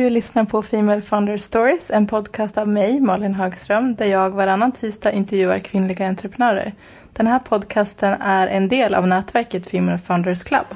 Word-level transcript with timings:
Du 0.00 0.10
lyssnar 0.10 0.44
på 0.44 0.62
Female 0.62 1.02
Founder 1.02 1.38
Stories, 1.38 1.90
en 1.90 2.06
podcast 2.06 2.58
av 2.58 2.68
mig, 2.68 3.00
Malin 3.00 3.34
Högström, 3.34 3.94
där 3.94 4.06
jag 4.06 4.30
varannan 4.30 4.72
tisdag 4.72 5.12
intervjuar 5.12 5.58
kvinnliga 5.58 6.08
entreprenörer. 6.08 6.74
Den 7.12 7.26
här 7.26 7.38
podcasten 7.38 8.12
är 8.20 8.46
en 8.46 8.68
del 8.68 8.94
av 8.94 9.06
nätverket 9.06 9.70
Female 9.70 9.98
Founders 9.98 10.44
Club. 10.44 10.66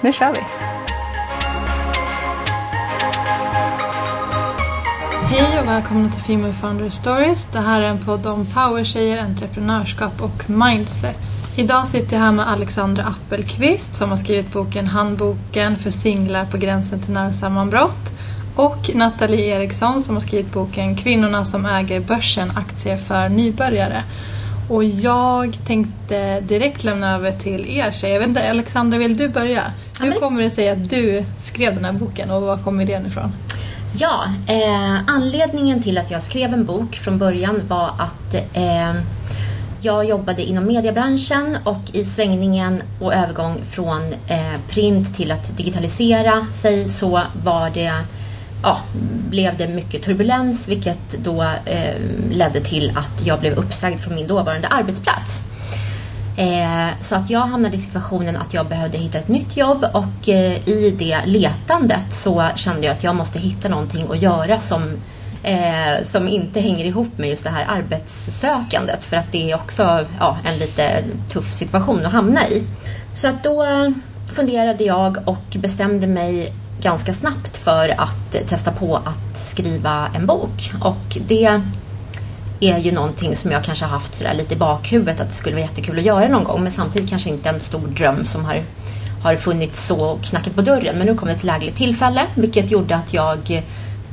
Nu 0.00 0.12
kör 0.12 0.34
vi! 0.34 0.40
Hej 5.12 5.60
och 5.60 5.66
välkomna 5.66 6.10
till 6.10 6.22
Female 6.22 6.52
Founder 6.52 6.90
Stories. 6.90 7.46
Det 7.46 7.60
här 7.60 7.82
är 7.82 7.88
en 7.88 8.04
podd 8.04 8.26
om 8.26 8.46
powertjejer, 8.46 9.22
entreprenörskap 9.22 10.22
och 10.22 10.50
mindset. 10.50 11.18
Idag 11.56 11.88
sitter 11.88 12.16
jag 12.16 12.22
här 12.22 12.32
med 12.32 12.48
Alexandra 12.48 13.04
Appelqvist 13.04 13.94
som 13.94 14.10
har 14.10 14.16
skrivit 14.16 14.52
boken 14.52 14.86
Handboken 14.86 15.76
för 15.76 15.90
singlar 15.90 16.44
på 16.44 16.56
gränsen 16.58 17.00
till 17.00 17.12
nervsammanbrott 17.12 18.17
och 18.58 18.90
Nathalie 18.94 19.56
Eriksson 19.56 20.02
som 20.02 20.14
har 20.14 20.22
skrivit 20.22 20.52
boken 20.52 20.96
Kvinnorna 20.96 21.44
som 21.44 21.66
äger 21.66 22.00
börsen, 22.00 22.50
aktier 22.56 22.96
för 22.96 23.28
nybörjare. 23.28 24.02
Och 24.70 24.84
jag 24.84 25.58
tänkte 25.66 26.40
direkt 26.40 26.84
lämna 26.84 27.14
över 27.14 27.32
till 27.32 27.66
er 27.78 27.92
tjejer. 27.92 28.12
Jag 28.14 28.20
vet 28.20 28.28
inte, 28.28 28.50
Alexandra, 28.50 28.98
vill 28.98 29.16
du 29.16 29.28
börja? 29.28 29.62
Hur 30.00 30.12
kommer 30.12 30.42
det 30.42 30.50
sig 30.50 30.68
att 30.68 30.90
du 30.90 31.24
skrev 31.38 31.74
den 31.74 31.84
här 31.84 31.92
boken 31.92 32.30
och 32.30 32.42
var 32.42 32.56
kommer 32.56 32.82
idén 32.82 33.06
ifrån? 33.06 33.32
Ja, 33.96 34.24
eh, 34.48 35.00
anledningen 35.06 35.82
till 35.82 35.98
att 35.98 36.10
jag 36.10 36.22
skrev 36.22 36.52
en 36.52 36.64
bok 36.64 36.94
från 36.94 37.18
början 37.18 37.60
var 37.68 37.90
att 37.98 38.34
eh, 38.54 38.94
jag 39.80 40.04
jobbade 40.04 40.42
inom 40.42 40.66
mediebranschen 40.66 41.56
och 41.64 41.82
i 41.92 42.04
svängningen 42.04 42.82
och 43.00 43.14
övergång 43.14 43.60
från 43.70 44.02
eh, 44.26 44.60
print 44.68 45.16
till 45.16 45.32
att 45.32 45.56
digitalisera 45.56 46.46
sig 46.52 46.88
så 46.88 47.22
var 47.44 47.70
det 47.70 47.92
ja, 48.62 48.80
blev 49.30 49.56
det 49.56 49.68
mycket 49.68 50.02
turbulens 50.02 50.68
vilket 50.68 51.12
då 51.18 51.42
eh, 51.42 51.94
ledde 52.30 52.60
till 52.60 52.92
att 52.96 53.26
jag 53.26 53.40
blev 53.40 53.54
uppsagd 53.54 54.00
från 54.00 54.14
min 54.14 54.26
dåvarande 54.26 54.68
arbetsplats. 54.68 55.40
Eh, 56.38 56.88
så 57.00 57.14
att 57.14 57.30
jag 57.30 57.40
hamnade 57.40 57.76
i 57.76 57.80
situationen 57.80 58.36
att 58.36 58.54
jag 58.54 58.66
behövde 58.66 58.98
hitta 58.98 59.18
ett 59.18 59.28
nytt 59.28 59.56
jobb 59.56 59.86
och 59.92 60.28
eh, 60.28 60.68
i 60.68 60.94
det 60.98 61.18
letandet 61.26 62.12
så 62.12 62.48
kände 62.56 62.86
jag 62.86 62.96
att 62.96 63.04
jag 63.04 63.16
måste 63.16 63.38
hitta 63.38 63.68
någonting 63.68 64.06
att 64.10 64.22
göra 64.22 64.60
som, 64.60 64.82
eh, 65.42 66.04
som 66.04 66.28
inte 66.28 66.60
hänger 66.60 66.84
ihop 66.84 67.18
med 67.18 67.28
just 67.30 67.44
det 67.44 67.50
här 67.50 67.66
arbetssökandet 67.68 69.04
för 69.04 69.16
att 69.16 69.32
det 69.32 69.50
är 69.50 69.56
också 69.56 70.06
ja, 70.20 70.38
en 70.44 70.58
lite 70.58 71.04
tuff 71.32 71.52
situation 71.52 72.06
att 72.06 72.12
hamna 72.12 72.48
i. 72.48 72.62
Så 73.14 73.28
att 73.28 73.44
då 73.44 73.64
eh, 73.64 73.90
funderade 74.32 74.84
jag 74.84 75.28
och 75.28 75.56
bestämde 75.58 76.06
mig 76.06 76.52
ganska 76.80 77.14
snabbt 77.14 77.56
för 77.56 77.88
att 77.88 78.48
testa 78.48 78.72
på 78.72 78.96
att 78.96 79.38
skriva 79.38 80.10
en 80.14 80.26
bok. 80.26 80.72
Och 80.80 81.18
det 81.26 81.60
är 82.60 82.78
ju 82.78 82.92
någonting 82.92 83.36
som 83.36 83.50
jag 83.50 83.64
kanske 83.64 83.84
har 83.84 83.92
haft 83.92 84.14
sådär 84.14 84.34
lite 84.34 84.54
i 84.54 84.56
bakhuvudet 84.56 85.20
att 85.20 85.28
det 85.28 85.34
skulle 85.34 85.56
vara 85.56 85.64
jättekul 85.64 85.98
att 85.98 86.04
göra 86.04 86.28
någon 86.28 86.44
gång 86.44 86.62
men 86.62 86.72
samtidigt 86.72 87.10
kanske 87.10 87.30
inte 87.30 87.48
en 87.48 87.60
stor 87.60 87.86
dröm 87.88 88.24
som 88.24 88.44
har, 88.44 88.62
har 89.22 89.36
funnits 89.36 89.86
så 89.86 90.04
och 90.04 90.22
knackat 90.22 90.54
på 90.54 90.62
dörren. 90.62 90.98
Men 90.98 91.06
nu 91.06 91.14
kom 91.14 91.28
det 91.28 91.34
ett 91.34 91.44
lägligt 91.44 91.76
tillfälle 91.76 92.22
vilket 92.34 92.70
gjorde 92.70 92.96
att 92.96 93.14
jag 93.14 93.62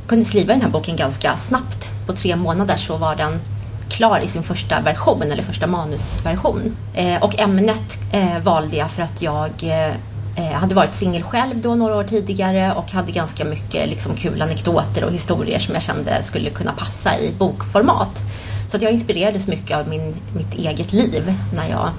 kunde 0.06 0.24
skriva 0.24 0.52
den 0.52 0.62
här 0.62 0.68
boken 0.68 0.96
ganska 0.96 1.36
snabbt. 1.36 1.90
På 2.06 2.12
tre 2.12 2.36
månader 2.36 2.76
så 2.76 2.96
var 2.96 3.16
den 3.16 3.40
klar 3.88 4.20
i 4.20 4.28
sin 4.28 4.42
första 4.42 4.80
version 4.80 5.22
eller 5.22 5.42
första 5.42 5.66
manusversion. 5.66 6.76
Eh, 6.94 7.22
och 7.22 7.38
ämnet 7.38 7.98
eh, 8.12 8.38
valde 8.38 8.76
jag 8.76 8.90
för 8.90 9.02
att 9.02 9.22
jag 9.22 9.36
jag 9.60 9.88
eh, 9.88 9.94
hade 10.42 10.74
varit 10.74 10.94
singel 10.94 11.22
själv 11.22 11.60
då 11.60 11.74
några 11.74 11.96
år 11.96 12.04
tidigare 12.04 12.74
och 12.74 12.92
hade 12.92 13.12
ganska 13.12 13.44
mycket 13.44 13.88
liksom, 13.88 14.14
kul 14.16 14.42
anekdoter 14.42 15.04
och 15.04 15.12
historier 15.12 15.58
som 15.58 15.74
jag 15.74 15.82
kände 15.82 16.22
skulle 16.22 16.50
kunna 16.50 16.72
passa 16.72 17.18
i 17.18 17.34
bokformat. 17.38 18.22
Så 18.68 18.76
att 18.76 18.82
jag 18.82 18.92
inspirerades 18.92 19.48
mycket 19.48 19.76
av 19.76 19.88
min, 19.88 20.14
mitt 20.36 20.54
eget 20.54 20.92
liv 20.92 21.34
när 21.54 21.68
jag 21.68 21.90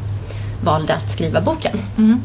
valde 0.64 0.94
att 0.96 1.12
skriva 1.12 1.42
boken. 1.42 1.78
Mm. 1.97 2.22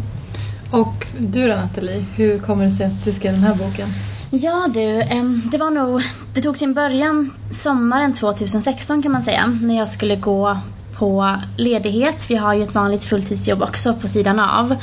Och 0.70 1.06
du 1.18 1.48
då 1.48 1.54
Nathalie, 1.54 2.04
hur 2.14 2.38
kommer 2.38 2.64
det 2.64 2.70
sig 2.70 2.86
att 2.86 3.04
du 3.04 3.12
skrev 3.12 3.32
den 3.32 3.42
här 3.42 3.54
boken? 3.54 3.88
Ja 4.30 4.68
du, 4.74 5.02
det 5.50 5.58
var 5.58 5.70
nog, 5.70 6.02
det 6.34 6.42
tog 6.42 6.56
sin 6.56 6.74
början 6.74 7.30
sommaren 7.50 8.14
2016 8.14 9.02
kan 9.02 9.12
man 9.12 9.22
säga, 9.22 9.46
när 9.62 9.76
jag 9.76 9.88
skulle 9.88 10.16
gå 10.16 10.58
på 11.02 11.36
ledighet, 11.56 12.22
för 12.22 12.34
jag 12.34 12.42
har 12.42 12.54
ju 12.54 12.62
ett 12.62 12.74
vanligt 12.74 13.04
fulltidsjobb 13.04 13.62
också 13.62 13.94
på 13.94 14.08
sidan 14.08 14.40
av. 14.40 14.76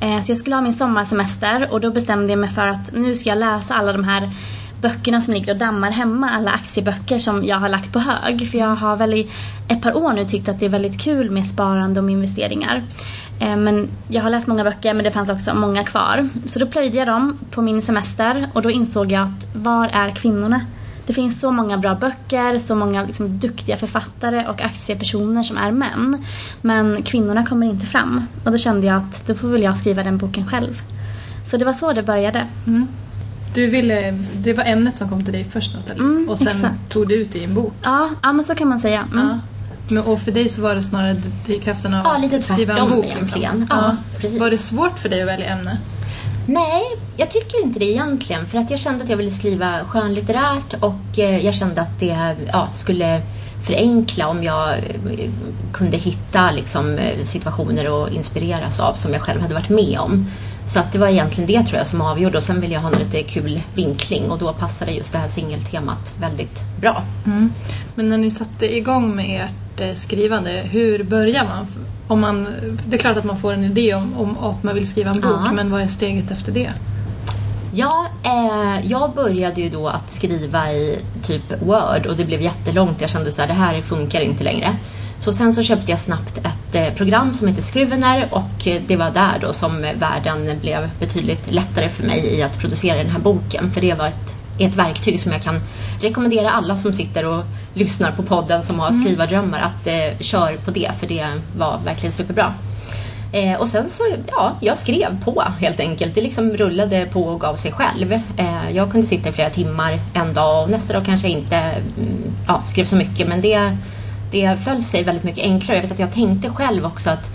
Eh, 0.00 0.20
så 0.20 0.30
jag 0.30 0.38
skulle 0.38 0.56
ha 0.56 0.62
min 0.62 0.72
sommarsemester 0.72 1.68
och 1.72 1.80
då 1.80 1.90
bestämde 1.90 2.32
jag 2.32 2.38
mig 2.38 2.50
för 2.50 2.68
att 2.68 2.92
nu 2.92 3.14
ska 3.14 3.28
jag 3.28 3.38
läsa 3.38 3.74
alla 3.74 3.92
de 3.92 4.04
här 4.04 4.30
böckerna 4.80 5.20
som 5.20 5.34
ligger 5.34 5.52
och 5.52 5.58
dammar 5.58 5.90
hemma, 5.90 6.30
alla 6.30 6.50
aktieböcker 6.50 7.18
som 7.18 7.44
jag 7.44 7.56
har 7.56 7.68
lagt 7.68 7.92
på 7.92 7.98
hög. 7.98 8.50
För 8.50 8.58
jag 8.58 8.74
har 8.74 8.96
väl 8.96 9.14
i 9.14 9.30
ett 9.68 9.82
par 9.82 9.96
år 9.96 10.12
nu 10.12 10.24
tyckt 10.24 10.48
att 10.48 10.60
det 10.60 10.66
är 10.66 10.70
väldigt 10.70 11.00
kul 11.00 11.30
med 11.30 11.46
sparande 11.46 12.00
och 12.00 12.04
med 12.04 12.12
investeringar. 12.12 12.82
Eh, 13.40 13.56
men 13.56 13.88
jag 14.08 14.22
har 14.22 14.30
läst 14.30 14.46
många 14.46 14.64
böcker 14.64 14.94
men 14.94 15.04
det 15.04 15.10
fanns 15.10 15.28
också 15.28 15.54
många 15.54 15.84
kvar. 15.84 16.28
Så 16.44 16.58
då 16.58 16.66
plöjde 16.66 16.98
jag 16.98 17.06
dem 17.06 17.38
på 17.50 17.62
min 17.62 17.82
semester 17.82 18.50
och 18.52 18.62
då 18.62 18.70
insåg 18.70 19.12
jag 19.12 19.22
att 19.22 19.54
var 19.54 19.88
är 19.92 20.10
kvinnorna? 20.10 20.60
Det 21.06 21.12
finns 21.12 21.40
så 21.40 21.50
många 21.50 21.78
bra 21.78 21.94
böcker, 21.94 22.58
så 22.58 22.74
många 22.74 23.04
liksom 23.04 23.38
duktiga 23.38 23.76
författare 23.76 24.46
och 24.46 24.60
aktiepersoner 24.60 25.42
som 25.42 25.56
är 25.56 25.70
män. 25.70 26.24
Men 26.62 27.02
kvinnorna 27.02 27.46
kommer 27.46 27.66
inte 27.66 27.86
fram. 27.86 28.26
Och 28.44 28.52
då 28.52 28.58
kände 28.58 28.86
jag 28.86 28.96
att 28.96 29.26
då 29.26 29.34
får 29.34 29.48
väl 29.48 29.62
jag 29.62 29.78
skriva 29.78 30.02
den 30.02 30.18
boken 30.18 30.46
själv. 30.46 30.82
Så 31.44 31.56
det 31.56 31.64
var 31.64 31.72
så 31.72 31.92
det 31.92 32.02
började. 32.02 32.46
Mm. 32.66 32.88
Du 33.54 33.66
ville, 33.66 34.18
det 34.34 34.52
var 34.52 34.64
ämnet 34.64 34.96
som 34.96 35.08
kom 35.08 35.24
till 35.24 35.32
dig 35.32 35.44
först 35.44 35.74
Nathalie? 35.74 36.02
Mm, 36.02 36.28
och 36.28 36.38
sen 36.38 36.48
exakt. 36.48 36.74
tog 36.88 37.08
du 37.08 37.14
ut 37.14 37.32
det 37.32 37.38
i 37.38 37.44
en 37.44 37.54
bok? 37.54 37.74
Ja, 37.82 38.10
ja 38.22 38.32
men 38.32 38.44
så 38.44 38.54
kan 38.54 38.68
man 38.68 38.80
säga. 38.80 39.08
Mm. 39.12 39.28
Ja. 39.28 39.38
Men, 39.88 40.02
och 40.02 40.20
för 40.20 40.32
dig 40.32 40.48
så 40.48 40.62
var 40.62 40.74
det 40.74 40.82
snarare 40.82 41.16
kraften 41.62 41.94
av 41.94 42.04
ja, 42.04 42.36
att 42.36 42.44
skriva 42.44 42.76
en 42.76 42.90
bok? 42.90 43.06
Liksom. 43.20 43.42
Ja, 43.42 43.52
ja. 43.68 43.96
Precis. 44.18 44.40
Var 44.40 44.50
det 44.50 44.58
svårt 44.58 44.98
för 44.98 45.08
dig 45.08 45.22
att 45.22 45.28
välja 45.28 45.46
ämne? 45.46 45.78
Nej, 46.46 46.82
jag 47.16 47.30
tycker 47.30 47.62
inte 47.62 47.78
det 47.78 47.84
egentligen. 47.84 48.46
För 48.46 48.58
att 48.58 48.70
jag 48.70 48.80
kände 48.80 49.04
att 49.04 49.10
jag 49.10 49.16
ville 49.16 49.30
skriva 49.30 49.84
skönlitterärt 49.84 50.74
och 50.80 51.18
eh, 51.18 51.44
jag 51.44 51.54
kände 51.54 51.80
att 51.80 52.00
det 52.00 52.36
ja, 52.52 52.68
skulle 52.74 53.22
förenkla 53.66 54.28
om 54.28 54.42
jag 54.42 54.78
eh, 54.78 55.30
kunde 55.72 55.96
hitta 55.96 56.50
liksom, 56.50 56.98
eh, 56.98 57.24
situationer 57.24 58.04
att 58.04 58.12
inspireras 58.12 58.80
av 58.80 58.94
som 58.94 59.12
jag 59.12 59.22
själv 59.22 59.40
hade 59.40 59.54
varit 59.54 59.68
med 59.68 59.98
om. 59.98 60.26
Så 60.66 60.80
att 60.80 60.92
det 60.92 60.98
var 60.98 61.08
egentligen 61.08 61.46
det 61.46 61.62
tror 61.62 61.78
jag 61.78 61.86
som 61.86 62.00
avgjorde 62.00 62.38
och 62.38 62.44
sen 62.44 62.60
ville 62.60 62.74
jag 62.74 62.80
ha 62.80 62.92
en 62.92 62.98
lite 62.98 63.22
kul 63.22 63.60
vinkling 63.74 64.30
och 64.30 64.38
då 64.38 64.52
passade 64.52 64.92
just 64.92 65.12
det 65.12 65.18
här 65.18 65.28
singeltemat 65.28 66.12
väldigt 66.20 66.62
bra. 66.80 67.02
Mm. 67.26 67.52
Men 67.94 68.08
när 68.08 68.18
ni 68.18 68.30
satte 68.30 68.76
igång 68.76 69.16
med 69.16 69.40
ert 69.44 69.63
skrivande, 69.94 70.50
hur 70.50 71.04
börjar 71.04 71.44
man? 71.44 71.66
om 72.08 72.20
man, 72.20 72.48
det 72.86 72.96
är 72.96 73.00
klart 73.00 73.16
att 73.16 73.24
man 73.24 73.38
får 73.38 73.52
en 73.52 73.64
idé 73.64 73.94
om, 73.94 74.14
om 74.18 74.38
att 74.38 74.62
man 74.62 74.74
vill 74.74 74.88
skriva 74.88 75.10
en 75.10 75.20
bok, 75.20 75.40
ja. 75.46 75.52
men 75.52 75.70
vad 75.70 75.82
är 75.82 75.86
steget 75.86 76.30
efter 76.30 76.52
det? 76.52 76.70
Ja, 77.72 78.06
eh, 78.22 78.86
jag 78.86 79.14
började 79.14 79.60
ju 79.60 79.70
då 79.70 79.88
att 79.88 80.10
skriva 80.10 80.72
i 80.72 80.98
typ 81.22 81.62
Word 81.62 82.06
och 82.06 82.16
det 82.16 82.24
blev 82.24 82.42
jättelångt. 82.42 83.00
Jag 83.00 83.10
kände 83.10 83.32
så 83.32 83.40
här, 83.40 83.48
det 83.48 83.54
här 83.54 83.82
funkar 83.82 84.20
inte 84.20 84.44
längre. 84.44 84.76
Så 85.18 85.32
sen 85.32 85.52
så 85.52 85.62
köpte 85.62 85.90
jag 85.90 86.00
snabbt 86.00 86.38
ett 86.38 86.74
eh, 86.74 86.94
program 86.94 87.34
som 87.34 87.48
heter 87.48 87.62
Scrivener 87.62 88.28
och 88.30 88.68
det 88.86 88.96
var 88.96 89.10
där 89.10 89.38
då 89.40 89.52
som 89.52 89.80
världen 89.80 90.60
blev 90.60 90.90
betydligt 91.00 91.52
lättare 91.52 91.88
för 91.88 92.02
mig 92.02 92.38
i 92.38 92.42
att 92.42 92.58
producera 92.58 92.98
den 92.98 93.10
här 93.10 93.18
boken. 93.18 93.72
För 93.72 93.80
det 93.80 93.94
var 93.94 94.06
ett, 94.06 94.34
ett 94.58 94.74
verktyg 94.74 95.20
som 95.20 95.32
jag 95.32 95.42
kan 95.42 95.60
rekommendera 96.04 96.50
alla 96.50 96.76
som 96.76 96.92
sitter 96.92 97.26
och 97.26 97.44
lyssnar 97.74 98.12
på 98.12 98.22
podden 98.22 98.62
som 98.62 98.80
har 98.80 98.88
mm. 98.88 99.02
skrivardrömmar 99.02 99.60
att 99.60 99.86
eh, 99.86 100.18
kör 100.20 100.56
på 100.56 100.70
det 100.70 100.90
för 101.00 101.06
det 101.06 101.26
var 101.56 101.80
verkligen 101.84 102.12
superbra. 102.12 102.54
Eh, 103.34 103.60
och 103.60 103.68
sen 103.68 103.88
så, 103.88 104.02
ja, 104.30 104.56
jag 104.60 104.78
skrev 104.78 105.24
på 105.24 105.44
helt 105.60 105.80
enkelt. 105.80 106.14
Det 106.14 106.20
liksom 106.20 106.50
rullade 106.50 107.06
på 107.06 107.24
och 107.24 107.40
gav 107.40 107.56
sig 107.56 107.72
själv. 107.72 108.12
Eh, 108.12 108.70
jag 108.72 108.90
kunde 108.90 109.06
sitta 109.06 109.28
i 109.28 109.32
flera 109.32 109.50
timmar 109.50 110.00
en 110.14 110.34
dag 110.34 110.62
och 110.62 110.70
nästa 110.70 110.92
dag 110.92 111.04
kanske 111.04 111.28
jag 111.28 111.38
inte 111.38 111.56
mm, 111.56 111.82
ja, 112.46 112.62
skrev 112.66 112.84
så 112.84 112.96
mycket 112.96 113.28
men 113.28 113.40
det, 113.40 113.76
det 114.30 114.56
föll 114.64 114.82
sig 114.82 115.04
väldigt 115.04 115.24
mycket 115.24 115.44
enklare. 115.44 115.76
Jag 115.76 115.82
vet 115.82 115.92
att 115.92 115.98
jag 115.98 116.12
tänkte 116.12 116.50
själv 116.50 116.86
också 116.86 117.10
att 117.10 117.30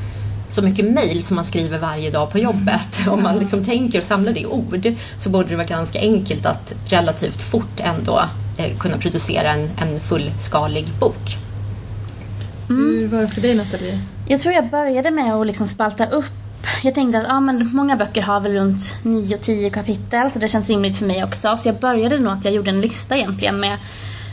så 0.50 0.62
mycket 0.62 0.86
mejl 0.86 1.24
som 1.24 1.36
man 1.36 1.46
skriver 1.46 1.78
varje 1.78 2.12
dag 2.12 2.32
på 2.32 2.40
jobbet. 2.40 3.00
Om 3.08 3.24
man 3.24 3.40
liksom 3.40 3.66
tänker 3.66 3.98
och 3.98 4.04
samlar 4.04 4.34
det 4.34 4.40
i 4.40 4.46
ord 4.46 4.94
så 5.18 5.30
borde 5.30 5.50
det 5.50 5.56
vara 5.56 5.68
ganska 5.68 6.00
enkelt 6.00 6.46
att 6.46 6.74
relativt 6.86 7.42
fort 7.42 7.80
ändå 7.80 8.22
kunna 8.80 8.98
producera 8.98 9.52
en, 9.52 9.70
en 9.78 10.00
fullskalig 10.00 10.88
bok. 11.00 11.38
Mm. 12.70 12.84
Hur 12.84 13.08
var 13.08 13.22
det 13.22 13.28
för 13.28 13.42
dig 13.42 13.56
Nathalie? 13.56 14.00
Jag 14.28 14.42
tror 14.42 14.54
jag 14.54 14.70
började 14.70 15.12
med 15.12 15.34
att 15.34 15.48
liksom 15.48 15.68
spalta 15.68 16.10
upp 16.10 16.26
jag 16.84 16.96
tänkte 16.96 17.20
att 17.20 17.28
ja, 17.28 17.40
men 17.40 17.76
många 17.76 17.96
böcker 17.96 18.22
har 18.22 18.40
väl 18.40 18.52
runt 18.52 18.96
9-10 19.04 19.70
kapitel 19.70 20.32
så 20.32 20.40
det 20.40 20.48
känns 20.48 20.70
rimligt 20.70 20.98
för 20.98 21.06
mig 21.06 21.24
också. 21.24 21.58
Så 21.58 21.70
jag 21.70 21.76
började 21.76 22.20
nog 22.20 22.34
att 22.34 22.46
jag 22.46 22.54
gjorde 22.54 22.70
en 22.70 22.82
lista 22.82 23.18
egentligen 23.18 23.60
med 23.60 23.78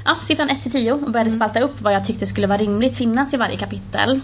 ja, 0.05 0.17
siffran 0.23 0.51
1 0.51 0.73
10 0.73 0.93
och 0.93 1.01
började 1.01 1.31
mm. 1.31 1.39
spalta 1.39 1.61
upp 1.61 1.81
vad 1.81 1.93
jag 1.93 2.05
tyckte 2.05 2.27
skulle 2.27 2.47
vara 2.47 2.59
rimligt 2.59 2.97
finnas 2.97 3.35
i 3.35 3.37
varje 3.37 3.57
kapitel. 3.57 4.21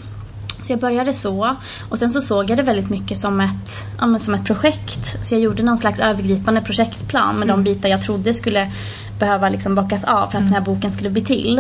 Så 0.63 0.73
jag 0.73 0.81
började 0.81 1.13
så 1.13 1.57
och 1.89 1.99
sen 1.99 2.11
så 2.11 2.21
såg 2.21 2.51
jag 2.51 2.57
det 2.57 2.63
väldigt 2.63 2.91
mycket 2.91 3.19
som 3.19 3.41
ett, 3.41 3.87
ja, 4.01 4.19
som 4.19 4.35
ett 4.35 4.45
projekt. 4.45 5.27
Så 5.27 5.35
jag 5.35 5.41
gjorde 5.41 5.63
någon 5.63 5.79
slags 5.79 6.01
övergripande 6.01 6.61
projektplan 6.61 7.35
med 7.35 7.51
mm. 7.51 7.65
de 7.65 7.75
bitar 7.75 7.89
jag 7.89 8.03
trodde 8.03 8.35
skulle 8.35 8.73
behöva 9.23 9.49
liksom 9.49 9.75
bockas 9.75 10.05
av 10.05 10.27
för 10.31 10.39
att 10.39 10.45
den 10.45 10.53
här 10.55 10.61
boken 10.61 10.93
skulle 10.93 11.11
bli 11.11 11.23
till. 11.25 11.59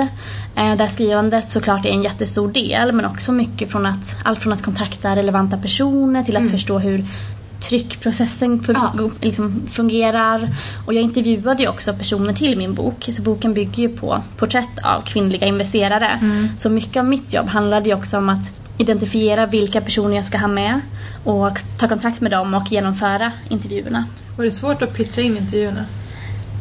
Eh, 0.56 0.76
där 0.76 0.86
skrivandet 0.86 1.50
såklart 1.50 1.84
är 1.86 1.90
en 1.90 2.02
jättestor 2.02 2.48
del 2.52 2.92
men 2.92 3.04
också 3.04 3.32
mycket 3.32 3.70
från 3.70 3.86
att, 3.86 4.16
allt 4.24 4.38
från 4.38 4.52
att 4.52 4.62
kontakta 4.62 5.16
relevanta 5.16 5.56
personer 5.58 6.22
till 6.24 6.36
att 6.36 6.50
förstå 6.50 6.78
hur 6.78 7.04
tryckprocessen 7.60 8.60
fun- 8.60 8.76
Ja. 8.98 9.10
liksom 9.20 9.62
fungerar. 9.70 10.48
Och 10.86 10.94
jag 10.94 11.02
intervjuade 11.02 11.62
ju 11.62 11.68
också 11.68 11.92
personer 11.94 12.32
till 12.32 12.58
min 12.58 12.74
bok. 12.74 13.08
Så 13.10 13.22
boken 13.22 13.54
bygger 13.54 13.82
ju 13.82 13.88
på 13.88 14.22
porträtt 14.36 14.78
av 14.82 15.00
kvinnliga 15.02 15.46
investerare. 15.46 16.20
Så 16.56 16.70
mycket 16.70 16.96
av 16.96 17.04
mitt 17.04 17.32
jobb 17.32 17.46
handlade 17.48 17.88
ju 17.88 17.94
också 17.94 18.18
om 18.18 18.28
att 18.28 18.50
identifiera 18.78 19.46
vilka 19.46 19.80
personer 19.80 20.16
jag 20.16 20.26
ska 20.26 20.38
ha 20.38 20.48
med 20.48 20.80
och 21.24 21.58
ta 21.78 21.88
kontakt 21.88 22.20
med 22.20 22.30
dem 22.30 22.54
och 22.54 22.72
genomföra 22.72 23.32
intervjuerna. 23.48 24.04
Var 24.36 24.44
det 24.44 24.50
svårt 24.50 24.82
att 24.82 24.94
pitcha 24.96 25.20
in 25.20 25.36
intervjuerna? 25.36 25.84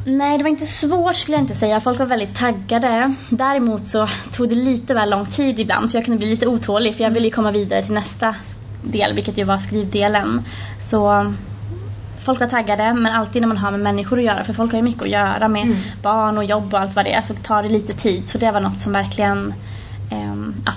Nej, 0.05 0.37
det 0.37 0.43
var 0.43 0.49
inte 0.49 0.65
svårt 0.65 1.15
skulle 1.15 1.37
jag 1.37 1.43
inte 1.43 1.53
säga. 1.53 1.79
Folk 1.79 1.99
var 1.99 2.05
väldigt 2.05 2.35
taggade. 2.35 3.15
Däremot 3.29 3.83
så 3.83 4.07
tog 4.31 4.49
det 4.49 4.55
lite 4.55 4.93
väl 4.93 5.09
lång 5.09 5.25
tid 5.25 5.59
ibland 5.59 5.91
så 5.91 5.97
jag 5.97 6.05
kunde 6.05 6.17
bli 6.17 6.29
lite 6.29 6.47
otålig 6.47 6.95
för 6.95 7.03
jag 7.03 7.11
ville 7.11 7.27
ju 7.27 7.33
komma 7.33 7.51
vidare 7.51 7.83
till 7.83 7.93
nästa 7.93 8.35
del, 8.83 9.13
vilket 9.13 9.37
ju 9.37 9.43
var 9.43 9.57
skrivdelen. 9.57 10.41
Så 10.79 11.33
folk 12.25 12.39
var 12.39 12.47
taggade, 12.47 12.93
men 12.93 13.13
alltid 13.13 13.41
när 13.41 13.47
man 13.47 13.57
har 13.57 13.71
med 13.71 13.79
människor 13.79 14.17
att 14.17 14.23
göra, 14.23 14.43
för 14.43 14.53
folk 14.53 14.71
har 14.71 14.77
ju 14.77 14.83
mycket 14.83 15.03
att 15.03 15.09
göra 15.09 15.47
med 15.47 15.75
barn 16.01 16.37
och 16.37 16.43
jobb 16.43 16.73
och 16.73 16.79
allt 16.79 16.95
vad 16.95 17.05
det 17.05 17.13
är, 17.13 17.21
så 17.21 17.33
tar 17.33 17.63
det 17.63 17.69
lite 17.69 17.93
tid. 17.93 18.29
Så 18.29 18.37
det 18.37 18.51
var 18.51 18.59
något 18.59 18.79
som 18.79 18.93
verkligen 18.93 19.53
ja, 20.65 20.73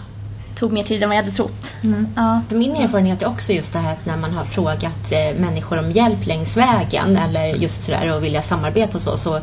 tog 0.54 0.72
mer 0.72 0.82
tid 0.82 1.02
än 1.02 1.08
vad 1.08 1.18
jag 1.18 1.22
hade 1.22 1.36
trott. 1.36 1.72
Ja. 2.16 2.40
För 2.48 2.56
min 2.56 2.76
erfarenhet 2.76 3.22
är 3.22 3.28
också 3.28 3.52
just 3.52 3.72
det 3.72 3.78
här 3.78 3.92
att 3.92 4.06
när 4.06 4.16
man 4.16 4.32
har 4.32 4.44
frågat 4.44 5.12
eh, 5.12 5.40
människor 5.40 5.78
om 5.78 5.90
hjälp 5.90 6.26
längs 6.26 6.56
vägen 6.56 7.16
eller 7.16 7.46
just 7.46 7.82
sådär 7.82 8.14
och 8.16 8.24
vilja 8.24 8.42
samarbeta 8.42 8.98
och 8.98 9.02
så, 9.02 9.16
så 9.16 9.40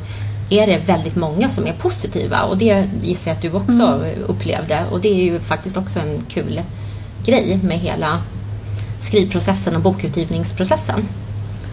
är 0.49 0.67
det 0.67 0.77
väldigt 0.77 1.15
många 1.15 1.49
som 1.49 1.67
är 1.67 1.73
positiva 1.73 2.41
och 2.41 2.57
det 2.57 2.89
gissar 3.03 3.31
jag 3.31 3.35
att 3.35 3.41
du 3.41 3.51
också 3.51 4.05
upplevde 4.25 4.85
och 4.91 5.01
det 5.01 5.09
är 5.09 5.23
ju 5.23 5.39
faktiskt 5.39 5.77
också 5.77 5.99
en 5.99 6.21
kul 6.29 6.61
grej 7.25 7.59
med 7.63 7.79
hela 7.79 8.21
skrivprocessen 8.99 9.75
och 9.75 9.81
bokutgivningsprocessen. 9.81 11.07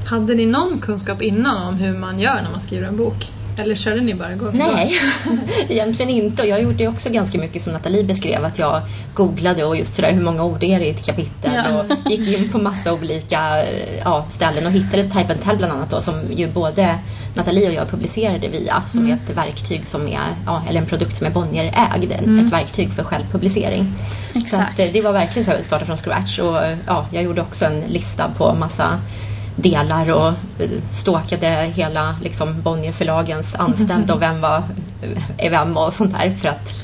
Hade 0.06 0.34
ni 0.34 0.46
någon 0.46 0.78
kunskap 0.78 1.22
innan 1.22 1.68
om 1.68 1.74
hur 1.74 1.98
man 1.98 2.18
gör 2.18 2.42
när 2.42 2.50
man 2.50 2.60
skriver 2.60 2.86
en 2.86 2.96
bok? 2.96 3.32
Eller 3.58 3.74
körde 3.74 4.00
ni 4.00 4.14
bara 4.14 4.32
igång? 4.32 4.50
Nej, 4.52 4.94
egentligen 5.68 6.10
inte. 6.10 6.42
Och 6.42 6.48
jag 6.48 6.62
gjorde 6.62 6.88
också 6.88 7.10
ganska 7.10 7.38
mycket 7.38 7.62
som 7.62 7.72
Nathalie 7.72 8.04
beskrev, 8.04 8.44
att 8.44 8.58
jag 8.58 8.80
googlade 9.14 9.64
och 9.64 9.76
just 9.76 9.94
sådär 9.94 10.12
hur 10.12 10.22
många 10.22 10.44
ord 10.44 10.62
är 10.62 10.78
det 10.78 10.86
i 10.86 10.90
ett 10.90 11.06
kapitel 11.06 11.50
Ja. 11.54 11.84
och 12.04 12.10
gick 12.10 12.38
in 12.38 12.52
på 12.52 12.58
massa 12.58 12.92
olika 12.92 13.64
ja, 14.04 14.26
ställen 14.30 14.66
och 14.66 14.72
hittade 14.72 15.02
Type 15.02 15.32
and 15.32 15.42
Tell 15.42 15.56
bland 15.56 15.72
annat 15.72 15.90
då, 15.90 16.00
som 16.00 16.14
ju 16.30 16.48
både 16.52 16.98
Nathalie 17.34 17.68
och 17.68 17.74
jag 17.74 17.88
publicerade 17.90 18.48
via, 18.48 18.82
som 18.86 19.06
är 19.10 19.14
ett 19.14 19.36
verktyg 19.36 19.86
som 19.86 20.08
är, 20.08 20.20
ja, 20.46 20.62
eller 20.68 20.80
en 20.80 20.86
produkt 20.86 21.16
som 21.16 21.26
är 21.26 21.30
Bonnier-ägd, 21.30 22.12
ett 22.12 22.52
verktyg 22.52 22.92
för 22.92 23.04
självpublicering. 23.04 23.94
Så 24.32 24.38
Exakt. 24.38 24.72
att, 24.72 24.78
eh, 24.78 24.92
det 24.92 25.00
var 25.00 25.12
verkligen 25.12 25.46
så 25.46 25.52
att 25.52 25.64
starta 25.64 25.84
från 25.84 25.96
scratch 25.96 26.38
och 26.38 26.56
ja, 26.86 27.06
jag 27.12 27.22
gjorde 27.22 27.40
också 27.40 27.64
en 27.64 27.80
lista 27.80 28.30
på 28.38 28.54
massa 28.54 29.00
delar 29.58 30.12
och 30.12 30.28
eh, 30.28 30.70
ståkade 30.90 31.28
stalkade 31.38 31.72
hela 31.74 32.16
liksom, 32.22 32.62
Bonnierförlagens 32.62 33.54
anställda 33.54 34.14
och 34.14 34.22
vem 34.22 34.40
var 34.40 34.62
är 35.38 35.50
vem 35.50 35.76
och 35.76 35.94
sånt 35.94 36.12
där. 36.12 36.36
För 36.40 36.48
att, 36.48 36.74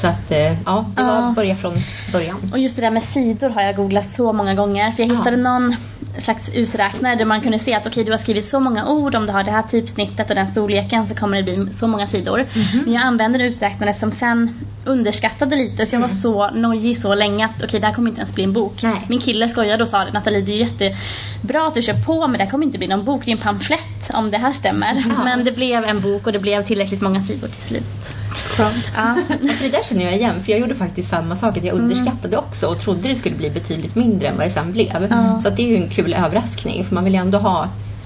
så 0.00 0.06
att 0.06 0.30
eh, 0.30 0.38
ja, 0.66 0.86
det 0.96 1.02
var 1.02 1.08
Ja. 1.10 1.28
att 1.28 1.34
börja 1.34 1.54
från 1.54 1.72
början. 2.12 2.36
Och 2.52 2.58
just 2.58 2.76
det 2.76 2.82
där 2.82 2.90
med 2.90 3.02
sidor 3.02 3.48
har 3.50 3.62
jag 3.62 3.76
googlat 3.76 4.10
så 4.10 4.32
många 4.32 4.54
gånger. 4.54 4.92
För 4.92 5.02
jag 5.02 5.10
hittade 5.16 5.36
Ja. 5.36 5.42
någon 5.58 5.76
slags 6.18 6.48
uträknare 6.48 7.14
där 7.14 7.24
man 7.24 7.40
kunde 7.40 7.58
se 7.58 7.74
att 7.74 7.86
okej 7.86 8.04
du 8.04 8.10
har 8.10 8.18
skrivit 8.18 8.44
så 8.44 8.60
många 8.60 8.88
ord, 8.88 9.14
om 9.14 9.26
du 9.26 9.32
har 9.32 9.44
det 9.44 9.50
här 9.50 9.62
typsnittet 9.62 10.28
och 10.30 10.34
den 10.36 10.48
storleken 10.48 11.06
så 11.06 11.14
kommer 11.14 11.36
det 11.36 11.42
bli 11.42 11.68
så 11.72 11.86
många 11.86 12.06
sidor. 12.06 12.38
Mhm. 12.54 12.82
Men 12.84 12.92
jag 12.94 13.02
använde 13.02 13.38
en 13.38 13.44
uträknare 13.44 13.94
som 13.94 14.12
sen 14.12 14.60
underskattade 14.84 15.56
lite 15.56 15.86
så 15.86 15.94
jag 15.94 16.00
var 16.00 16.08
så 16.08 16.50
nojig 16.50 16.98
så 16.98 17.14
länge 17.14 17.44
att 17.46 17.62
okej 17.64 17.80
det 17.80 17.86
här 17.86 17.94
kommer 17.94 18.08
inte 18.08 18.20
ens 18.20 18.34
bli 18.34 18.44
en 18.44 18.52
bok. 18.52 18.82
Mm. 18.82 18.94
Nej. 18.94 19.04
Min 19.08 19.20
kille 19.20 19.48
skojade 19.48 19.82
och 19.82 19.88
sa 19.88 20.04
det, 20.04 20.12
Nathalie 20.12 20.40
det 20.40 20.52
är 20.52 20.56
jättebra 20.56 21.66
att 21.66 21.74
du 21.74 21.82
kör 21.82 21.94
på 22.04 22.26
men 22.26 22.38
det 22.38 22.44
här 22.44 22.50
kommer 22.50 22.66
inte 22.66 22.78
bli 22.78 22.88
någon 22.88 23.04
bok, 23.04 23.22
det 23.24 23.30
är 23.30 23.32
en 23.32 23.38
pamflett 23.42 24.10
om 24.14 24.30
det 24.30 24.38
här 24.38 24.52
stämmer. 24.52 25.04
Men 25.24 25.44
det 25.44 25.52
blev 25.52 25.84
en 25.84 26.00
bok 26.00 26.26
och 26.26 26.32
det 26.32 26.38
blev 26.38 26.64
tillräckligt 26.64 27.00
många 27.02 27.22
sidor 27.22 27.48
till 27.48 27.62
slut. 27.62 28.12
Skönt. 28.30 28.88
Ja. 28.96 29.16
För 29.28 29.64
det 29.64 29.70
där 29.70 29.82
känner 29.82 30.04
jag 30.04 30.14
igen, 30.16 30.44
för 30.44 30.52
jag 30.52 30.60
gjorde 30.60 30.74
faktiskt 30.74 31.08
samma 31.08 31.36
sak. 31.36 31.56
Att 31.56 31.64
jag 31.64 31.74
underskattade 31.74 32.36
också 32.36 32.66
och 32.66 32.78
trodde 32.80 33.08
det 33.08 33.16
skulle 33.16 33.36
bli 33.36 33.50
betydligt 33.50 33.94
mindre 33.94 34.28
än 34.28 34.36
vad 34.36 34.46
det 34.46 34.50
sen 34.50 34.72
blev. 34.72 35.08
Så 35.42 35.48
att 35.48 35.56
det 35.56 35.62
är 35.62 35.68
ju 35.68 35.76
en 35.76 35.88
kul 35.88 36.14
överraskning, 36.14 36.84
för 36.84 36.94
man 36.94 37.04
vill 37.04 37.12
ju 37.14 37.20
ändå 37.20 37.38
ha 37.38 37.62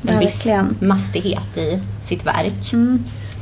en 0.09 0.21
Verkligen. 0.21 0.69
viss 0.69 0.81
mastighet 0.81 1.57
i 1.57 1.81
sitt 2.03 2.27
verk. 2.27 2.73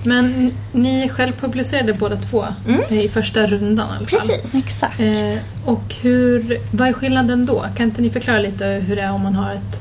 Men 0.05 0.53
ni 0.73 1.09
självpublicerade 1.09 1.93
båda 1.95 2.17
två 2.17 2.45
i 2.89 3.09
första 3.09 3.47
rundan 3.47 3.87
i 3.89 3.97
alla 3.97 4.07
fall. 4.07 4.21
Precis. 4.21 4.55
Exakt. 4.55 5.01
Eh, 5.01 5.39
och 5.65 5.95
hur, 6.03 6.59
vad 6.77 6.89
är 6.89 6.93
skillnaden 6.93 7.47
då? 7.47 7.65
Kan 7.77 7.87
inte 7.87 8.03
ni 8.03 8.11
förklara 8.11 8.39
lite 8.39 8.65
hur 8.67 8.97
det 8.97 9.03
är 9.03 9.13
om 9.13 9.23
man 9.23 9.35
har 9.35 9.53
ett 9.53 9.81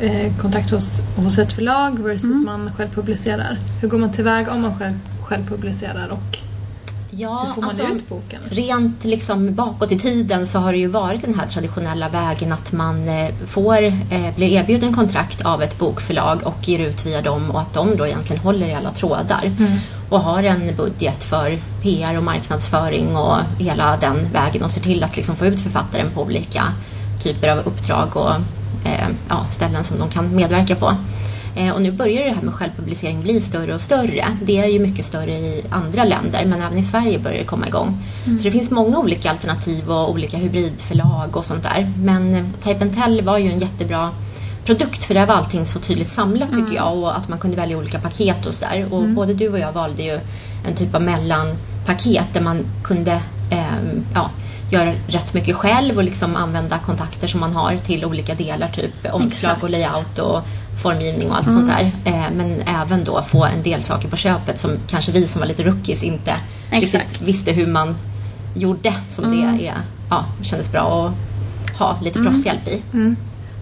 eh, 0.00 0.36
kontakt 0.40 0.70
hos, 0.70 1.02
hos 1.16 1.38
ett 1.38 1.52
förlag 1.52 1.98
versus 2.02 2.44
man 2.44 2.70
själv 2.76 2.88
publicerar? 2.94 3.58
Hur 3.80 3.88
går 3.88 3.98
man 3.98 4.12
tillväga 4.12 4.52
om 4.52 4.62
man 4.62 4.78
själv, 4.78 4.94
själv 5.24 5.46
publicerar 5.48 6.08
och 6.08 6.38
Ja, 7.16 7.44
hur 7.46 7.54
får 7.54 7.60
man 7.62 7.70
alltså, 7.70 7.86
ut 7.86 8.08
boken? 8.08 8.40
Rent 8.50 9.04
liksom 9.04 9.54
bakåt 9.54 9.92
i 9.92 9.98
tiden 9.98 10.46
så 10.46 10.58
har 10.58 10.72
det 10.72 10.78
ju 10.78 10.86
varit 10.86 11.22
den 11.22 11.34
här 11.34 11.46
traditionella 11.46 12.08
vägen 12.08 12.52
att 12.52 12.72
man 12.72 13.08
eh, 13.08 13.34
får, 13.46 13.82
eh, 13.82 14.34
blir 14.36 14.52
erbjuden 14.52 14.94
kontrakt 14.94 15.42
av 15.42 15.62
ett 15.62 15.78
bokförlag 15.78 16.40
och 16.44 16.68
ger 16.68 16.78
ut 16.78 17.06
via 17.06 17.22
dem 17.22 17.50
och 17.50 17.60
att 17.60 17.74
de 17.74 17.96
då 17.96 18.06
egentligen 18.06 18.42
håller 18.42 18.66
i 18.66 18.74
alla 18.74 18.90
trådar 18.90 19.52
och 20.10 20.20
har 20.20 20.42
en 20.42 20.76
budget 20.76 21.24
för 21.24 21.58
PR 21.82 22.16
och 22.16 22.22
marknadsföring 22.22 23.16
och 23.16 23.38
hela 23.58 23.96
den 23.96 24.32
vägen 24.32 24.62
och 24.62 24.70
ser 24.70 24.80
till 24.80 25.04
att 25.04 25.16
liksom 25.16 25.36
få 25.36 25.46
ut 25.46 25.60
författaren 25.60 26.10
på 26.14 26.22
olika 26.22 26.64
typer 27.22 27.48
av 27.48 27.58
uppdrag 27.58 28.16
och 28.16 28.34
eh, 28.84 29.08
ja, 29.28 29.46
ställen 29.50 29.84
som 29.84 29.98
de 29.98 30.10
kan 30.10 30.36
medverka 30.36 30.76
på. 30.76 30.96
Eh, 31.56 31.70
Och 31.70 31.82
nu 31.82 31.92
börjar 31.92 32.24
det 32.24 32.30
här 32.32 32.42
med 32.42 32.54
självpublicering 32.54 33.22
bli 33.22 33.40
större 33.40 33.74
och 33.74 33.80
större. 33.80 34.24
Det 34.42 34.58
är 34.58 34.66
ju 34.66 34.78
mycket 34.78 35.04
större 35.04 35.32
i 35.38 35.64
andra 35.70 36.04
länder 36.04 36.44
men 36.44 36.62
även 36.62 36.78
i 36.78 36.82
Sverige 36.82 37.18
börjar 37.18 37.38
det 37.38 37.44
komma 37.44 37.68
igång. 37.68 38.02
Så 38.24 38.44
det 38.44 38.50
finns 38.50 38.70
många 38.70 38.98
olika 38.98 39.30
alternativ 39.30 39.90
och 39.90 40.10
olika 40.10 40.36
hybridförlag 40.36 41.36
och 41.36 41.44
sånt 41.44 41.62
där. 41.62 41.92
Men 41.98 42.34
eh, 42.34 42.44
Type 42.64 42.88
Tell 42.88 43.22
var 43.22 43.38
ju 43.38 43.52
en 43.52 43.58
jättebra 43.58 44.10
produkt 44.64 45.04
för 45.04 45.14
där 45.14 45.26
var 45.26 45.34
allting 45.34 45.66
så 45.66 45.78
tydligt 45.78 46.08
samlat 46.08 46.50
tycker 46.52 46.74
jag 46.74 46.98
och 46.98 47.16
att 47.16 47.28
man 47.28 47.38
kunde 47.38 47.56
välja 47.56 47.78
olika 47.78 47.98
paket 48.00 48.46
och 48.46 48.54
sådär. 48.54 48.86
Och 48.90 49.08
både 49.08 49.34
du 49.34 49.48
och 49.48 49.58
jag 49.58 49.72
valde 49.72 50.02
ju 50.02 50.20
en 50.68 50.74
typ 50.76 50.94
av 50.94 51.02
mellanpaket 51.02 52.26
där 52.32 52.40
man 52.40 52.58
kunde 52.82 53.12
ehm, 53.50 54.04
ja, 54.14 54.30
göra 54.70 54.92
rätt 55.08 55.34
mycket 55.34 55.56
själv 55.56 55.96
och 55.96 56.04
liksom 56.04 56.36
använda 56.36 56.78
kontakter 56.78 57.28
som 57.28 57.40
man 57.40 57.52
har 57.52 57.76
till 57.76 58.04
olika 58.04 58.34
delar, 58.34 58.68
typ 58.68 58.92
omslag 59.12 59.56
och 59.60 59.70
layout 59.70 60.18
och 60.18 60.42
formgivning 60.82 61.30
och 61.30 61.36
allt 61.36 61.46
sånt 61.52 61.66
där. 61.66 61.90
Eh, 62.04 62.30
men 62.36 62.62
även 62.66 63.04
då 63.04 63.22
få 63.22 63.44
en 63.44 63.62
del 63.62 63.82
saker 63.82 64.08
på 64.08 64.16
köpet 64.16 64.58
som 64.58 64.70
kanske 64.88 65.12
vi 65.12 65.26
som 65.26 65.40
var 65.40 65.46
lite 65.46 65.62
rookies 65.62 66.02
inte 66.02 66.34
riktigt 66.70 67.22
visste 67.22 67.52
hur 67.52 67.66
man 67.66 67.94
gjorde 68.54 68.94
som 69.08 69.24
det 69.30 69.42
är, 69.66 69.82
ja, 70.10 70.24
kändes 70.42 70.72
bra 70.72 71.12
att 71.66 71.78
ha 71.78 72.00
lite 72.02 72.18
proffshjälp 72.22 72.68
i. 72.68 72.82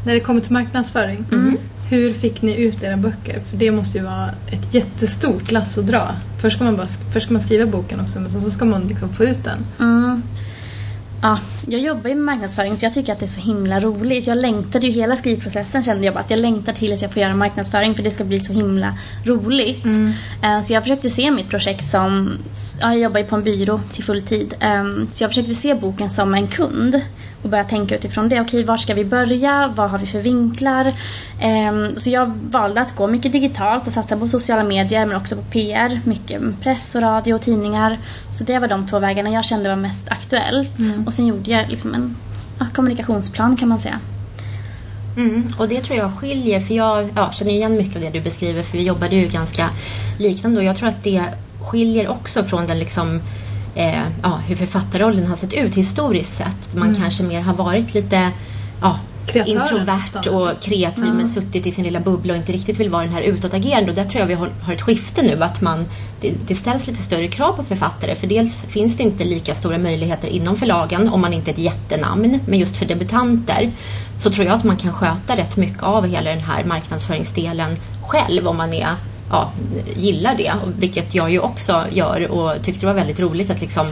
När 0.05 0.15
det 0.15 0.21
kommer 0.21 0.41
till 0.41 0.53
marknadsföring, 0.53 1.27
hur 1.89 2.13
fick 2.13 2.43
ni 2.43 2.57
ut 2.57 2.83
era 2.83 2.97
böcker? 2.97 3.41
För 3.41 3.57
det 3.57 3.71
måste 3.71 3.99
ju 3.99 4.05
vara 4.05 4.31
ett 4.51 4.75
jättestort 4.75 5.51
lass 5.51 5.79
att 5.79 5.87
dra. 5.87 6.09
Först 6.41 6.57
ska 6.57 6.65
man, 6.65 6.77
bara, 6.77 6.87
först 7.13 7.25
ska 7.27 7.33
man 7.33 7.43
skriva 7.43 7.67
boken 7.67 8.01
också 8.01 8.21
men 8.21 8.31
sen 8.31 8.41
så 8.41 8.51
ska 8.51 8.65
man 8.65 8.83
liksom 8.83 9.09
få 9.09 9.25
ut 9.25 9.45
den. 9.45 9.59
Mm. 11.23 11.37
Ja, 11.37 11.39
jag 11.69 11.81
jobbar 11.81 12.09
ju 12.11 12.15
med 12.17 12.25
marknadsföring 12.25 12.77
så 12.77 12.87
jag 12.87 12.95
tycker 12.95 13.13
att 13.13 13.19
det 13.19 13.25
är 13.25 13.29
så 13.29 13.41
himla 13.41 13.81
roligt. 13.81 14.27
Jag 14.27 14.39
längtade 14.39 14.87
ju 14.87 14.93
hela 14.93 15.17
skrivprocessen 15.17 15.83
kände 15.83 16.05
jag 16.05 16.15
bara 16.15 16.21
att 16.21 16.31
jag 16.31 16.41
längtar 16.41 16.73
till 16.73 16.93
att 16.93 17.03
jag 17.03 17.13
får 17.13 17.23
göra 17.23 17.35
marknadsföring 17.35 17.95
för 17.95 18.03
det 18.03 18.11
ska 18.11 18.25
bli 18.25 18.41
så 18.41 18.53
himla 18.53 18.99
roligt. 19.25 19.87
Eh, 20.43 20.61
Så 20.63 20.73
jag 20.73 20.83
försökte 20.83 21.11
se 21.11 21.31
mitt 21.31 21.49
projekt 21.51 21.85
som, 21.85 22.31
ja, 22.81 22.89
jag 22.89 22.99
jobbar 22.99 23.21
ju 23.21 23.27
på 23.27 23.37
en 23.37 23.43
byrå 23.45 23.81
till 23.93 24.05
fulltid. 24.05 24.55
Ehm, 24.61 25.09
Så 25.13 25.25
jag 25.25 25.31
försökte 25.31 25.55
se 25.55 25.75
boken 25.75 26.11
som 26.11 26.35
en 26.35 26.47
kund 26.49 27.01
och 27.43 27.49
börja 27.49 27.65
tänka 27.65 27.97
utifrån 27.97 28.29
det. 28.29 28.41
Okej, 28.41 28.65
var 28.65 28.77
ska 28.77 28.95
vi 28.95 29.05
börja? 29.05 29.73
Vad 29.77 29.91
har 29.91 29.99
vi 29.99 30.07
för 30.07 30.19
vinklar? 30.21 30.93
Ehm, 31.41 31.97
Så 31.97 32.11
jag 32.11 32.33
valde 32.51 32.81
att 32.81 32.97
gå 32.97 33.07
mycket 33.07 33.33
digitalt 33.33 33.87
och 33.87 33.93
satsa 33.93 34.17
på 34.17 34.29
sociala 34.29 34.65
medier 34.65 35.07
men 35.07 35.17
också 35.17 35.37
på 35.37 35.43
PR. 35.43 36.01
Mycket 36.05 36.61
press 36.63 36.95
och 36.95 37.03
radio 37.03 37.35
och 37.35 37.43
tidningar. 37.43 37.99
Så 38.31 38.45
det 38.45 38.59
var 38.59 38.69
de 38.69 38.87
två 38.89 38.99
vägarna 38.99 39.31
jag 39.31 39.45
kände 39.45 39.69
var 39.69 39.77
mest 39.77 40.11
aktuellt. 40.11 40.71
Och 41.07 41.15
sen 41.15 41.27
gjorde 41.27 41.51
jag 41.51 41.71
liksom 41.71 41.95
en 41.95 42.17
ja, 42.59 42.67
kommunikationsplan 42.75 43.57
kan 43.57 43.69
man 43.69 43.79
säga. 43.79 43.99
Mm, 45.17 45.47
och 45.59 45.69
det 45.69 45.81
tror 45.81 45.99
jag 45.99 46.15
skiljer, 46.15 46.61
för 46.61 46.75
jag 46.75 47.09
ja, 47.17 47.33
känner 47.33 47.53
igen 47.53 47.77
mycket 47.77 47.97
av 47.97 48.03
det 48.03 48.11
du 48.11 48.21
beskriver 48.21 48.63
för 48.63 48.79
vi 48.79 48.85
jobbade 48.85 49.17
ju 49.17 49.29
ganska 49.29 49.69
liknande 50.19 50.59
och 50.61 50.65
jag 50.65 50.77
tror 50.77 50.89
att 50.89 51.05
det 51.05 51.23
skiljer 51.61 52.09
också 52.09 52.45
från 52.45 52.67
den 52.67 52.79
liksom 52.79 53.21
eh, 53.75 54.03
ja, 54.23 54.41
hur 54.47 54.57
författarrollen 54.57 55.27
har 55.27 55.37
sett 55.37 55.53
ut 55.53 55.75
historiskt 55.75 56.35
sett. 56.35 56.75
Man 56.75 56.95
kanske 56.95 57.23
mer 57.23 57.41
har 57.41 57.55
varit 57.55 57.95
lite 57.95 58.31
ja, 58.81 58.99
Kreatören 59.27 59.63
introvert 59.63 60.27
och 60.27 60.63
kreativ 60.63 61.15
men 61.15 61.29
suttit 61.29 61.67
i 61.67 61.73
sin 61.73 61.85
lilla 61.85 62.01
bubbla 62.01 62.33
och 62.33 62.37
inte 62.39 62.53
riktigt 62.53 62.81
vill 62.81 62.91
vara 62.91 63.03
den 63.03 63.13
här 63.13 63.23
utåtagerande. 63.23 63.91
Och 63.91 63.97
där 63.97 64.05
tror 64.05 64.21
jag 64.21 64.27
vi 64.27 64.35
har, 64.35 64.51
har 64.63 64.73
ett 64.73 64.83
skifte 64.83 65.23
nu 65.23 65.43
att 65.43 65.61
man, 65.61 65.87
det, 66.21 66.33
det 66.47 66.55
ställs 66.55 66.87
lite 66.87 67.03
större 67.03 67.29
krav 67.29 67.53
på 67.53 67.65
författare. 67.65 68.15
För 68.15 68.27
dels 68.27 68.63
finns 68.63 68.97
det 68.97 69.03
inte 69.03 69.25
lika 69.25 69.55
stora 69.55 69.79
möjligheter 69.79 70.29
inom 70.29 70.57
förlagen 70.57 71.09
om 71.09 71.21
man 71.21 71.33
inte 71.33 71.51
är 71.51 71.53
ett 71.53 71.59
jättenamn. 71.59 72.41
Men 72.47 72.59
just 72.59 72.77
för 72.77 72.87
debutanter 72.87 73.71
så 74.19 74.31
tror 74.31 74.47
jag 74.47 74.57
att 74.57 74.65
man 74.65 74.77
kan 74.77 74.93
sköta 74.93 75.37
rätt 75.37 75.57
mycket 75.57 75.83
av 75.83 76.07
hela 76.07 76.31
den 76.31 76.41
här 76.41 76.65
marknadsföringsdelen 76.65 77.77
själv 78.03 78.49
om 78.49 78.57
man 78.57 78.73
är 78.73 78.89
ja, 79.33 79.53
gillar 79.97 80.35
det, 80.35 80.53
vilket 80.79 81.15
jag 81.15 81.31
ju 81.31 81.39
också 81.39 81.85
gör 81.91 82.31
och 82.31 82.63
tyckte 82.63 82.81
det 82.81 82.87
var 82.87 82.95
väldigt 82.95 83.21
roligt 83.21 83.51
att 83.51 83.61
liksom 83.61 83.87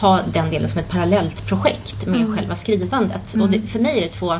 ha 0.00 0.20
den 0.32 0.50
delen 0.50 0.68
som 0.68 0.78
ett 0.80 0.88
parallellt 0.88 1.46
projekt 1.46 2.06
med 2.06 2.36
själva 2.36 2.54
skrivandet. 2.54 3.34
Och 3.40 3.50
det, 3.50 3.66
för 3.66 3.78
mig 3.78 3.98
är 3.98 4.02
det 4.02 4.08
två 4.08 4.34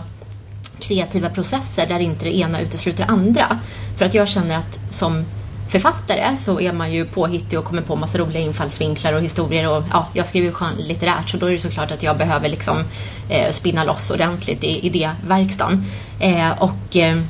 kreativa 0.80 1.28
processer 1.28 1.86
där 1.86 2.00
inte 2.00 2.24
det 2.24 2.36
ena 2.36 2.60
utesluter 2.60 3.04
det 3.04 3.12
andra. 3.12 3.58
För 3.98 4.04
att 4.04 4.14
jag 4.14 4.28
känner 4.28 4.56
att 4.56 4.78
som 4.90 5.24
författare 5.68 6.36
så 6.36 6.60
är 6.60 6.72
man 6.72 6.92
ju 6.92 7.04
påhittig 7.04 7.58
och 7.58 7.64
kommer 7.64 7.82
på 7.82 7.96
massa 7.96 8.18
roliga 8.18 8.42
infallsvinklar 8.42 9.12
och 9.12 9.22
historier 9.22 9.68
och 9.68 9.82
ja, 9.90 10.06
jag 10.14 10.26
skriver 10.26 10.46
ju 10.46 10.52
skönlitterärt 10.52 11.28
så 11.28 11.36
då 11.36 11.46
är 11.46 11.52
det 11.52 11.60
såklart 11.60 11.90
att 11.90 12.02
jag 12.02 12.18
behöver 12.18 12.48
liksom 12.48 12.84
eh, 13.28 13.52
spinna 13.52 13.84
loss 13.84 14.10
ordentligt 14.10 14.64
i 14.64 14.86
idéverkstan. 14.86 15.84
Eh, 16.20 16.62
och 16.62 16.96
eh, 16.96 17.22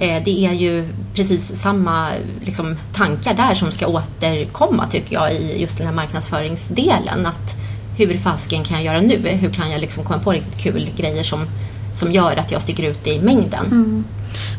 Eh, 0.00 0.22
det 0.24 0.46
är 0.46 0.52
ju 0.52 0.88
precis 1.14 1.60
samma 1.60 2.10
liksom, 2.44 2.76
tankar 2.92 3.34
där 3.34 3.54
som 3.54 3.72
ska 3.72 3.86
återkomma 3.86 4.88
tycker 4.88 5.14
jag 5.14 5.34
i 5.34 5.60
just 5.60 5.78
den 5.78 5.86
här 5.86 5.94
marknadsföringsdelen. 5.94 7.26
Att 7.26 7.56
hur 7.96 8.18
fasken 8.18 8.64
kan 8.64 8.76
jag 8.76 8.94
göra 8.94 9.00
nu? 9.00 9.28
Hur 9.28 9.50
kan 9.50 9.70
jag 9.70 9.80
liksom 9.80 10.04
komma 10.04 10.18
på 10.18 10.32
riktigt 10.32 10.56
kul 10.56 10.90
grejer 10.96 11.22
som, 11.22 11.46
som 11.94 12.12
gör 12.12 12.36
att 12.36 12.52
jag 12.52 12.62
sticker 12.62 12.82
ut 12.82 13.06
i 13.06 13.20
mängden? 13.20 13.66
Mm. 13.66 14.04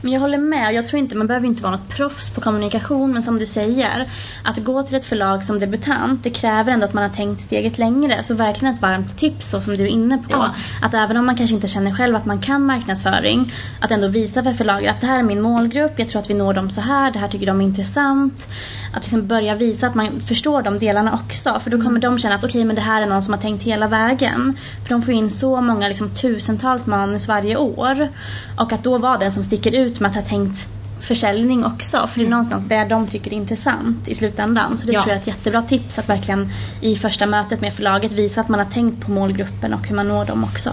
Men 0.02 0.12
jag 0.12 0.20
håller 0.20 0.38
med. 0.38 0.74
Jag 0.74 0.86
tror 0.86 1.00
inte, 1.00 1.16
man 1.16 1.28
behöver 1.28 1.48
inte 1.48 1.64
vara 1.64 1.72
något 1.72 1.90
proffs 1.90 2.30
på 2.30 2.42
kommunikation. 2.42 3.14
Men 3.14 3.24
som 3.24 3.40
du 3.40 3.46
säger, 3.46 4.06
att 4.44 4.58
gå 4.58 4.84
till 4.84 4.96
ett 4.96 5.06
förlag 5.06 5.44
som 5.44 5.60
debutant, 5.60 6.24
det 6.24 6.30
kräver 6.30 6.72
ändå 6.72 6.86
att 6.86 6.94
man 6.94 7.04
har 7.04 7.16
tänkt 7.16 7.42
steget 7.42 7.78
längre. 7.78 8.24
Så 8.24 8.34
verkligen 8.34 8.74
ett 8.74 8.82
varmt 8.82 9.18
tips, 9.18 9.50
så 9.50 9.62
som 9.62 9.78
du 9.78 9.84
är 9.84 9.88
inne 9.88 10.18
på. 10.18 10.32
Ja. 10.32 10.52
Att 10.82 10.94
även 10.94 11.18
om 11.18 11.26
man 11.26 11.36
kanske 11.36 11.56
inte 11.56 11.68
känner 11.68 11.92
själv 11.92 12.16
att 12.16 12.26
man 12.26 12.40
kan 12.40 12.66
marknadsföring, 12.66 13.54
att 13.80 13.92
ändå 13.92 14.08
visa 14.08 14.44
för 14.44 14.54
förlaget 14.54 14.92
att 14.92 15.02
det 15.02 15.08
här 15.08 15.20
är 15.20 15.24
min 15.24 15.42
målgrupp, 15.42 16.00
jag 16.00 16.10
tror 16.10 16.22
att 16.22 16.30
vi 16.30 16.34
når 16.34 16.54
dem 16.54 16.70
så 16.70 16.82
här, 16.82 17.12
det 17.12 17.20
här 17.20 17.28
tycker 17.28 17.46
de 17.46 17.62
är 17.62 17.66
intressant. 17.66 18.50
Att 18.94 19.04
liksom 19.04 19.28
börja 19.28 19.56
visa 19.56 19.88
att 19.88 19.96
man 19.96 20.22
förstår 20.22 20.62
de 20.62 20.80
delarna 20.80 21.20
också. 21.26 21.60
För 21.64 21.70
då 21.70 21.82
kommer 21.82 22.00
de 22.00 22.20
känna 22.20 22.36
att 22.36 22.44
okej, 22.44 22.66
men 22.66 22.76
det 22.76 22.82
här 22.82 23.02
är 23.02 23.06
någon 23.06 23.24
som 23.24 23.34
har 23.34 23.42
tänkt 23.42 23.64
hela 23.64 23.88
vägen. 23.88 24.58
För 24.84 24.90
de 24.90 25.02
får 25.02 25.14
in 25.14 25.30
så 25.30 25.62
många, 25.62 25.88
liksom 25.88 26.10
tusentals 26.10 26.88
manus 26.88 27.28
varje 27.28 27.58
år. 27.58 28.10
Och 28.58 28.72
att 28.74 28.84
då 28.84 28.98
vara 28.98 29.18
den 29.18 29.32
som 29.32 29.44
sticker 29.44 29.61
ut 29.70 30.00
med 30.00 30.10
att 30.10 30.16
ha 30.16 30.24
tänkt 30.24 30.68
försäljning 31.02 31.66
också. 31.66 32.08
För 32.08 32.20
det 32.20 32.26
är 32.26 32.30
någonstans 32.30 32.64
det 32.68 32.86
de 32.90 33.08
tycker 33.08 33.32
är 33.32 33.36
intressant 33.36 34.08
i 34.08 34.16
slutändan. 34.16 34.78
Så 34.78 34.88
det 34.88 34.94
Ja. 34.94 35.02
tror 35.02 35.10
jag 35.10 35.18
är 35.18 35.22
ett 35.22 35.28
jättebra 35.28 35.62
tips 35.62 36.00
att 36.00 36.10
verkligen 36.10 36.50
i 36.82 36.96
första 36.96 37.26
mötet 37.26 37.62
med 37.62 37.74
förlaget 37.74 38.12
visa 38.12 38.42
att 38.42 38.50
man 38.50 38.60
har 38.60 38.66
tänkt 38.66 39.06
på 39.06 39.12
målgruppen 39.12 39.74
och 39.74 39.88
hur 39.88 39.96
man 39.96 40.08
når 40.08 40.26
dem 40.26 40.44
också. 40.44 40.70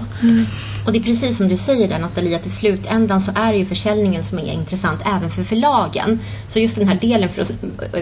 Och 0.87 0.92
det 0.92 0.99
är 0.99 1.02
precis 1.02 1.37
som 1.37 1.49
du 1.49 1.57
säger 1.57 1.88
där 1.88 1.99
Nathalie, 1.99 2.37
att 2.37 2.47
i 2.47 2.50
slutändan 2.50 3.21
så 3.21 3.33
är 3.35 3.52
det 3.52 3.59
ju 3.59 3.64
försäljningen 3.64 4.25
som 4.25 4.38
är 4.38 4.52
intressant 4.52 5.00
även 5.16 5.30
för 5.30 5.42
förlagen. 5.42 6.21
Så 6.49 6.59
just 6.59 6.78
den 6.78 6.88
här 6.88 6.99
delen, 7.00 7.28
för 7.28 7.42
att 7.42 7.52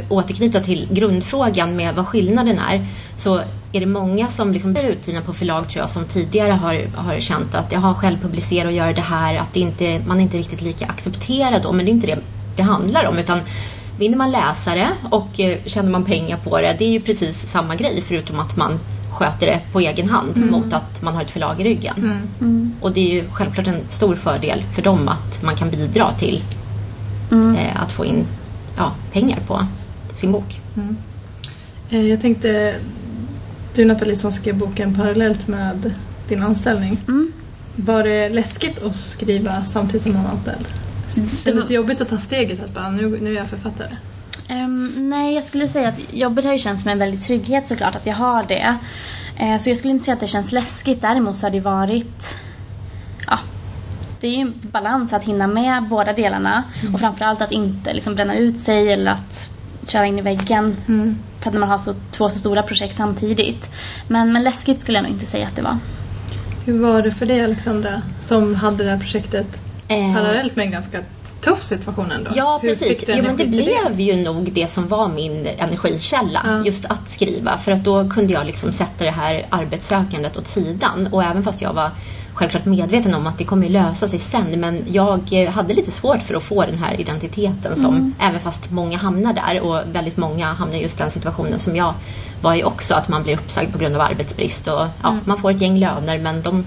återknyta 0.08 0.60
till 0.60 0.88
grundfrågan 0.90 1.76
med 1.76 1.94
vad 1.94 2.06
skillnaden 2.06 2.58
är, 2.58 2.86
så 3.16 3.42
är 3.76 3.80
det 3.80 3.86
många 3.86 4.28
som 4.28 4.52
liksom 4.52 4.76
är 4.76 4.82
utgivna 4.82 5.20
på 5.20 5.32
förlag 5.32 5.68
tror 5.68 5.80
jag 5.82 5.90
som 5.90 6.04
tidigare 6.04 6.52
har, 6.52 6.86
har 6.96 7.20
känt 7.20 7.54
att 7.54 7.72
jag 7.72 7.80
har 7.80 7.94
själv 7.94 8.16
publicerat 8.22 8.66
och 8.66 8.72
gör 8.72 8.92
det 8.92 9.00
här, 9.00 9.34
att 9.36 9.52
det 9.54 9.60
inte, 9.60 10.00
man 10.06 10.18
är 10.18 10.22
inte 10.22 10.38
riktigt 10.38 10.62
lika 10.62 10.86
accepterad 10.86 11.62
då, 11.62 11.72
men 11.72 11.84
det 11.84 11.90
är 11.90 11.92
inte 11.92 12.06
det 12.06 12.18
det 12.56 12.62
handlar 12.62 13.04
om 13.04 13.18
utan 13.18 13.40
vinner 13.98 14.16
man 14.16 14.30
läsare 14.30 14.88
och 15.10 15.40
eh, 15.40 15.58
tjänar 15.66 15.90
man 15.90 16.04
pengar 16.04 16.36
på 16.36 16.60
det, 16.60 16.76
det 16.78 16.84
är 16.84 16.90
ju 16.90 17.00
precis 17.00 17.50
samma 17.50 17.76
grej 17.76 18.02
förutom 18.06 18.40
att 18.40 18.56
man 18.56 18.78
sköter 19.10 19.46
det 19.46 19.60
på 19.72 19.80
egen 19.80 20.08
hand 20.08 20.36
mot 20.50 20.72
att 20.72 21.02
man 21.02 21.14
har 21.14 21.22
ett 21.22 21.30
förlag 21.30 21.60
i 21.60 21.64
ryggen. 21.64 21.94
Och 22.80 22.92
det 22.92 23.00
är 23.00 23.14
ju 23.14 23.24
självklart 23.32 23.66
en 23.66 23.80
stor 23.88 24.14
fördel 24.16 24.62
för 24.74 24.82
dem 24.82 25.08
att 25.08 25.42
man 25.42 25.56
kan 25.56 25.70
bidra 25.70 26.12
till 26.12 26.42
eh, 27.58 27.82
att 27.82 27.92
få 27.92 28.04
in 28.04 28.26
ja, 28.76 28.92
pengar 29.12 29.38
på 29.46 29.66
sin 30.14 30.32
bok. 30.32 30.60
Eh, 31.90 32.06
Jag 32.06 32.20
tänkte, 32.20 32.74
du 33.76 33.84
Nathalie 33.84 34.16
som 34.16 34.32
skrev 34.32 34.56
boken 34.56 34.94
parallellt 34.94 35.48
med 35.48 35.94
din 36.28 36.42
anställning. 36.42 36.98
Mm. 37.08 37.32
Var 37.76 38.02
det 38.02 38.28
läskigt 38.28 38.82
att 38.82 38.96
skriva 38.96 39.64
samtidigt 39.64 40.02
som 40.02 40.12
man 40.12 40.24
var 40.24 40.30
anställd? 40.30 40.68
Kändes 41.44 41.68
det 41.68 41.74
jobbigt 41.74 42.00
att 42.00 42.08
ta 42.08 42.18
steget 42.18 42.64
att 42.64 42.74
bara, 42.74 42.90
nu, 42.90 43.18
nu 43.20 43.30
är 43.30 43.36
jag 43.36 43.46
författare? 43.46 43.96
Ehm, 44.48 44.92
nej, 44.96 45.34
jag 45.34 45.44
skulle 45.44 45.68
säga 45.68 45.88
att 45.88 46.14
jobbet 46.14 46.44
har 46.44 46.52
ju 46.52 46.58
känts 46.58 46.82
som 46.82 46.92
en 46.92 46.98
väldig 46.98 47.22
trygghet 47.22 47.66
såklart 47.66 47.96
att 47.96 48.06
jag 48.06 48.14
har 48.14 48.44
det. 48.48 48.76
Eh, 49.38 49.58
så 49.58 49.70
jag 49.70 49.76
skulle 49.76 49.92
inte 49.92 50.04
säga 50.04 50.14
att 50.14 50.20
det 50.20 50.26
känns 50.26 50.52
läskigt. 50.52 51.00
Däremot 51.00 51.36
så 51.36 51.46
har 51.46 51.50
det 51.50 51.60
varit... 51.60 52.36
Ja, 53.26 53.38
det 54.20 54.26
är 54.26 54.32
ju 54.32 54.40
en 54.40 54.54
balans 54.62 55.12
att 55.12 55.24
hinna 55.24 55.46
med 55.46 55.88
båda 55.88 56.12
delarna. 56.12 56.62
Och 56.94 57.00
framförallt 57.00 57.42
att 57.42 57.52
inte 57.52 57.94
liksom 57.94 58.14
bränna 58.14 58.36
ut 58.36 58.60
sig 58.60 58.92
eller 58.92 59.12
att 59.12 59.55
köra 59.90 60.06
in 60.06 60.18
i 60.18 60.22
väggen. 60.22 60.76
För 61.40 61.50
att 61.50 61.56
man 61.58 61.68
har 61.68 61.78
så, 61.78 61.94
två 62.10 62.30
så 62.30 62.38
stora 62.38 62.62
projekt 62.62 62.96
samtidigt. 62.96 63.70
Men, 64.08 64.32
men 64.32 64.44
läskigt 64.44 64.80
skulle 64.80 64.98
jag 64.98 65.02
nog 65.02 65.12
inte 65.12 65.26
säga 65.26 65.46
att 65.46 65.56
det 65.56 65.62
var. 65.62 65.78
Hur 66.64 66.78
var 66.78 67.02
det 67.02 67.12
för 67.12 67.26
dig 67.26 67.44
Alexandra 67.44 68.02
som 68.20 68.54
hade 68.54 68.84
det 68.84 68.90
här 68.90 68.98
projektet 68.98 69.60
Eh, 69.88 70.14
parallellt 70.14 70.56
med 70.56 70.64
en 70.66 70.72
ganska 70.72 70.98
tuff 71.40 71.62
situation 71.62 72.10
ändå? 72.10 72.30
Ja, 72.34 72.58
Hur 72.62 72.68
precis. 72.68 73.04
Jo, 73.08 73.22
men 73.22 73.36
det 73.36 73.46
blev 73.46 74.00
ju 74.00 74.16
nog 74.16 74.52
det 74.52 74.70
som 74.70 74.88
var 74.88 75.08
min 75.08 75.46
energikälla, 75.46 76.40
Ja. 76.44 76.64
just 76.64 76.84
att 76.84 77.10
skriva. 77.10 77.58
För 77.58 77.72
att 77.72 77.84
då 77.84 78.10
kunde 78.10 78.32
jag 78.32 78.46
liksom 78.46 78.72
sätta 78.72 79.04
det 79.04 79.10
här 79.10 79.46
arbetssökandet 79.50 80.36
åt 80.36 80.46
sidan. 80.46 81.08
Och 81.12 81.24
även 81.24 81.42
fast 81.44 81.60
jag 81.60 81.72
var 81.72 81.90
självklart 82.36 82.64
medveten 82.64 83.14
om 83.14 83.26
att 83.26 83.38
det 83.38 83.44
kommer 83.44 83.68
lösa 83.68 84.08
sig 84.08 84.18
sen, 84.18 84.60
men 84.60 84.82
jag 84.86 85.46
hade 85.46 85.74
lite 85.74 85.90
svårt 85.90 86.22
för 86.22 86.34
att 86.34 86.42
få 86.42 86.66
den 86.66 86.78
här 86.78 87.00
identiteten 87.00 87.76
som, 87.76 88.14
även 88.20 88.40
fast 88.40 88.70
många 88.70 88.98
hamnar 88.98 89.32
där 89.32 89.60
och 89.60 89.82
väldigt 89.94 90.16
många 90.16 90.46
hamnar 90.52 90.76
i 90.76 90.82
just 90.82 90.98
den 90.98 91.10
situationen 91.10 91.58
som 91.58 91.76
jag 91.76 91.94
var 92.42 92.54
i 92.54 92.64
också, 92.64 92.94
att 92.94 93.08
man 93.08 93.22
blir 93.22 93.34
uppsagd 93.34 93.72
på 93.72 93.78
grund 93.78 93.94
av 93.94 94.00
arbetsbrist 94.00 94.68
och 94.68 94.86
ja, 95.02 95.18
man 95.24 95.38
får 95.38 95.50
ett 95.50 95.60
gäng 95.60 95.78
löner 95.78 96.18
men 96.18 96.42
de 96.42 96.64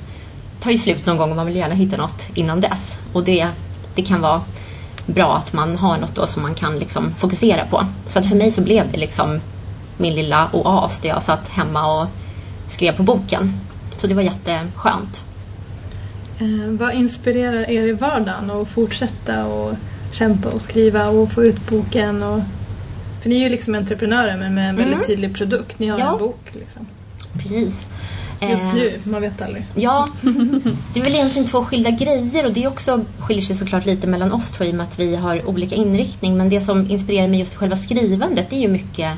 tar 0.60 0.72
ju 0.72 0.78
slut 0.78 1.06
någon 1.06 1.18
gång 1.18 1.30
och 1.30 1.36
man 1.36 1.46
vill 1.46 1.56
gärna 1.56 1.76
hitta 1.76 1.98
något 1.98 2.24
innan 2.34 2.62
dess. 2.62 2.98
Och 3.14 3.24
det, 3.24 3.48
det 3.96 4.02
kan 4.02 4.22
vara 4.22 4.42
bra 5.06 5.38
att 5.38 5.54
man 5.54 5.78
har 5.78 5.98
något 5.98 6.16
då 6.16 6.28
som 6.28 6.42
man 6.42 6.54
kan 6.54 6.80
liksom 6.80 7.16
fokusera 7.18 7.66
på. 7.66 7.86
Så 8.08 8.20
att 8.20 8.30
för 8.30 8.36
mig 8.36 8.52
så 8.52 8.62
blev 8.62 8.92
det 8.92 9.00
liksom 9.00 9.42
min 9.98 10.16
lilla 10.16 10.50
oas 10.54 11.00
där 11.00 11.10
jag 11.10 11.24
satt 11.24 11.48
hemma 11.48 12.02
och 12.02 12.08
skrev 12.68 12.98
på 12.98 13.04
boken. 13.04 13.54
Så 13.98 14.08
det 14.08 14.14
var 14.14 14.22
jätteskönt. 14.22 15.24
Eh, 16.40 16.70
vad 16.70 16.94
inspirerar 16.94 17.70
er 17.70 17.84
i 17.88 17.92
vardagen 17.92 18.52
att 18.52 18.68
fortsätta 18.70 19.46
och 19.46 19.76
kämpa 20.12 20.50
och 20.50 20.62
skriva 20.62 21.08
och 21.10 21.32
få 21.32 21.44
ut 21.44 21.70
boken? 21.70 22.24
Och... 22.24 22.40
För 23.22 23.30
ni 23.30 23.36
är 23.36 23.40
ju 23.44 23.50
liksom 23.50 23.76
entreprenörer 23.76 24.38
men 24.38 24.54
med 24.56 24.70
en 24.70 24.76
väldigt 24.76 25.08
tydlig 25.08 25.36
produkt. 25.36 25.80
Ni 25.80 25.88
har 25.88 25.98
Mm. 26.00 26.08
Ja. 26.08 26.14
en 26.14 26.20
bok 26.20 26.40
liksom. 26.52 26.88
Precis. 27.34 27.86
Just 28.42 28.66
Eh, 28.66 28.74
nu, 28.74 28.94
man 29.04 29.22
vet 29.22 29.42
aldrig. 29.42 29.66
Ja, 29.76 30.08
det 30.94 31.00
är 31.00 31.04
väl 31.04 31.16
egentligen 31.16 31.48
två 31.48 31.66
skilda 31.66 31.90
grejer 31.90 32.46
och 32.46 32.54
det 32.54 32.64
är 32.64 32.68
också, 32.68 33.06
skiljer 33.20 33.44
sig 33.44 33.56
såklart 33.56 33.86
lite 33.86 34.08
mellan 34.08 34.32
oss 34.32 34.52
två 34.52 34.64
i 34.64 34.72
och 34.72 34.76
med 34.76 34.84
att 34.84 35.00
vi 35.00 35.16
har 35.16 35.48
olika 35.50 35.76
inriktning. 35.76 36.38
Men 36.38 36.50
det 36.50 36.62
som 36.62 36.90
inspirerar 36.90 37.28
mig 37.28 37.40
just 37.40 37.56
själva 37.56 37.76
skrivandet 37.76 38.50
det 38.50 38.56
är 38.56 38.60
ju 38.60 38.68
mycket 38.68 39.12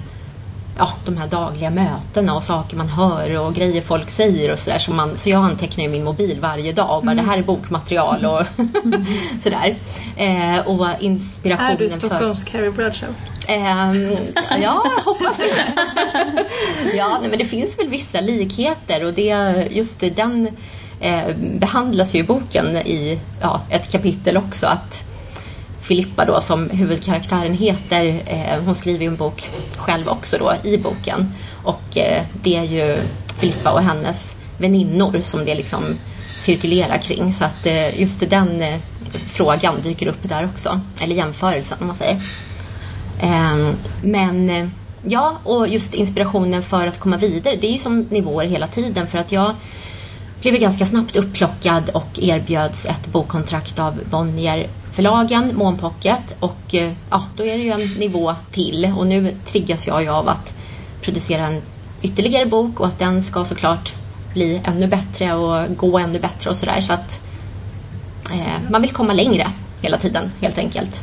ja, 0.82 0.94
de 1.06 1.18
här 1.18 1.28
dagliga 1.28 1.70
mötena 1.70 2.36
och 2.36 2.44
saker 2.44 2.78
man 2.78 2.88
hör 2.88 3.40
och 3.40 3.54
grejer 3.54 3.82
folk 3.82 4.10
säger 4.10 4.52
och 4.52 4.60
sådär. 4.60 4.80
Så, 4.80 4.92
man, 4.92 5.18
så 5.18 5.30
jag 5.30 5.44
antecknar 5.44 5.84
i 5.84 5.88
min 5.88 6.04
mobil 6.04 6.40
varje 6.42 6.72
dag 6.72 6.98
och 6.98 7.06
bara 7.06 7.16
det 7.16 7.22
här 7.22 7.38
är 7.38 7.44
bokmaterial 7.44 8.26
och 8.26 8.42
sådär. 9.40 9.76
Eh, 10.16 10.68
och 10.68 10.88
inspirationen 11.00 11.72
Är 11.72 11.78
du 11.78 11.90
för... 11.90 12.00
Stockholms 12.00 12.44
Carrie 12.44 12.72
Bradshaw? 12.72 13.16
Ehm, 13.48 14.18
ja, 14.50 14.58
jag 14.58 14.72
hoppas 15.06 15.38
det. 15.38 15.74
ja, 16.98 17.18
nej, 17.22 17.30
men 17.30 17.40
det 17.40 17.46
finns 17.46 17.80
väl 17.80 17.88
vissa 17.88 18.22
likheter 18.22 19.06
och 19.06 19.14
det, 19.14 19.68
just 19.72 20.00
det, 20.00 20.10
den 20.10 20.48
eh, 21.00 21.36
behandlas 21.36 22.16
ju 22.16 22.20
i 22.20 22.24
boken 22.24 22.78
i 22.78 23.20
ja, 23.42 23.62
ett 23.70 23.92
kapitel 23.92 24.38
också. 24.38 24.68
Att 24.68 25.11
Filippa 25.92 26.26
då 26.26 26.42
som 26.42 26.70
huvudkaraktären 26.70 27.54
heter, 27.54 28.24
eh, 28.26 28.64
hon 28.66 28.76
skriver 28.76 29.00
ju 29.00 29.08
en 29.08 29.16
bok 29.16 29.50
själv 29.76 30.10
också 30.10 30.38
då 30.38 30.70
i 30.70 30.78
boken. 30.78 31.34
Och 31.64 31.98
eh, 31.98 32.24
det 32.34 32.58
är 32.58 32.64
ju 32.64 32.98
Filippa 33.38 33.72
och 33.72 33.82
hennes 33.82 34.36
väninnor 34.58 35.22
som 35.24 35.46
det 35.46 35.56
liksom 35.56 35.84
cirkulerar 36.38 36.98
kring. 36.98 37.34
Så 37.34 37.46
att 37.46 37.66
eh, 37.66 38.02
just 38.02 38.30
den 38.30 38.62
eh, 38.62 38.80
frågan 39.32 39.82
dyker 39.84 40.08
upp 40.08 40.24
där 40.24 40.46
också. 40.54 40.80
Eller 41.02 41.16
jämförelsen 41.16 41.78
om 41.82 41.88
man 41.88 41.96
säger. 41.96 42.22
Ehm, 43.22 43.74
men 44.04 44.50
eh, 44.50 44.68
ja, 45.08 45.38
och 45.44 45.68
just 45.68 45.94
inspirationen 45.94 46.64
för 46.64 46.88
att 46.88 47.00
komma 47.00 47.18
vidare. 47.18 47.56
Det 47.56 47.68
är 47.68 47.72
ju 47.72 47.78
som 47.78 48.02
nivåer 48.02 48.46
hela 48.46 48.68
tiden 48.68 49.08
för 49.08 49.18
att 49.18 49.32
jag 49.32 49.56
blev 50.42 50.58
ganska 50.58 50.86
snabbt 50.86 51.16
upplockad 51.16 51.90
och 51.90 52.20
erbjöds 52.22 52.86
ett 52.86 53.08
bokkontrakt 53.08 53.80
av 53.80 54.00
Bonnier 54.10 54.68
förlagen, 54.92 55.52
Månpocket 55.56 56.36
och 56.40 56.76
eh, 56.76 56.94
ja, 57.10 57.24
då 57.36 57.44
är 57.44 57.58
det 57.58 57.64
ju 57.64 57.72
en 57.72 57.88
nivå 58.00 58.36
till 58.52 58.94
och 58.98 59.08
nu 59.08 59.36
triggas 59.46 59.88
jag 59.88 60.04
ju 60.04 60.10
av 60.10 60.30
att 60.30 60.54
producera 61.02 61.48
en 61.48 61.62
ytterligare 62.02 62.46
bok 62.46 62.80
och 62.80 62.88
att 62.88 63.00
den 63.00 63.24
ska 63.24 63.46
såklart 63.46 63.94
bli 64.34 64.62
ännu 64.64 64.88
bättre 64.88 65.34
och 65.34 65.78
gå 65.78 66.00
ännu 66.00 66.20
bättre 66.20 66.50
och 66.50 66.56
sådär 66.56 66.82
så 66.82 66.94
att 66.94 67.20
eh, 68.34 68.70
man 68.70 68.82
vill 68.82 68.92
komma 68.92 69.14
längre 69.14 69.52
hela 69.82 69.98
tiden 69.98 70.32
helt 70.42 70.58
enkelt 70.58 71.02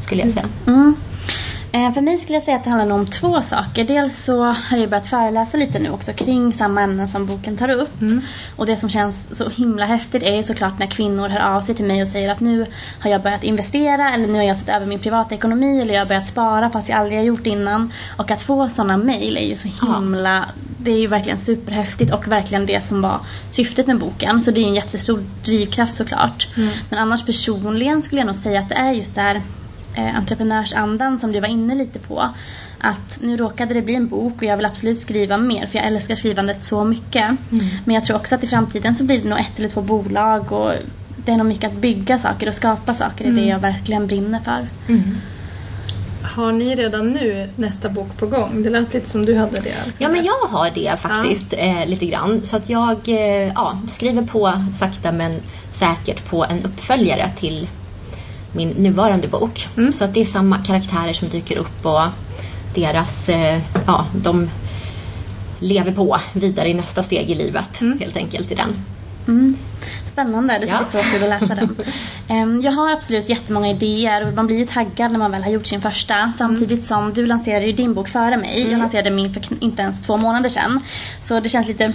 skulle 0.00 0.22
jag 0.22 0.32
säga. 0.32 0.48
Mm. 0.66 0.96
Eh, 1.74 1.92
för 1.92 2.00
mig 2.00 2.18
skulle 2.18 2.36
jag 2.36 2.42
säga 2.42 2.56
att 2.56 2.64
det 2.64 2.70
handlar 2.70 2.96
om 2.96 3.06
två 3.06 3.42
saker. 3.42 3.84
Dels 3.84 4.24
så 4.24 4.44
har 4.44 4.76
jag 4.76 4.90
börjat 4.90 5.06
föreläsa 5.06 5.56
lite 5.56 5.78
nu 5.78 5.90
också 5.90 6.12
kring 6.12 6.52
samma 6.52 6.82
ämnen 6.82 7.08
som 7.08 7.26
boken 7.26 7.56
tar 7.56 7.68
upp. 7.68 8.00
Mm. 8.00 8.20
Och 8.56 8.66
det 8.66 8.76
som 8.76 8.90
känns 8.90 9.38
så 9.38 9.48
himla 9.48 9.86
häftigt 9.86 10.22
är 10.22 10.36
ju 10.36 10.42
såklart 10.42 10.78
när 10.78 10.86
kvinnor 10.86 11.28
hör 11.28 11.56
av 11.56 11.60
sig 11.60 11.74
till 11.74 11.84
mig 11.84 12.02
och 12.02 12.08
säger 12.08 12.30
att 12.32 12.40
nu 12.40 12.66
har 13.00 13.10
jag 13.10 13.22
börjat 13.22 13.44
investera 13.44 14.14
eller 14.14 14.26
nu 14.26 14.38
har 14.38 14.42
jag 14.42 14.56
sett 14.56 14.68
över 14.68 14.86
min 14.86 14.98
privatekonomi 14.98 15.80
eller 15.80 15.94
jag 15.94 16.00
har 16.00 16.06
börjat 16.06 16.26
spara 16.26 16.70
fast 16.70 16.88
jag 16.88 16.98
aldrig 16.98 17.18
har 17.18 17.24
gjort 17.24 17.46
innan. 17.46 17.92
Och 18.16 18.30
att 18.30 18.42
få 18.42 18.68
sådana 18.68 18.96
mejl 18.96 19.36
är 19.36 19.46
ju 19.46 19.56
så 19.56 19.68
himla, 19.68 20.34
ja. 20.34 20.44
det 20.78 20.90
är 20.90 20.98
ju 20.98 21.06
verkligen 21.06 21.38
superhäftigt 21.38 22.12
och 22.12 22.28
verkligen 22.28 22.66
det 22.66 22.84
som 22.84 23.02
var 23.02 23.20
syftet 23.50 23.86
med 23.86 23.98
boken. 23.98 24.42
Så 24.42 24.50
det 24.50 24.60
är 24.60 24.62
ju 24.62 24.68
en 24.68 24.74
jättestor 24.74 25.24
drivkraft 25.44 25.94
såklart. 25.94 26.48
Mm. 26.56 26.68
Men 26.90 26.98
annars 26.98 27.26
personligen 27.26 28.02
skulle 28.02 28.20
jag 28.20 28.26
nog 28.26 28.36
säga 28.36 28.60
att 28.60 28.68
det 28.68 28.74
är 28.74 28.92
just 28.92 29.14
det 29.14 29.20
här 29.20 29.42
eh, 29.94 30.16
entreprenörsandan 30.16 31.18
som 31.18 31.32
du 31.32 31.40
var 31.40 31.48
inne 31.48 31.74
lite 31.74 31.98
på. 31.98 32.28
Att 32.80 33.18
nu 33.20 33.36
råkade 33.36 33.74
det 33.74 33.82
bli 33.82 33.94
en 33.94 34.08
bok 34.08 34.36
och 34.36 34.42
jag 34.42 34.56
vill 34.56 34.66
absolut 34.66 34.98
skriva 34.98 35.38
mer 35.38 35.66
för 35.66 35.78
jag 35.78 35.86
älskar 35.86 36.14
skrivandet 36.14 36.64
så 36.64 36.84
mycket. 36.84 37.24
Mm. 37.24 37.66
Men 37.84 37.94
jag 37.94 38.04
tror 38.04 38.16
också 38.16 38.34
att 38.34 38.44
i 38.44 38.46
framtiden 38.46 38.94
så 38.94 39.04
blir 39.04 39.22
det 39.22 39.28
nog 39.28 39.38
ett 39.38 39.58
eller 39.58 39.68
två 39.68 39.80
bolag 39.80 40.52
och 40.52 40.72
det 41.24 41.32
är 41.32 41.36
nog 41.36 41.46
mycket 41.46 41.70
att 41.70 41.76
bygga 41.76 42.18
saker 42.18 42.48
och 42.48 42.54
skapa 42.54 42.94
saker. 42.94 43.24
Mm. 43.24 43.36
Det 43.36 43.42
är 43.42 43.44
det 43.44 43.50
jag 43.50 43.58
verkligen 43.58 44.06
brinner 44.06 44.40
för. 44.40 44.68
Mm. 44.88 45.16
Har 46.24 46.52
ni 46.52 46.74
redan 46.74 47.12
nu 47.12 47.48
nästa 47.56 47.88
bok 47.88 48.16
på 48.16 48.26
gång? 48.26 48.62
Det 48.62 48.70
lät 48.70 48.94
lite 48.94 49.10
som 49.10 49.24
du 49.24 49.36
hade 49.36 49.60
det. 49.60 49.74
Alexander. 49.82 49.92
Ja, 49.98 50.08
men 50.08 50.24
jag 50.24 50.58
har 50.58 50.70
det 50.74 51.00
faktiskt 51.00 51.52
ja. 51.52 51.58
eh, 51.58 51.86
lite 51.86 52.06
grann. 52.06 52.42
Så 52.42 52.56
att 52.56 52.68
jag 52.68 53.08
eh, 53.08 53.52
ja, 53.54 53.78
skriver 53.88 54.22
på 54.22 54.52
sakta 54.72 55.12
men 55.12 55.34
säkert 55.70 56.24
på 56.30 56.44
en 56.44 56.64
uppföljare 56.64 57.30
till 57.36 57.68
min 58.54 58.68
nuvarande 58.68 59.28
bok. 59.28 59.68
Mm. 59.76 59.92
Så 59.92 60.04
att 60.04 60.14
det 60.14 60.20
är 60.20 60.24
samma 60.24 60.58
karaktärer 60.58 61.12
som 61.12 61.28
dyker 61.28 61.58
upp 61.58 61.86
och 61.86 62.02
deras, 62.74 63.28
eh, 63.28 63.60
ja, 63.86 64.06
de 64.14 64.50
lever 65.58 65.92
på 65.92 66.16
vidare 66.32 66.68
i 66.68 66.74
nästa 66.74 67.02
steg 67.02 67.30
i 67.30 67.34
livet 67.34 67.80
mm. 67.80 67.98
helt 67.98 68.16
enkelt 68.16 68.52
i 68.52 68.54
den. 68.54 68.72
Mm. 69.28 69.56
Spännande, 70.04 70.58
det 70.58 70.66
ska 70.66 70.76
ja. 70.76 70.78
bli 70.78 70.86
så 70.86 70.98
kul 70.98 71.22
att 71.22 71.40
läsa 71.40 71.54
den. 71.54 72.62
Jag 72.62 72.72
har 72.72 72.92
absolut 72.92 73.28
jättemånga 73.28 73.70
idéer 73.70 74.26
och 74.26 74.34
man 74.34 74.46
blir 74.46 74.56
ju 74.56 74.64
taggad 74.64 75.12
när 75.12 75.18
man 75.18 75.30
väl 75.30 75.42
har 75.42 75.50
gjort 75.50 75.66
sin 75.66 75.80
första. 75.80 76.32
Samtidigt 76.34 76.70
mm. 76.70 76.82
som 76.82 77.14
du 77.14 77.26
lanserade 77.26 77.66
ju 77.66 77.72
din 77.72 77.94
bok 77.94 78.08
före 78.08 78.36
mig. 78.36 78.60
Mm. 78.60 78.72
Jag 78.72 78.78
lanserade 78.78 79.10
min 79.10 79.34
för 79.34 79.42
inte 79.60 79.82
ens 79.82 80.06
två 80.06 80.16
månader 80.16 80.48
sedan. 80.48 80.80
Så 81.20 81.40
det 81.40 81.48
känns 81.48 81.68
lite 81.68 81.92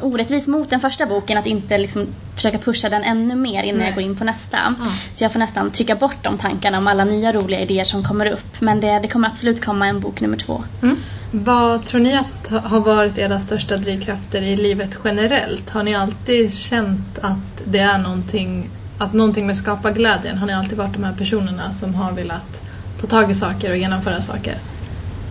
orättvist 0.00 0.46
mot 0.46 0.70
den 0.70 0.80
första 0.80 1.06
boken 1.06 1.38
att 1.38 1.46
inte 1.46 1.78
liksom 1.78 2.06
försöka 2.34 2.58
pusha 2.58 2.88
den 2.88 3.04
ännu 3.04 3.34
mer 3.34 3.62
innan 3.62 3.78
Nej. 3.78 3.86
jag 3.86 3.94
går 3.94 4.04
in 4.04 4.16
på 4.16 4.24
nästa. 4.24 4.58
Mm. 4.58 4.76
Så 5.14 5.24
jag 5.24 5.32
får 5.32 5.38
nästan 5.38 5.70
trycka 5.70 5.94
bort 5.94 6.16
de 6.22 6.38
tankarna 6.38 6.78
om 6.78 6.86
alla 6.86 7.04
nya 7.04 7.32
roliga 7.32 7.60
idéer 7.60 7.84
som 7.84 8.04
kommer 8.04 8.26
upp. 8.26 8.60
Men 8.60 8.80
det, 8.80 8.98
det 8.98 9.08
kommer 9.08 9.28
absolut 9.28 9.64
komma 9.64 9.86
en 9.86 10.00
bok 10.00 10.20
nummer 10.20 10.38
två. 10.38 10.64
Mm. 10.82 10.96
Vad 11.30 11.84
tror 11.84 12.00
ni 12.00 12.14
att 12.14 12.48
har 12.64 12.80
varit 12.80 13.18
era 13.18 13.40
största 13.40 13.76
drivkrafter 13.76 14.42
i 14.42 14.56
livet 14.56 14.98
generellt? 15.04 15.70
Har 15.70 15.82
ni 15.82 15.94
alltid 15.94 16.54
känt 16.54 17.18
att 17.26 17.62
det 17.64 17.78
är 17.78 17.98
någonting, 17.98 18.70
att 18.98 19.12
någonting 19.12 19.46
med 19.46 19.56
skaparglädjen, 19.56 20.38
har 20.38 20.46
ni 20.46 20.52
alltid 20.52 20.78
varit 20.78 20.92
de 20.92 21.04
här 21.04 21.12
personerna 21.12 21.72
som 21.72 21.94
har 21.94 22.12
velat 22.12 22.62
ta 23.00 23.06
tag 23.06 23.30
i 23.30 23.34
saker 23.34 23.70
och 23.70 23.76
genomföra 23.76 24.22
saker? 24.22 24.58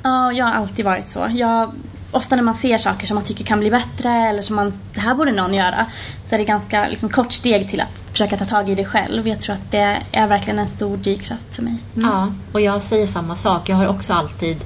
Ja, 0.03 0.31
jag 0.31 0.45
har 0.45 0.53
alltid 0.53 0.85
varit 0.85 1.07
så. 1.07 1.27
Jag, 1.31 1.71
ofta 2.11 2.35
när 2.35 2.43
man 2.43 2.55
ser 2.55 2.77
saker 2.77 3.07
som 3.07 3.15
man 3.15 3.23
tycker 3.23 3.43
kan 3.43 3.59
bli 3.59 3.71
bättre 3.71 4.09
eller 4.11 4.41
som 4.41 4.55
man, 4.55 4.73
det 4.93 4.99
här 4.99 5.15
borde 5.15 5.31
någon 5.31 5.53
göra, 5.53 5.85
så 6.23 6.35
är 6.35 6.39
det 6.39 6.45
ganska 6.45 6.87
liksom, 6.87 7.09
kort 7.09 7.33
steg 7.33 7.69
till 7.69 7.81
att 7.81 8.03
försöka 8.11 8.37
ta 8.37 8.45
tag 8.45 8.69
i 8.69 8.75
det 8.75 8.85
själv. 8.85 9.27
Jag 9.27 9.41
tror 9.41 9.55
att 9.55 9.71
det 9.71 9.97
är 10.11 10.27
verkligen 10.27 10.59
en 10.59 10.67
stor 10.67 10.97
drivkraft 10.97 11.53
för 11.55 11.63
mig. 11.63 11.75
Mm. 11.95 12.09
Ja, 12.09 12.33
och 12.51 12.61
jag 12.61 12.83
säger 12.83 13.07
samma 13.07 13.35
sak. 13.35 13.69
Jag 13.69 13.75
har 13.75 13.87
också 13.87 14.13
alltid 14.13 14.57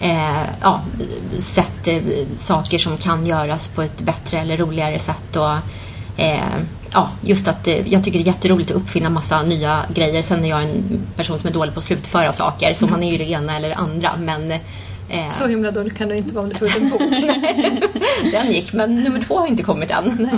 eh, 0.00 0.46
ja, 0.60 0.82
sett 1.38 1.88
eh, 1.88 2.00
saker 2.36 2.78
som 2.78 2.98
kan 2.98 3.26
göras 3.26 3.68
på 3.68 3.82
ett 3.82 4.00
bättre 4.00 4.40
eller 4.40 4.56
roligare 4.56 4.98
sätt. 4.98 5.36
Och, 5.36 5.58
eh, 6.16 6.60
ja, 6.92 7.10
just 7.20 7.48
att 7.48 7.68
eh, 7.68 7.92
jag 7.92 8.04
tycker 8.04 8.18
det 8.18 8.22
är 8.22 8.26
jätteroligt 8.26 8.70
att 8.70 8.76
uppfinna 8.76 9.10
massa 9.10 9.42
nya 9.42 9.84
grejer. 9.94 10.22
Sen 10.22 10.44
är 10.44 10.48
jag 10.48 10.62
en 10.62 11.00
person 11.16 11.38
som 11.38 11.48
är 11.48 11.54
dålig 11.54 11.74
på 11.74 11.78
att 11.78 11.84
slutföra 11.84 12.32
saker 12.32 12.74
så 12.74 12.86
man 12.86 13.02
är 13.02 13.12
ju 13.12 13.18
det 13.18 13.30
ena 13.30 13.56
eller 13.56 13.68
det 13.68 13.74
andra. 13.74 14.10
Men, 14.18 14.50
eh, 14.50 15.28
så 15.30 15.46
himla 15.46 15.70
dåligt 15.70 15.96
kan 15.96 16.08
du 16.08 16.16
inte 16.16 16.34
vara 16.34 16.44
om 16.44 16.50
du 16.50 16.56
får 16.56 16.68
ut 16.68 16.76
en 16.76 16.90
bok. 16.90 17.00
Den 18.32 18.52
gick, 18.52 18.72
men 18.72 18.94
nummer 18.94 19.20
två 19.20 19.38
har 19.38 19.46
inte 19.46 19.62
kommit 19.62 19.90
än. 19.90 20.30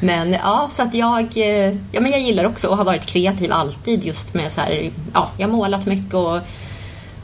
men 0.00 0.32
ja, 0.32 0.68
så 0.72 0.82
att 0.82 0.94
jag, 0.94 1.36
eh, 1.36 1.76
ja, 1.92 2.00
men 2.00 2.10
jag 2.10 2.20
gillar 2.20 2.44
också 2.44 2.68
att 2.70 2.76
ha 2.76 2.84
varit 2.84 3.06
kreativ 3.06 3.52
alltid 3.52 4.04
just 4.04 4.34
med 4.34 4.52
så 4.52 4.60
här, 4.60 4.90
ja, 5.14 5.30
jag 5.36 5.48
har 5.48 5.52
målat 5.56 5.86
mycket 5.86 6.14
och 6.14 6.38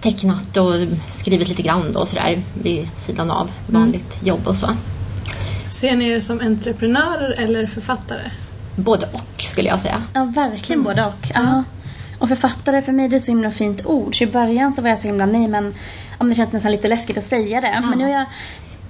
tecknat 0.00 0.56
och 0.56 0.74
skrivit 1.06 1.48
lite 1.48 1.62
grann 1.62 1.96
och 1.96 2.08
sådär 2.08 2.42
vid 2.62 2.88
sidan 2.96 3.30
av 3.30 3.50
vanligt 3.66 4.14
mm. 4.14 4.28
jobb 4.28 4.48
och 4.48 4.56
så. 4.56 4.68
Ser 5.66 5.96
ni 5.96 6.08
er 6.08 6.20
som 6.20 6.40
entreprenörer 6.40 7.34
eller 7.38 7.66
författare? 7.66 8.30
Både 8.76 9.06
och 9.12 9.42
skulle 9.42 9.68
jag 9.68 9.80
säga. 9.80 10.02
Ja, 10.14 10.24
verkligen 10.24 10.80
mm. 10.80 10.84
både 10.84 11.06
och. 11.06 11.30
Ja. 11.34 11.64
Och 12.18 12.28
författare 12.28 12.82
för 12.82 12.92
mig 12.92 13.08
det 13.08 13.16
är 13.16 13.18
ett 13.18 13.24
så 13.24 13.30
himla 13.30 13.50
fint 13.50 13.86
ord. 13.86 14.18
Så 14.18 14.24
i 14.24 14.26
början 14.26 14.72
så 14.72 14.82
var 14.82 14.88
jag 14.88 14.98
så 14.98 15.08
himla 15.08 15.26
nej 15.26 15.48
men 15.48 15.74
om 16.18 16.28
det 16.28 16.34
känns 16.34 16.52
nästan 16.52 16.72
lite 16.72 16.88
läskigt 16.88 17.18
att 17.18 17.24
säga 17.24 17.60
det. 17.60 17.70
Ja. 17.74 17.80
Men 17.80 17.98
nu 17.98 18.04
har 18.04 18.12
jag 18.12 18.26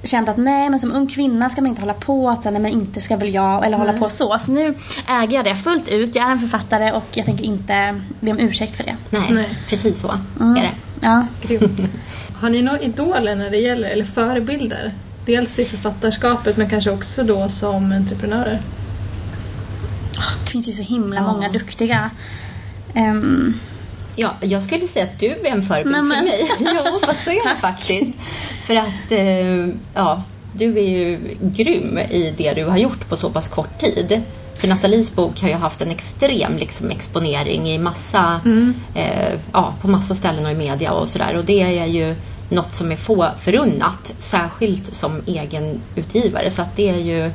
känt 0.02 0.28
att 0.28 0.36
nej 0.36 0.70
men 0.70 0.80
som 0.80 0.92
ung 0.92 1.06
kvinna 1.06 1.50
ska 1.50 1.60
man 1.60 1.68
inte 1.68 1.82
hålla 1.82 1.94
på 1.94 2.30
att 2.30 2.42
säga 2.42 2.52
nej 2.52 2.62
men 2.62 2.72
inte 2.72 3.00
ska 3.00 3.16
väl 3.16 3.34
jag 3.34 3.66
eller 3.66 3.78
hålla 3.78 3.92
på 3.92 4.10
så. 4.10 4.38
Så 4.38 4.52
nu 4.52 4.74
äger 5.08 5.36
jag 5.36 5.44
det 5.44 5.56
fullt 5.56 5.88
ut. 5.88 6.14
Jag 6.14 6.26
är 6.26 6.30
en 6.30 6.38
författare 6.38 6.92
och 6.92 7.06
jag 7.10 7.26
tänker 7.26 7.44
inte 7.44 8.00
be 8.20 8.30
om 8.30 8.38
ursäkt 8.38 8.74
för 8.74 8.84
det. 8.84 8.96
Nej, 9.10 9.28
nej. 9.30 9.58
precis 9.68 10.00
så 10.00 10.18
mm. 10.40 10.56
är 10.56 10.62
det. 10.62 10.72
Ja. 11.00 11.26
Har 12.40 12.50
ni 12.50 12.62
några 12.62 12.80
idoler 12.80 13.36
när 13.36 13.50
det 13.50 13.56
gäller, 13.56 13.88
eller 13.88 14.04
förebilder? 14.04 14.92
Dels 15.26 15.58
i 15.58 15.64
författarskapet 15.64 16.56
men 16.56 16.70
kanske 16.70 16.90
också 16.90 17.22
då 17.22 17.48
som 17.48 17.92
entreprenörer? 17.92 18.60
Det 20.44 20.50
finns 20.50 20.68
ju 20.68 20.72
så 20.72 20.82
himla 20.82 21.20
ja. 21.20 21.32
många 21.32 21.48
duktiga. 21.48 22.10
Um... 22.94 23.60
Ja, 24.16 24.34
jag 24.40 24.62
skulle 24.62 24.86
säga 24.86 25.04
att 25.04 25.18
du 25.18 25.26
är 25.26 25.44
en 25.44 25.62
förebild 25.62 25.92
Nej, 25.92 26.02
men... 26.02 26.18
för 26.18 26.24
mig. 26.24 26.50
ja, 26.84 27.00
fast 27.06 27.24
så 27.24 27.30
är 27.30 27.48
det 27.54 27.60
faktiskt. 27.60 28.12
För 28.66 28.76
att, 28.76 29.10
eh, 29.12 29.68
ja, 29.94 30.22
du 30.52 30.78
är 30.78 30.88
ju 30.88 31.36
grym 31.40 31.98
i 31.98 32.34
det 32.36 32.52
du 32.52 32.64
har 32.64 32.78
gjort 32.78 33.08
på 33.08 33.16
så 33.16 33.30
pass 33.30 33.48
kort 33.48 33.78
tid. 33.78 34.22
För 34.54 34.68
Nathalies 34.68 35.14
bok 35.14 35.40
har 35.42 35.48
ju 35.48 35.54
haft 35.54 35.80
en 35.80 35.90
extrem 35.90 36.56
liksom, 36.56 36.90
exponering 36.90 37.68
i 37.68 37.78
massa, 37.78 38.40
mm. 38.44 38.74
eh, 38.94 39.40
ja, 39.52 39.74
på 39.80 39.88
massa 39.88 40.14
ställen 40.14 40.46
och 40.46 40.52
i 40.52 40.54
media 40.54 40.92
och 40.92 41.08
sådär. 41.08 41.36
Och 41.36 41.44
det 41.44 41.62
är 41.62 41.86
ju 41.86 42.14
något 42.48 42.74
som 42.74 42.92
är 42.92 42.96
få 42.96 43.28
förunnat, 43.38 44.12
särskilt 44.18 44.94
som 44.94 45.22
egen 45.26 45.80
utgivare. 45.94 46.50
Så 46.50 46.62
att 46.62 46.76
det 46.76 46.88
är 46.88 46.98
ju 46.98 47.30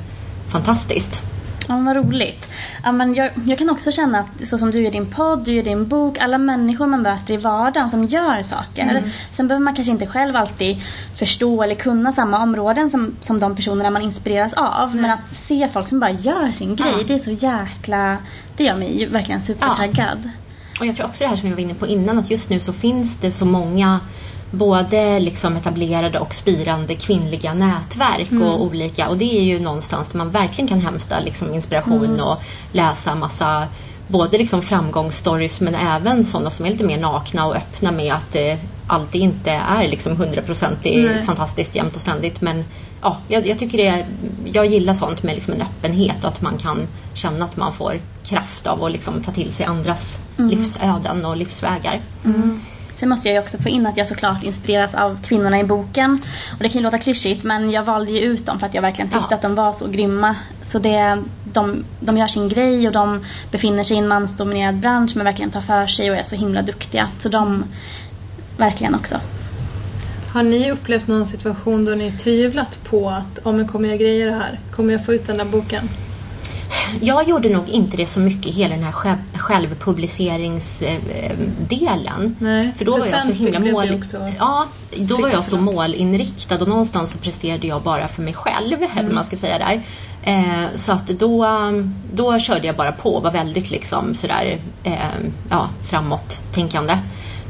fantastiskt. 0.51 1.21
Ja, 1.67 1.77
vad 1.77 1.95
roligt. 1.95 2.51
Ja, 2.83 2.91
men 2.91 3.15
jag, 3.15 3.31
jag, 3.45 3.57
kan 3.57 3.69
också 3.69 3.91
känna 3.91 4.19
att 4.19 4.47
så 4.47 4.57
som 4.57 4.71
du 4.71 4.81
gör 4.83 4.91
din 4.91 5.05
podd, 5.05 5.45
du 5.45 5.53
gör 5.53 5.63
din 5.63 5.87
bok, 5.87 6.17
alla 6.17 6.37
människor 6.37 6.87
man 6.87 7.01
möter 7.01 7.33
i 7.33 7.37
vardagen 7.37 7.89
som 7.89 8.05
gör 8.05 8.41
saker. 8.41 8.81
Mm. 8.81 9.03
Sen 9.31 9.47
behöver 9.47 9.63
man 9.63 9.75
kanske 9.75 9.91
inte 9.91 10.07
själv 10.07 10.35
alltid 10.35 10.81
förstå 11.15 11.63
eller 11.63 11.75
kunna 11.75 12.11
samma 12.11 12.43
områden 12.43 12.89
som, 12.89 13.15
som 13.21 13.39
de 13.39 13.55
personerna 13.55 13.89
man 13.89 14.01
inspireras 14.01 14.53
av. 14.53 14.89
Mm. 14.89 15.01
Men 15.01 15.11
att 15.11 15.31
se 15.31 15.69
folk 15.73 15.87
som 15.87 15.99
bara 15.99 16.11
gör 16.11 16.51
sin 16.51 16.75
grej, 16.75 16.93
ja. 16.97 17.03
det 17.07 17.13
är 17.13 17.19
så 17.19 17.31
jäkla... 17.31 18.17
Det 18.57 18.63
gör 18.63 18.75
mig 18.75 19.07
verkligen 19.11 19.41
supertaggad. 19.41 20.19
Ja. 20.23 20.29
Och 20.79 20.85
jag 20.85 20.95
tror 20.95 21.07
också 21.07 21.23
det 21.23 21.29
här 21.29 21.35
som 21.35 21.49
vi 21.49 21.55
var 21.55 21.61
inne 21.61 21.73
på 21.73 21.87
innan, 21.87 22.19
att 22.19 22.31
just 22.31 22.49
nu 22.49 22.59
så 22.59 22.73
finns 22.73 23.17
det 23.17 23.31
så 23.31 23.45
många 23.45 23.99
både 24.51 25.19
liksom 25.19 25.55
etablerade 25.55 26.19
och 26.19 26.33
spirande 26.33 26.95
kvinnliga 26.95 27.53
nätverk 27.53 28.31
mm. 28.31 28.43
och 28.43 28.61
olika. 28.61 29.09
Och 29.09 29.17
det 29.17 29.37
är 29.37 29.43
ju 29.43 29.59
någonstans 29.59 30.09
där 30.09 30.17
man 30.17 30.31
verkligen 30.31 30.67
kan 30.67 30.81
hämta 30.81 31.19
liksom 31.19 31.53
inspiration 31.53 32.05
mm. 32.05 32.19
och 32.19 32.37
läsa 32.71 33.15
massa 33.15 33.67
både 34.07 34.37
liksom 34.37 34.61
framgångsstories 34.61 35.61
men 35.61 35.75
även 35.75 36.25
sådana 36.25 36.49
som 36.49 36.65
är 36.65 36.69
lite 36.69 36.83
mer 36.83 36.97
nakna 36.97 37.45
och 37.45 37.55
öppna 37.55 37.91
med 37.91 38.13
att 38.13 38.31
det 38.31 38.59
alltid 38.87 39.21
inte 39.21 39.51
är 39.51 39.87
liksom 39.87 40.17
100% 40.17 41.25
fantastiskt 41.25 41.75
jämt 41.75 41.95
och 41.95 42.01
ständigt. 42.01 42.41
Men 42.41 42.65
ja, 43.01 43.17
jag, 43.27 43.47
jag, 43.47 43.59
tycker 43.59 43.77
det 43.77 44.05
jag 44.45 44.65
gillar 44.65 44.93
sånt 44.93 45.23
med 45.23 45.35
liksom 45.35 45.53
en 45.53 45.61
öppenhet 45.61 46.23
och 46.23 46.27
att 46.27 46.41
man 46.41 46.57
kan 46.57 46.87
känna 47.13 47.45
att 47.45 47.57
man 47.57 47.73
får 47.73 48.01
kraft 48.23 48.67
av 48.67 48.83
att 48.83 48.91
liksom 48.91 49.23
ta 49.23 49.31
till 49.31 49.53
sig 49.53 49.65
andras 49.65 50.19
mm. 50.37 50.49
livsöden 50.49 51.25
och 51.25 51.37
livsvägar. 51.37 52.01
Mm. 52.25 52.61
Sen 53.01 53.09
måste 53.09 53.27
jag 53.27 53.33
ju 53.35 53.39
också 53.41 53.57
få 53.57 53.69
in 53.69 53.87
att 53.87 53.97
jag 53.97 54.07
såklart 54.07 54.43
inspireras 54.43 54.95
av 54.95 55.19
kvinnorna 55.23 55.59
i 55.59 55.63
boken. 55.63 56.21
Och 56.51 56.57
det 56.59 56.69
kan 56.69 56.79
ju 56.79 56.83
låta 56.83 56.97
klyschigt 56.97 57.43
men 57.43 57.71
jag 57.71 57.83
valde 57.83 58.11
ju 58.11 58.19
ut 58.19 58.45
dem 58.45 58.59
för 58.59 58.67
att 58.67 58.73
jag 58.73 58.81
verkligen 58.81 59.09
tyckte 59.09 59.27
Ja. 59.29 59.35
att 59.35 59.41
de 59.41 59.55
var 59.55 59.73
så 59.73 59.87
grymma. 59.87 60.35
Så 60.61 60.79
det, 60.79 61.23
de, 61.43 61.83
de 61.99 62.17
gör 62.17 62.27
sin 62.27 62.49
grej 62.49 62.87
och 62.87 62.93
de 62.93 63.25
befinner 63.51 63.83
sig 63.83 63.95
i 63.95 63.99
en 63.99 64.07
mansdominerad 64.07 64.75
bransch 64.75 65.11
men 65.15 65.25
verkligen 65.25 65.51
tar 65.51 65.61
för 65.61 65.87
sig 65.87 66.11
och 66.11 66.17
är 66.17 66.23
så 66.23 66.35
himla 66.35 66.61
duktiga. 66.61 67.07
Så 67.17 67.29
de, 67.29 67.63
verkligen 68.57 68.95
också. 68.95 69.15
Har 70.33 70.43
ni 70.43 70.71
upplevt 70.71 71.07
någon 71.07 71.25
situation 71.25 71.85
då 71.85 71.91
ni 71.91 72.11
tvivlat 72.11 72.79
på 72.83 73.09
att 73.09 73.39
om 73.43 73.59
jag 73.59 73.69
kommer 73.69 73.89
jag 73.89 73.99
greja 73.99 74.25
det 74.25 74.35
här? 74.35 74.59
Kommer 74.71 74.93
jag 74.93 75.05
få 75.05 75.13
ut 75.13 75.27
den 75.27 75.37
där 75.37 75.45
boken? 75.45 75.89
Jag 77.01 77.29
gjorde 77.29 77.49
nog 77.49 77.69
inte 77.69 77.97
det 77.97 78.05
så 78.05 78.19
mycket 78.19 78.45
i 78.45 78.51
hela 78.51 78.75
den 78.75 78.83
här 78.83 78.91
själv- 78.91 79.17
självpubliceringsdelen. 79.37 82.35
Nej, 82.39 82.73
För 82.77 82.85
då 82.85 82.91
för 82.93 82.99
var 82.99 83.07
jag 83.07 83.25
så 83.25 83.31
himla 83.31 83.59
mål... 83.59 83.95
också- 83.95 84.29
Ja, 84.39 84.65
då 84.97 85.17
var 85.21 85.29
jag 85.29 85.45
så 85.45 85.57
målinriktad 85.57 86.57
och 86.61 86.67
någonstans 86.67 87.11
så 87.11 87.17
presterade 87.17 87.67
jag 87.67 87.81
bara 87.81 88.07
för 88.07 88.21
mig 88.21 88.33
själv, 88.33 88.77
Mm. 88.97 89.15
man 89.15 89.23
ska 89.23 89.37
säga 89.37 89.57
där. 89.57 89.81
Eh, 90.23 90.63
så 90.75 90.91
att 90.91 91.07
då, 91.07 91.47
då 92.13 92.39
körde 92.39 92.67
jag 92.67 92.75
bara 92.75 92.91
på 92.91 93.15
och 93.15 93.23
var 93.23 93.31
väldigt 93.31 93.71
liksom 93.71 94.15
sådär 94.15 94.59
eh, 94.83 94.93
ja, 95.49 95.69
framåt 95.89 96.39
tänkande. 96.53 96.97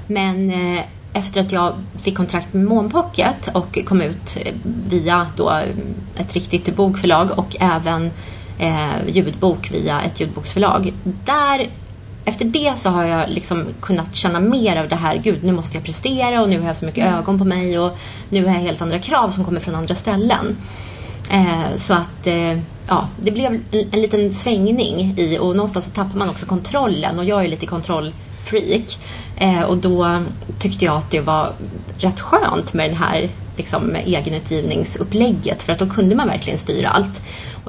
Men 0.08 0.51
eh, 0.51 0.82
efter 1.13 1.41
att 1.41 1.51
jag 1.51 1.73
fick 2.04 2.17
kontrakt 2.17 2.54
med 2.54 2.65
Månpocket 2.65 3.49
och 3.54 3.77
kom 3.86 4.01
ut 4.01 4.38
eh, 4.45 4.54
via 4.89 5.27
då 5.38 5.60
ett 6.17 6.34
riktigt 6.34 6.75
bokförlag 6.75 7.32
och 7.39 7.56
även 7.60 8.12
eh, 8.62 9.08
ljudbok 9.08 9.71
via 9.71 10.02
ett 10.02 10.19
ljudboksförlag. 10.19 10.93
Där, 11.04 11.69
efter 12.26 12.45
det 12.45 12.74
så 12.78 12.89
har 12.89 13.06
jag 13.06 13.30
liksom 13.30 13.65
kunnat 13.82 14.15
känna 14.15 14.39
mer 14.39 14.78
av 14.78 14.89
det 14.89 14.95
här, 14.95 15.17
gud 15.17 15.43
nu 15.43 15.52
måste 15.52 15.78
jag 15.78 15.84
prestera 15.84 16.41
och 16.41 16.50
nu 16.50 16.60
har 16.60 16.67
jag 16.67 16.76
så 16.76 16.86
mycket 16.86 17.06
ögon 17.06 17.39
på 17.39 17.45
mig 17.45 17.80
och 17.80 17.97
nu 18.30 18.45
har 18.45 18.54
jag 18.54 18.62
helt 18.62 18.82
andra 18.82 19.00
krav 19.00 19.30
som 19.30 19.45
kommer 19.45 19.60
från 19.60 19.76
andra 19.76 19.95
ställen. 19.95 20.58
Eh, 21.30 21.76
så 21.76 21.93
att 21.93 22.28
eh, 22.28 22.60
ja, 22.88 23.08
det 23.21 23.32
blev 23.32 23.45
en, 23.45 23.63
en 23.91 24.02
liten 24.02 24.34
svängning 24.34 25.13
i 25.17 25.38
och 25.39 25.56
någonstans 25.56 25.86
så 25.86 25.91
tappar 25.91 26.19
man 26.19 26.30
också 26.30 26.45
kontrollen 26.45 27.19
och 27.19 27.26
jag 27.26 27.43
är 27.43 27.47
lite 27.47 27.65
kontrollfreak. 27.65 28.97
Eh, 29.38 29.62
och 29.62 29.78
då 29.78 30.24
tyckte 30.60 30.86
jag 30.86 30.97
att 30.97 31.12
det 31.12 31.21
var 31.21 31.54
rätt 31.97 32.19
skönt 32.19 32.74
med 32.74 32.89
den 32.89 32.97
här 32.97 33.30
liksom, 33.58 33.95
egenutgivningsupplägget 33.95 35.62
för 35.62 35.74
att 35.74 35.80
då 35.80 35.89
kunde 35.89 36.15
man 36.15 36.28
verkligen 36.28 36.60
styra 36.60 36.89
allt. 36.89 37.21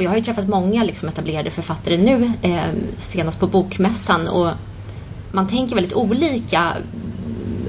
Och 0.03 0.05
jag 0.05 0.11
har 0.11 0.17
ju 0.17 0.25
träffat 0.25 0.49
många 0.49 0.85
liksom, 0.85 1.09
etablerade 1.09 1.51
författare 1.51 1.97
nu, 1.97 2.33
eh, 2.43 2.61
senast 2.97 3.41
på 3.41 3.47
Bokmässan. 3.47 4.29
Och 4.29 4.51
man 5.33 5.49
tänker 5.49 5.75
väldigt 5.75 5.95
olika 5.95 6.73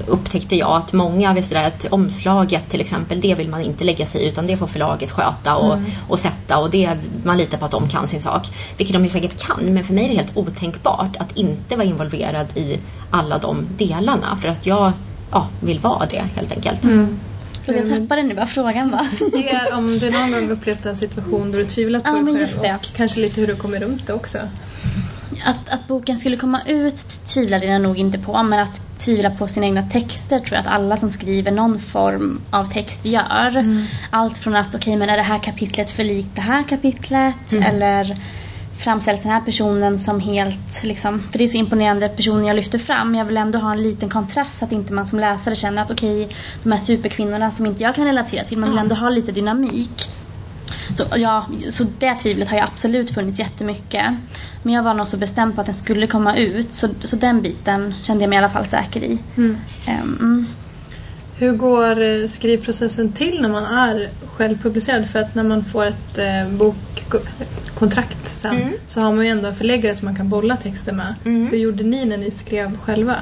upptäckte 0.06 0.56
jag 0.56 0.70
att 0.70 0.92
många 0.92 1.42
sådär 1.42 1.66
att 1.66 1.86
omslaget 1.90 2.70
till 2.70 2.80
exempel, 2.80 3.20
det 3.20 3.34
vill 3.34 3.48
man 3.48 3.62
inte 3.62 3.84
lägga 3.84 4.06
sig 4.06 4.22
i 4.22 4.28
utan 4.28 4.46
det 4.46 4.56
får 4.56 4.66
förlaget 4.66 5.10
sköta 5.10 5.56
och, 5.56 5.78
och 6.08 6.18
sätta. 6.18 6.58
Och 6.58 6.70
det, 6.70 6.96
man 7.24 7.36
litar 7.36 7.58
på 7.58 7.64
att 7.64 7.70
de 7.70 7.88
kan 7.88 8.08
sin 8.08 8.20
sak. 8.20 8.50
Vilket 8.76 8.94
de 8.94 9.04
ju 9.04 9.10
säkert 9.10 9.46
kan, 9.46 9.64
men 9.64 9.84
för 9.84 9.94
mig 9.94 10.04
är 10.04 10.08
det 10.08 10.14
helt 10.14 10.36
otänkbart 10.36 11.16
att 11.16 11.36
inte 11.36 11.76
vara 11.76 11.86
involverad 11.86 12.46
i 12.54 12.78
alla 13.10 13.38
de 13.38 13.66
delarna. 13.76 14.36
För 14.36 14.48
att 14.48 14.66
jag 14.66 14.92
ja, 15.30 15.48
vill 15.60 15.80
vara 15.80 16.06
det 16.06 16.24
helt 16.36 16.52
enkelt. 16.52 16.84
Förlåt, 17.64 17.88
jag 17.88 18.00
tappade 18.00 18.22
nu 18.22 18.34
vad 18.34 18.48
frågan 18.48 18.90
var. 18.90 19.06
Det 19.32 19.50
är 19.50 19.76
om 19.78 19.98
du 19.98 20.10
någon 20.10 20.32
gång 20.32 20.50
upplevt 20.50 20.86
en 20.86 20.96
situation 20.96 21.52
då 21.52 21.58
du 21.58 21.64
tvivlat 21.64 22.04
på 22.04 22.08
Ja, 22.08 22.14
dig 22.14 22.48
själv 22.48 22.76
och 22.76 22.96
kanske 22.96 23.20
lite 23.20 23.40
hur 23.40 23.46
du 23.46 23.56
kommer 23.56 23.80
runt 23.80 24.06
det 24.06 24.12
också. 24.12 24.38
Att, 25.44 25.68
att 25.68 25.88
boken 25.88 26.18
skulle 26.18 26.36
komma 26.36 26.60
ut 26.66 27.06
tvivlade 27.26 27.66
jag 27.66 27.80
nog 27.80 27.98
inte 27.98 28.18
på, 28.18 28.42
men 28.42 28.58
att 28.60 28.80
tvivla 28.98 29.30
på 29.30 29.48
sina 29.48 29.66
egna 29.66 29.82
texter 29.90 30.38
tror 30.38 30.52
jag 30.52 30.60
att 30.60 30.72
alla 30.72 30.96
som 30.96 31.10
skriver 31.10 31.50
någon 31.52 31.80
form 31.80 32.40
av 32.50 32.64
text 32.72 33.04
gör. 33.04 33.64
Allt 34.10 34.38
från 34.38 34.56
att, 34.56 34.74
okej 34.74 34.96
men 34.96 35.10
är 35.10 35.16
det 35.16 35.22
här 35.22 35.38
kapitlet 35.38 35.90
för 35.90 36.04
likt 36.04 36.28
det 36.34 36.40
här 36.42 36.62
kapitlet? 36.62 37.52
Eller 37.66 38.16
framställs 38.76 39.22
den 39.22 39.32
här 39.32 39.40
personen 39.40 39.98
som 39.98 40.20
helt, 40.20 40.82
liksom, 40.84 41.22
för 41.30 41.38
det 41.38 41.44
är 41.44 41.48
så 41.48 41.56
imponerande 41.56 42.08
personer 42.08 42.46
jag 42.46 42.56
lyfter 42.56 42.78
fram, 42.78 43.10
men 43.10 43.18
jag 43.18 43.24
vill 43.24 43.36
ändå 43.36 43.58
ha 43.58 43.72
en 43.72 43.82
liten 43.82 44.10
kontrast 44.10 44.58
så 44.58 44.64
att 44.64 44.72
inte 44.72 44.92
man 44.92 45.06
som 45.06 45.18
läsare 45.18 45.56
känner 45.56 45.82
att 45.82 45.90
okej, 45.90 46.28
de 46.62 46.72
här 46.72 46.78
superkvinnorna 46.78 47.50
som 47.50 47.66
inte 47.66 47.82
jag 47.82 47.94
kan 47.94 48.04
relatera 48.04 48.44
till, 48.44 48.58
man 48.58 48.70
vill 48.70 48.78
ändå 48.78 48.94
ha 48.94 49.08
lite 49.08 49.32
dynamik. 49.32 50.08
Så, 50.94 51.04
ja, 51.16 51.46
så 51.68 51.84
det 51.98 52.14
tvivlet 52.14 52.48
har 52.48 52.56
ju 52.56 52.62
absolut 52.62 53.10
funnits 53.10 53.38
jättemycket. 53.38 54.04
Men 54.62 54.74
jag 54.74 54.82
var 54.82 54.94
nog 54.94 55.08
så 55.08 55.16
bestämd 55.16 55.54
på 55.54 55.60
att 55.60 55.66
den 55.66 55.74
skulle 55.74 56.06
komma 56.06 56.36
ut 56.36 56.74
så, 56.74 56.88
så 57.04 57.16
den 57.16 57.42
biten 57.42 57.94
kände 58.02 58.22
jag 58.22 58.28
mig 58.28 58.36
i 58.36 58.38
alla 58.38 58.50
fall 58.50 58.66
säker 58.66 59.00
i. 59.04 59.18
Mm. 59.36 59.56
Hur 61.38 61.52
går 61.52 62.02
eh, 62.02 62.26
skrivprocessen 62.26 63.12
till 63.12 63.40
när 63.42 63.48
man 63.48 63.64
är 63.64 64.08
självpublicerad? 64.26 65.08
För 65.08 65.18
att 65.18 65.34
när 65.34 65.42
man 65.42 65.64
får 65.64 65.84
ett 65.84 66.18
eh, 66.18 66.48
bokkontrakt 66.50 68.28
sen 68.28 68.56
Mm. 68.56 68.72
så 68.86 69.00
har 69.00 69.12
man 69.12 69.24
ju 69.24 69.30
ändå 69.30 69.48
en 69.48 69.54
förläggare 69.56 69.94
som 69.94 70.04
man 70.06 70.16
kan 70.16 70.28
bolla 70.28 70.56
texter 70.56 70.92
med. 70.92 71.14
Mm. 71.24 71.46
Hur 71.46 71.58
gjorde 71.58 71.84
ni 71.84 72.04
när 72.04 72.16
ni 72.16 72.30
skrev 72.30 72.76
själva? 72.78 73.14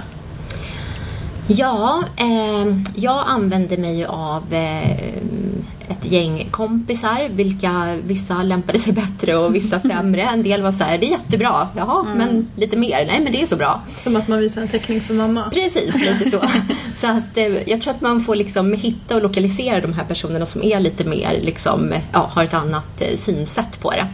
Ja, 1.46 2.04
eh, 2.16 2.76
jag 2.96 3.24
använde 3.26 3.76
mig 3.76 4.04
av 4.04 4.54
eh, 4.54 5.12
ett 5.92 6.12
gäng 6.12 6.48
kompisar, 6.50 7.28
vilka 7.28 7.96
vissa 8.04 8.42
lämpade 8.42 8.78
sig 8.78 8.92
bättre 8.92 9.36
och 9.36 9.54
vissa 9.54 9.80
sämre. 9.88 10.22
En 10.22 10.42
del 10.42 10.62
var 10.62 10.72
så 10.72 10.84
här, 10.84 10.98
det 10.98 11.06
är 11.06 11.10
jättebra, 11.10 11.68
jaha, 11.76 12.06
men 12.16 12.48
lite 12.56 12.76
mer, 12.76 13.06
nej 13.06 13.20
men 13.20 13.32
det 13.32 13.42
är 13.42 13.46
så 13.46 13.56
bra. 13.56 13.82
Som 13.96 14.16
att 14.16 14.28
man 14.28 14.38
visar 14.38 14.62
en 14.62 14.68
teckning 14.68 15.00
för 15.00 15.14
mamma. 15.14 15.50
Precis, 15.50 15.94
lite 15.94 16.30
så. 16.30 16.42
så 16.94 17.06
att, 17.06 17.36
eh, 17.36 17.68
jag 17.68 17.80
tror 17.80 17.94
att 17.94 18.00
man 18.00 18.20
får 18.20 18.36
liksom 18.36 18.72
hitta 18.72 19.16
och 19.16 19.22
lokalisera 19.22 19.80
de 19.80 19.92
här 19.92 20.04
personerna 20.04 20.46
som 20.46 20.62
är 20.62 20.80
lite 20.80 21.04
mer, 21.04 21.40
liksom, 21.42 21.94
ja, 22.12 22.30
har 22.32 22.44
ett 22.44 22.54
annat 22.54 23.00
eh, 23.00 23.16
synsätt 23.16 23.80
på 23.80 23.90
det. 23.90 24.06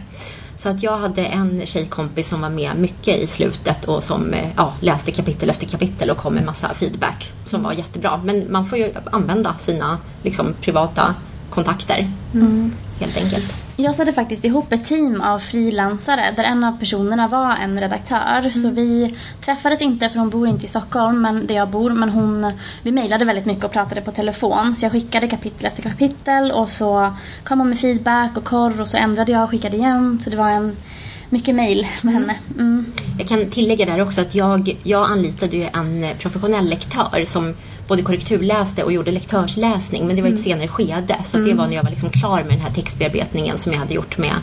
Så 0.55 0.69
att 0.69 0.83
jag 0.83 0.97
hade 0.97 1.25
en 1.25 1.61
tjejkompis 1.65 2.29
som 2.29 2.41
var 2.41 2.49
med 2.49 2.71
mycket 2.77 3.17
i 3.17 3.27
slutet 3.27 3.85
och 3.85 4.03
som 4.03 4.33
eh, 4.33 4.49
ja, 4.57 4.73
läste 4.81 5.11
kapitel 5.11 5.49
efter 5.49 5.67
kapitel 5.67 6.09
och 6.09 6.17
kom 6.17 6.33
med 6.33 6.45
massa 6.45 6.73
feedback 6.73 7.31
som 7.45 7.63
var 7.63 7.73
jättebra. 7.73 8.21
Men 8.23 8.51
man 8.51 8.65
får 8.65 8.77
ju 8.77 8.93
använda 9.11 9.55
sina 9.57 9.97
liksom, 10.23 10.53
privata 10.61 11.15
kontakter 11.63 12.07
helt 12.99 13.17
enkelt. 13.17 13.53
Jag 13.77 13.95
satte 13.95 14.13
faktiskt 14.13 14.45
ihop 14.45 14.73
ett 14.73 14.85
team 14.85 15.21
av 15.21 15.39
frilansare 15.39 16.33
där 16.35 16.43
en 16.43 16.63
av 16.63 16.79
personerna 16.79 17.27
var 17.27 17.55
en 17.55 17.79
redaktör. 17.79 18.49
Så 18.49 18.69
vi 18.69 19.15
träffades 19.41 19.81
inte 19.81 20.09
för 20.09 20.19
hon 20.19 20.29
bor 20.29 20.47
inte 20.47 20.65
i 20.65 20.67
Stockholm 20.67 21.21
men 21.21 21.47
där 21.47 21.55
jag 21.55 21.69
bor. 21.69 21.89
Men 21.89 22.09
hon, 22.09 22.51
vi 22.83 22.91
mejlade 22.91 23.25
väldigt 23.25 23.45
mycket 23.45 23.63
och 23.63 23.71
pratade 23.71 24.01
på 24.01 24.11
telefon. 24.11 24.75
Så 24.75 24.85
jag 24.85 24.91
skickade 24.91 25.27
kapitel 25.27 25.65
efter 25.65 25.83
kapitel 25.83 26.51
och 26.51 26.69
så 26.69 27.13
kom 27.43 27.59
hon 27.59 27.69
med 27.69 27.79
feedback 27.79 28.37
och 28.37 28.43
korr 28.43 28.81
och 28.81 28.89
så 28.89 28.97
ändrade 28.97 29.31
jag 29.31 29.43
och 29.43 29.49
skickade 29.49 29.77
igen. 29.77 30.19
Så 30.21 30.29
det 30.29 30.37
var 30.37 30.49
en 30.49 30.75
mycket 31.29 31.55
mejl 31.55 31.87
med 32.01 32.13
henne. 32.13 32.35
Mm. 32.59 32.85
Jag 33.19 33.27
kan 33.27 33.49
tillägga 33.49 33.85
där 33.85 34.01
också 34.01 34.21
att 34.21 34.35
jag, 34.35 34.77
jag 34.83 35.11
anlitade 35.11 35.57
ju 35.57 35.63
en 35.63 36.05
professionell 36.19 36.69
lektör 36.69 37.25
som 37.25 37.55
både 37.89 38.03
korrekturläste 38.03 38.83
och 38.83 38.91
gjorde 38.91 39.11
lektörsläsning. 39.11 40.07
Men 40.07 40.15
det 40.15 40.21
var 40.21 40.29
i 40.29 40.33
ett 40.33 40.41
senare 40.41 40.67
skede. 40.67 41.15
Så 41.23 41.37
det 41.37 41.53
var 41.53 41.67
när 41.67 41.75
jag 41.75 41.83
var 41.83 41.89
liksom 41.89 42.09
klar 42.09 42.43
med 42.43 42.51
den 42.51 42.59
här 42.59 42.71
textbearbetningen 42.71 43.57
som 43.57 43.71
jag 43.71 43.79
hade 43.79 43.93
gjort 43.93 44.17
med, 44.17 44.33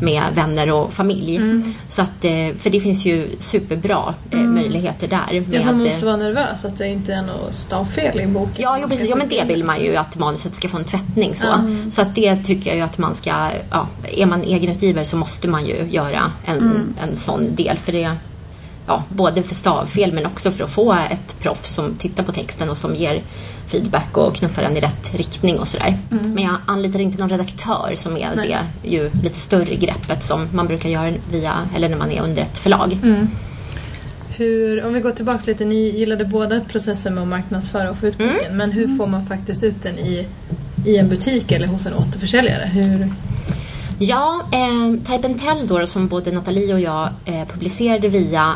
med 0.00 0.22
vänner 0.34 0.70
och 0.70 0.92
familj. 0.92 1.40
Så 1.88 2.02
att, 2.02 2.24
eh, 2.24 2.56
för 2.58 2.70
det 2.70 2.80
finns 2.80 3.04
ju 3.04 3.30
superbra 3.38 4.14
eh, 4.30 4.38
möjligheter 4.38 5.08
där. 5.08 5.44
Ja, 5.50 5.64
man 5.64 5.78
måste 5.78 5.98
eh, 5.98 6.04
vara 6.04 6.16
nervös 6.16 6.64
att 6.64 6.78
det 6.78 6.88
inte 6.88 7.12
är 7.12 7.22
något 7.22 7.54
stavfel 7.54 8.20
i 8.20 8.26
boken. 8.26 8.54
Ja, 8.56 8.78
jo, 8.82 8.88
precis. 8.88 9.08
Ja, 9.08 9.16
men 9.16 9.28
det 9.28 9.44
vill 9.44 9.64
man 9.64 9.84
ju 9.84 9.96
att 9.96 10.18
manuset 10.18 10.54
ska 10.54 10.68
få 10.68 10.76
en 10.76 10.84
tvättning. 10.84 11.36
Så, 11.36 11.46
så 11.90 12.02
att 12.02 12.14
det 12.14 12.44
tycker 12.44 12.70
jag 12.70 12.76
ju 12.76 12.82
att 12.82 12.98
man 12.98 13.14
ska... 13.14 13.50
Ja, 13.70 13.88
är 14.02 14.26
man 14.26 14.42
egenutgivare 14.42 15.04
så 15.04 15.16
måste 15.16 15.48
man 15.48 15.66
ju 15.66 15.88
göra 15.90 16.32
en, 16.44 16.94
en 17.02 17.16
sån 17.16 17.54
del. 17.54 17.78
För 17.78 17.92
det, 17.92 18.10
ja, 18.86 19.04
både 19.08 19.42
för 19.42 19.54
stavfel 19.54 20.12
men 20.12 20.26
också 20.26 20.50
för 20.50 20.64
att 20.64 20.70
få 20.70 20.92
ett 20.92 21.40
proffs 21.40 21.74
som 21.74 21.94
tittar 21.94 22.22
på 22.22 22.32
texten 22.32 22.70
och 22.70 22.76
som 22.76 22.94
ger 22.94 23.22
feedback 23.66 24.16
och 24.16 24.34
knuffar 24.34 24.62
den 24.62 24.76
i 24.76 24.80
rätt 24.80 25.14
riktning 25.14 25.58
och 25.58 25.68
sådär. 25.68 25.98
Men 26.08 26.44
jag 26.44 26.56
anlitar 26.66 27.00
inte 27.00 27.18
någon 27.18 27.28
redaktör 27.28 27.94
som 27.96 28.16
är 28.16 28.30
Nej. 28.36 28.48
det 28.82 28.88
ju 28.88 29.10
lite 29.22 29.38
större 29.38 29.74
greppet 29.74 30.24
som 30.24 30.48
man 30.52 30.66
brukar 30.66 30.88
göra 30.88 31.12
via, 31.30 31.68
eller 31.76 31.88
när 31.88 31.96
man 31.96 32.10
är 32.10 32.22
under 32.22 32.42
ett 32.42 32.58
förlag. 32.58 32.98
Hur, 34.36 34.86
om 34.86 34.92
vi 34.92 35.00
går 35.00 35.10
tillbaka 35.10 35.42
lite, 35.46 35.64
ni 35.64 35.98
gillade 35.98 36.24
båda 36.24 36.60
processen 36.60 37.14
med 37.14 37.22
att 37.22 37.28
marknadsföra 37.28 37.90
och 37.90 37.98
få 37.98 38.06
ut 38.06 38.18
boken. 38.18 38.56
Men 38.56 38.72
hur 38.72 38.96
får 38.96 39.06
man 39.06 39.26
faktiskt 39.26 39.62
ut 39.62 39.82
den 39.82 39.98
i, 39.98 40.26
i 40.86 40.96
en 40.96 41.08
butik 41.08 41.52
eller 41.52 41.66
hos 41.66 41.86
en 41.86 41.94
återförsäljare? 41.94 42.64
Hur, 42.64 43.12
Ja, 43.98 44.42
eh, 44.52 45.00
Type 45.04 45.34
Tell 45.38 45.66
då, 45.66 45.86
som 45.86 46.08
både 46.08 46.32
Nathalie 46.32 46.74
och 46.74 46.80
jag 46.80 47.08
eh, 47.24 47.46
publicerade 47.46 48.08
via 48.08 48.54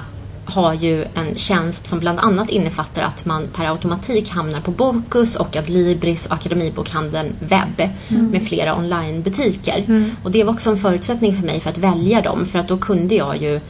har 0.50 0.74
ju 0.74 1.04
en 1.14 1.38
tjänst 1.38 1.86
som 1.86 1.98
bland 1.98 2.18
annat 2.18 2.50
innefattar 2.50 3.02
att 3.02 3.24
man 3.24 3.48
per 3.48 3.64
automatik 3.64 4.30
hamnar 4.30 4.60
på 4.60 4.70
Bokus 4.70 5.36
och 5.36 5.56
Adlibris 5.56 6.26
och 6.26 6.32
Akademibokhandeln 6.32 7.32
webb 7.38 7.90
med 8.08 8.46
flera 8.46 8.76
onlinebutiker. 8.76 9.84
Och 10.24 10.30
det 10.30 10.44
var 10.44 10.52
också 10.52 10.70
en 10.70 10.76
förutsättning 10.76 11.36
för 11.36 11.46
mig 11.46 11.60
för 11.60 11.70
att 11.70 11.78
välja 11.78 12.20
dem 12.20 12.46
för 12.46 12.58
att 12.58 12.68
då 12.68 12.76
kunde 12.76 13.14
jag 13.14 13.36
ju 13.36 13.60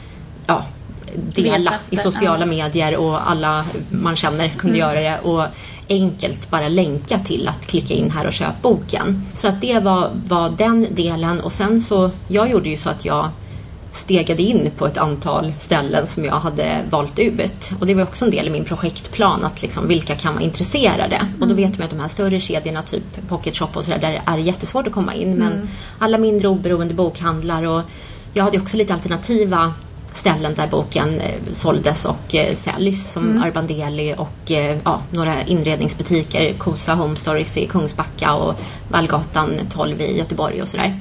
ja, 0.47 0.65
dela 1.15 1.73
i 1.89 1.95
sociala 1.95 2.45
medier 2.45 2.97
och 2.97 3.31
alla 3.31 3.65
man 3.89 4.15
känner 4.15 4.49
kunde 4.49 4.77
göra 4.77 4.99
det. 4.99 5.19
Och 5.19 5.45
enkelt 5.89 6.49
bara 6.49 6.67
länka 6.67 7.19
till 7.19 7.47
att 7.47 7.65
klicka 7.67 7.93
in 7.93 8.11
här 8.11 8.27
och 8.27 8.33
köp 8.33 8.61
boken. 8.61 9.25
Så 9.33 9.47
att 9.47 9.61
det 9.61 9.79
var, 9.79 10.11
var 10.27 10.49
den 10.49 10.87
delen 10.91 11.41
och 11.41 11.53
sen 11.53 11.81
så, 11.81 12.11
jag 12.27 12.49
gjorde 12.49 12.69
ju 12.69 12.77
så 12.77 12.89
att 12.89 13.05
jag 13.05 13.29
stegade 13.91 14.43
in 14.43 14.71
på 14.77 14.87
ett 14.87 14.97
antal 14.97 15.53
ställen 15.59 16.07
som 16.07 16.25
jag 16.25 16.39
hade 16.39 16.83
valt 16.89 17.19
ut. 17.19 17.71
Och 17.79 17.87
det 17.87 17.93
var 17.93 18.03
också 18.03 18.25
en 18.25 18.31
del 18.31 18.47
i 18.47 18.49
min 18.49 18.65
projektplan 18.65 19.43
att 19.43 19.61
liksom, 19.61 19.87
vilka 19.87 20.15
kan 20.15 20.33
vara 20.33 20.43
intresserade? 20.43 21.27
Och 21.41 21.47
då 21.47 21.53
vet 21.53 21.77
man 21.77 21.85
att 21.85 21.91
de 21.91 21.99
här 21.99 22.07
större 22.07 22.39
kedjorna, 22.39 22.81
typ 22.81 23.27
Pocket 23.27 23.57
Shop 23.57 23.69
och 23.73 23.85
sådär, 23.85 23.99
där 23.99 24.11
det 24.11 24.21
är 24.25 24.37
jättesvårt 24.37 24.87
att 24.87 24.93
komma 24.93 25.13
in. 25.13 25.35
Men 25.35 25.69
alla 25.99 26.17
mindre 26.17 26.47
oberoende 26.47 26.93
bokhandlar 26.93 27.63
och 27.63 27.81
jag 28.33 28.43
hade 28.43 28.59
också 28.59 28.77
lite 28.77 28.93
alternativa 28.93 29.73
ställen 30.13 30.53
där 30.55 30.67
boken 30.67 31.19
eh, 31.19 31.35
såldes 31.51 32.05
och 32.05 32.35
eh, 32.35 32.55
säljs 32.55 33.11
som 33.11 33.43
Urban 33.47 33.67
Deli 33.67 34.15
och 34.17 34.51
eh, 34.51 34.77
ja, 34.83 35.01
några 35.11 35.43
inredningsbutiker, 35.43 36.53
Kosa 36.53 36.95
Home 36.95 37.15
Stories 37.15 37.57
i 37.57 37.65
Kungsbacka 37.65 38.33
och 38.33 38.55
Vallgatan 38.89 39.53
12 39.69 40.01
i 40.01 40.17
Göteborg 40.17 40.61
och 40.61 40.67
sådär. 40.67 40.99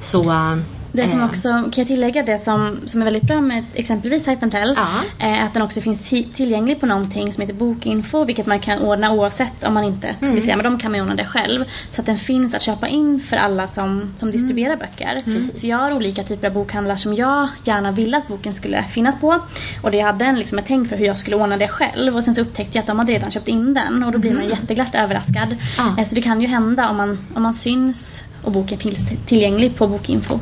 Så 0.00 0.30
eh, 0.30 0.56
Det 0.96 1.08
som 1.08 1.20
eh, 1.20 1.26
också, 1.26 1.48
kan 1.48 1.72
jag 1.76 1.86
tillägga, 1.86 2.22
det 2.22 2.38
som, 2.38 2.76
som 2.86 3.00
är 3.00 3.04
väldigt 3.04 3.22
bra 3.22 3.40
med 3.40 3.64
exempelvis 3.74 4.28
Hype 4.28 4.42
and 4.42 4.52
Tell 4.52 4.74
Ja. 4.76 4.86
är 5.26 5.42
att 5.42 5.52
den 5.54 5.62
också 5.62 5.80
finns 5.80 6.12
ti- 6.12 6.32
tillgänglig 6.34 6.80
på 6.80 6.86
någonting 6.86 7.32
som 7.32 7.40
heter 7.40 7.54
Bokinfo 7.54 8.24
vilket 8.24 8.46
man 8.46 8.60
kan 8.60 8.78
ordna 8.78 9.12
oavsett 9.12 9.64
om 9.64 9.74
man 9.74 9.84
inte 9.84 10.08
Mm. 10.20 10.34
vill 10.34 10.42
säga, 10.42 10.56
men 10.56 10.64
de 10.64 10.78
kan 10.78 10.92
man 10.92 11.00
ordna 11.00 11.14
det 11.14 11.24
själv. 11.26 11.64
Så 11.90 12.00
att 12.00 12.06
den 12.06 12.18
finns 12.18 12.54
att 12.54 12.62
köpa 12.62 12.88
in 12.88 13.20
för 13.20 13.36
alla 13.36 13.68
som, 13.68 14.12
som 14.16 14.30
distribuerar 14.30 14.76
böcker. 14.76 15.18
Så 15.54 15.66
jag 15.66 15.76
har 15.78 15.92
olika 15.92 16.24
typer 16.24 16.46
av 16.48 16.52
bokhandlar 16.54 16.96
som 16.96 17.14
jag 17.14 17.48
gärna 17.64 17.90
ville 17.92 18.16
att 18.16 18.28
boken 18.28 18.54
skulle 18.54 18.82
finnas 18.82 19.20
på. 19.20 19.40
Och 19.82 19.90
det 19.90 19.96
jag 19.96 20.06
hade 20.06 20.24
en, 20.24 20.36
liksom, 20.38 20.58
ett 20.58 20.64
tänk 20.68 20.88
för 20.88 20.96
hur 20.96 21.06
jag 21.06 21.18
skulle 21.18 21.36
ordna 21.36 21.56
det 21.56 21.68
själv 21.68 22.16
och 22.16 22.24
sen 22.24 22.34
så 22.34 22.40
upptäckte 22.40 22.78
jag 22.78 22.82
att 22.82 22.86
de 22.86 22.98
hade 22.98 23.12
redan 23.12 23.30
köpt 23.30 23.48
in 23.48 23.74
den 23.74 24.02
och 24.02 24.12
då 24.12 24.18
blir 24.18 24.34
man 24.34 24.48
jätteglatt 24.48 24.94
överraskad. 24.94 25.56
Ja. 25.78 25.94
Eh, 25.98 26.04
Så 26.04 26.14
det 26.14 26.22
kan 26.22 26.40
ju 26.40 26.46
hända 26.46 26.88
om 26.88 26.96
man, 26.96 27.18
om 27.34 27.42
man 27.42 27.54
syns 27.54 28.22
och 28.42 28.52
boken 28.52 28.78
finns 28.78 29.10
tillgänglig 29.26 29.76
på 29.76 29.86
Bokinfo. 29.86 30.38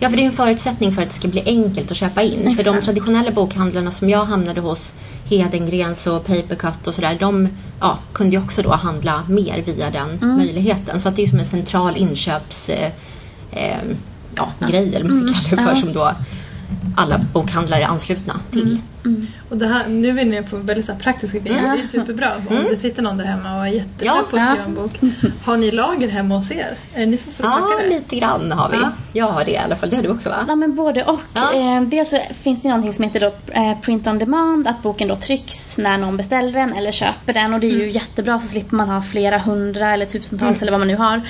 Ja, 0.00 0.08
för 0.10 0.16
det 0.16 0.22
är 0.22 0.26
en 0.26 0.32
förutsättning 0.32 0.92
för 0.92 1.02
att 1.02 1.08
det 1.08 1.14
ska 1.14 1.28
bli 1.28 1.42
enkelt 1.46 1.90
att 1.90 1.96
köpa 1.96 2.22
in. 2.22 2.56
För 2.56 2.64
de 2.64 2.70
Exakt. 2.70 2.84
traditionella 2.84 3.30
bokhandlarna 3.30 3.90
som 3.90 4.08
jag 4.10 4.24
hamnade 4.24 4.60
hos, 4.60 4.92
Hedengrens 5.24 6.06
och 6.06 6.26
Papercut 6.26 6.86
och 6.86 6.94
sådär, 6.94 7.16
de 7.20 7.48
ja, 7.80 7.98
kunde 8.12 8.36
ju 8.36 8.42
också 8.42 8.62
då 8.62 8.72
handla 8.72 9.22
mer 9.28 9.62
via 9.66 9.90
den 9.90 10.18
Mm. 10.22 10.36
möjligheten. 10.36 11.00
Så 11.00 11.08
att 11.08 11.16
det 11.16 11.22
är 11.22 11.26
som 11.26 11.38
en 11.38 11.44
central 11.44 11.96
inköps 11.96 12.68
eh, 12.68 12.90
eh, 13.52 13.78
ja, 14.36 14.52
grej, 14.68 14.94
eller 14.94 15.08
vad 15.08 15.16
man 15.22 15.34
ska 15.34 15.50
kalla 15.56 15.62
det 15.62 15.68
för, 15.68 15.70
Mm. 15.72 15.82
Som 15.82 15.92
då 15.92 16.12
alla 16.96 17.20
bokhandlare 17.32 17.82
är 17.82 17.86
anslutna 17.86 18.34
till. 18.52 18.80
Och 19.50 19.56
det 19.56 19.66
här, 19.66 19.88
nu 19.88 20.08
är 20.08 20.12
vi 20.12 20.22
inne 20.22 20.42
på 20.42 20.56
väldigt 20.56 20.84
så 20.86 20.92
här 20.92 20.98
praktiska 20.98 21.38
grejer. 21.38 21.62
Ja. 21.66 21.72
Det 21.72 21.80
är 21.80 21.82
superbra. 21.82 22.28
Om 22.50 22.64
det 22.70 22.76
sitter 22.76 23.02
någon 23.02 23.16
där 23.18 23.24
hemma 23.24 23.58
och 23.58 23.66
är 23.66 23.70
jättepepp 23.70 24.06
Ja. 24.06 24.24
på 24.30 24.36
att 24.36 24.42
Ja. 24.44 24.52
skriva 24.54 24.64
en 24.68 24.74
bok. 24.74 25.00
Har 25.44 25.56
ni 25.56 25.70
lager 25.70 26.08
hemma 26.08 26.36
hos 26.36 26.50
er? 26.50 26.76
Är 26.94 27.06
ni 27.06 27.16
som 27.16 27.32
Ja, 27.46 27.80
lite 27.88 28.16
grann 28.16 28.52
har 28.52 28.68
vi. 28.70 28.76
Ja. 28.76 28.90
Jag 29.12 29.26
har 29.26 29.44
det 29.44 29.50
i 29.50 29.56
alla 29.56 29.76
fall. 29.76 29.90
Det 29.90 29.96
har 29.96 30.02
du 30.02 30.08
också 30.08 30.28
va? 30.28 30.44
Ja 30.48 30.54
men 30.54 30.74
både 30.74 31.02
och. 31.04 31.20
Ja. 31.34 31.52
Eh, 31.54 31.82
dels 31.82 32.10
så 32.10 32.20
finns 32.42 32.62
det 32.62 32.68
någonting 32.68 32.92
som 32.92 33.04
heter 33.04 33.20
då, 33.20 33.52
eh, 33.52 33.80
print 33.80 34.06
on 34.06 34.18
demand, 34.18 34.68
att 34.68 34.82
boken 34.82 35.08
då 35.08 35.16
trycks 35.16 35.78
när 35.78 35.98
någon 35.98 36.16
beställer 36.16 36.52
den 36.52 36.72
eller 36.72 36.92
köper 36.92 37.32
den 37.32 37.54
och 37.54 37.60
det 37.60 37.66
är 37.66 37.70
Mm. 37.74 37.82
ju 37.86 37.90
jättebra 37.90 38.38
så 38.38 38.46
slipper 38.48 38.76
man 38.76 38.88
ha 38.88 39.02
flera 39.02 39.38
hundra 39.38 39.92
eller 39.94 40.06
tusentals 40.06 40.62
eller 40.62 40.72
vad 40.72 40.80
man 40.80 40.88
nu 40.88 40.96
har. 40.96 41.22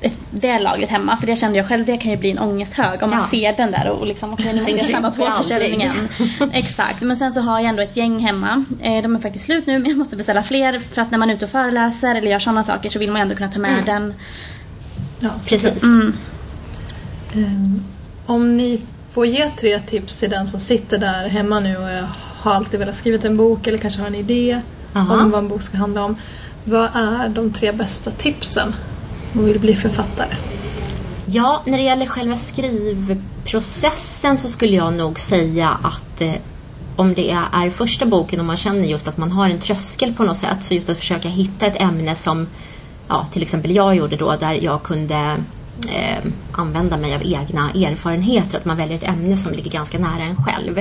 Ett- 0.00 0.18
Det 0.30 0.58
lagret 0.58 0.90
hemma, 0.90 1.16
för 1.16 1.26
det 1.26 1.36
kände 1.36 1.58
jag 1.58 1.68
själv, 1.68 1.84
det 1.84 1.96
kan 1.96 2.10
ju 2.10 2.16
bli 2.16 2.30
en 2.30 2.38
ångesthög 2.38 3.02
om 3.02 3.10
man 3.10 3.18
Ja. 3.18 3.26
ser 3.28 3.56
den 3.56 3.70
där 3.70 3.90
och, 3.90 3.98
och 4.00 4.06
liksom, 4.06 4.32
okej 4.32 4.52
nu 4.52 4.60
måste 4.60 4.70
jag 4.76 4.86
snabba 4.86 5.10
på 5.10 5.26
försäljningen. 5.42 5.92
Exakt, 6.52 7.02
men 7.02 7.16
sen 7.24 7.32
så 7.32 7.40
har 7.40 7.60
jag 7.60 7.68
ändå 7.68 7.82
ett 7.82 7.96
gäng 7.96 8.18
hemma. 8.18 8.64
Eh, 8.80 9.02
de 9.02 9.16
är 9.16 9.20
faktiskt 9.20 9.44
slut 9.44 9.66
nu 9.66 9.78
men 9.78 9.88
jag 9.90 9.98
måste 9.98 10.16
beställa 10.16 10.42
fler 10.42 10.78
för 10.78 11.02
att 11.02 11.10
när 11.10 11.18
man 11.18 11.30
är 11.30 11.34
ute 11.34 11.44
och 11.44 11.50
föreläser 11.50 12.14
eller 12.14 12.30
gör 12.30 12.38
sådana 12.38 12.64
saker 12.64 12.90
så 12.90 12.98
vill 12.98 13.10
man 13.12 13.22
ändå 13.22 13.34
kunna 13.34 13.48
ta 13.52 13.58
med 13.58 13.72
Mm. 13.72 13.84
den. 13.84 14.14
Ja, 15.20 15.30
Precis. 15.48 15.82
Ehm, 17.34 17.82
Om 18.26 18.56
ni 18.56 18.82
får 19.12 19.26
ge 19.26 19.50
tre 19.50 19.80
tips 19.80 20.16
till 20.16 20.30
den 20.30 20.46
som 20.46 20.60
sitter 20.60 20.98
där 20.98 21.28
hemma 21.28 21.60
nu 21.60 21.76
och 21.76 21.88
har 22.42 22.52
alltid 22.54 22.80
velat 22.80 22.96
skriva 22.96 23.28
en 23.28 23.36
bok 23.36 23.66
eller 23.66 23.78
kanske 23.78 24.00
har 24.00 24.06
en 24.06 24.14
idé 24.14 24.60
Aha. 24.94 25.22
om 25.22 25.30
vad 25.30 25.38
en 25.38 25.48
bok 25.48 25.62
ska 25.62 25.76
handla 25.76 26.04
om. 26.04 26.16
Vad 26.64 26.88
är 26.94 27.28
de 27.28 27.52
tre 27.52 27.72
bästa 27.72 28.10
tipsen 28.10 28.68
om 29.32 29.40
man 29.40 29.44
vill 29.44 29.60
bli 29.60 29.74
författare? 29.76 30.36
Ja, 31.26 31.62
när 31.66 31.78
det 31.78 31.84
gäller 31.84 32.06
själva 32.06 32.36
skrivprocessen 32.36 34.38
så 34.38 34.48
skulle 34.48 34.76
jag 34.76 34.92
nog 34.92 35.20
säga 35.20 35.68
att 35.82 36.20
eh, 36.20 36.32
om 36.96 37.14
det 37.14 37.30
är 37.30 37.70
första 37.70 38.06
boken 38.06 38.40
och 38.40 38.46
man 38.46 38.56
känner 38.56 38.88
just 38.88 39.08
att 39.08 39.16
man 39.16 39.32
har 39.32 39.50
en 39.50 39.60
tröskel 39.60 40.14
på 40.14 40.24
något 40.24 40.36
sätt 40.36 40.64
så 40.64 40.74
just 40.74 40.90
att 40.90 40.98
försöka 40.98 41.28
hitta 41.28 41.66
ett 41.66 41.82
ämne 41.82 42.14
som 42.16 42.46
ja, 43.08 43.26
till 43.32 43.42
exempel 43.42 43.74
jag 43.74 43.96
gjorde 43.96 44.16
då 44.16 44.36
där 44.36 44.54
jag 44.54 44.82
kunde 44.82 45.36
eh, 45.88 46.24
använda 46.52 46.96
mig 46.96 47.14
av 47.14 47.22
egna 47.22 47.70
erfarenheter. 47.70 48.58
Att 48.58 48.64
man 48.64 48.76
väljer 48.76 48.94
ett 48.96 49.08
ämne 49.08 49.36
som 49.36 49.52
ligger 49.52 49.70
ganska 49.70 49.98
nära 49.98 50.22
en 50.22 50.44
själv. 50.44 50.74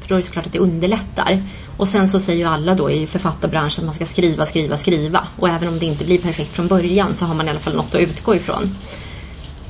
För 0.00 0.08
då 0.08 0.14
är 0.14 0.16
det 0.16 0.22
såklart 0.22 0.46
att 0.46 0.52
det 0.52 0.58
underlättar. 0.58 1.42
Och 1.76 1.88
sen 1.88 2.08
så 2.08 2.20
säger 2.20 2.38
ju 2.38 2.44
alla 2.44 2.74
då 2.74 2.90
i 2.90 3.06
författarbranschen 3.06 3.82
att 3.82 3.86
man 3.86 3.94
ska 3.94 4.06
skriva, 4.06 4.46
skriva, 4.46 4.76
skriva. 4.76 5.28
Och 5.36 5.48
även 5.48 5.68
om 5.68 5.78
det 5.78 5.86
inte 5.86 6.04
blir 6.04 6.18
perfekt 6.18 6.52
från 6.52 6.66
början 6.66 7.14
så 7.14 7.24
har 7.24 7.34
man 7.34 7.46
i 7.46 7.50
alla 7.50 7.60
fall 7.60 7.76
något 7.76 7.94
att 7.94 8.00
utgå 8.00 8.34
ifrån. 8.34 8.76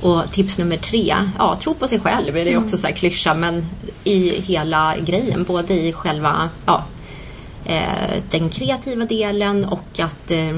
Och 0.01 0.31
tips 0.31 0.57
nummer 0.57 0.77
tre, 0.77 1.15
ja, 1.37 1.59
tro 1.61 1.73
på 1.73 1.87
sig 1.87 1.99
själv. 1.99 2.33
Det 2.33 2.53
är 2.53 2.57
också 2.57 2.77
så 2.77 2.87
här 2.87 2.93
klyscha, 2.93 3.33
men 3.33 3.65
i 4.03 4.41
hela 4.41 4.95
grejen. 4.97 5.43
Både 5.43 5.73
i 5.73 5.93
själva 5.93 6.49
ja, 6.65 6.85
eh, 7.65 8.21
den 8.31 8.49
kreativa 8.49 9.05
delen 9.05 9.65
och 9.65 9.99
att 9.99 10.31
eh, 10.31 10.49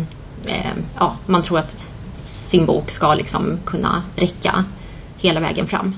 eh, 0.47 0.73
ja, 0.99 1.17
man 1.25 1.43
tror 1.43 1.59
att 1.59 1.85
sin 2.15 2.65
bok 2.65 2.91
ska 2.91 3.13
liksom 3.13 3.59
kunna 3.65 4.03
räcka 4.15 4.65
hela 5.17 5.39
vägen 5.39 5.67
fram. 5.67 5.95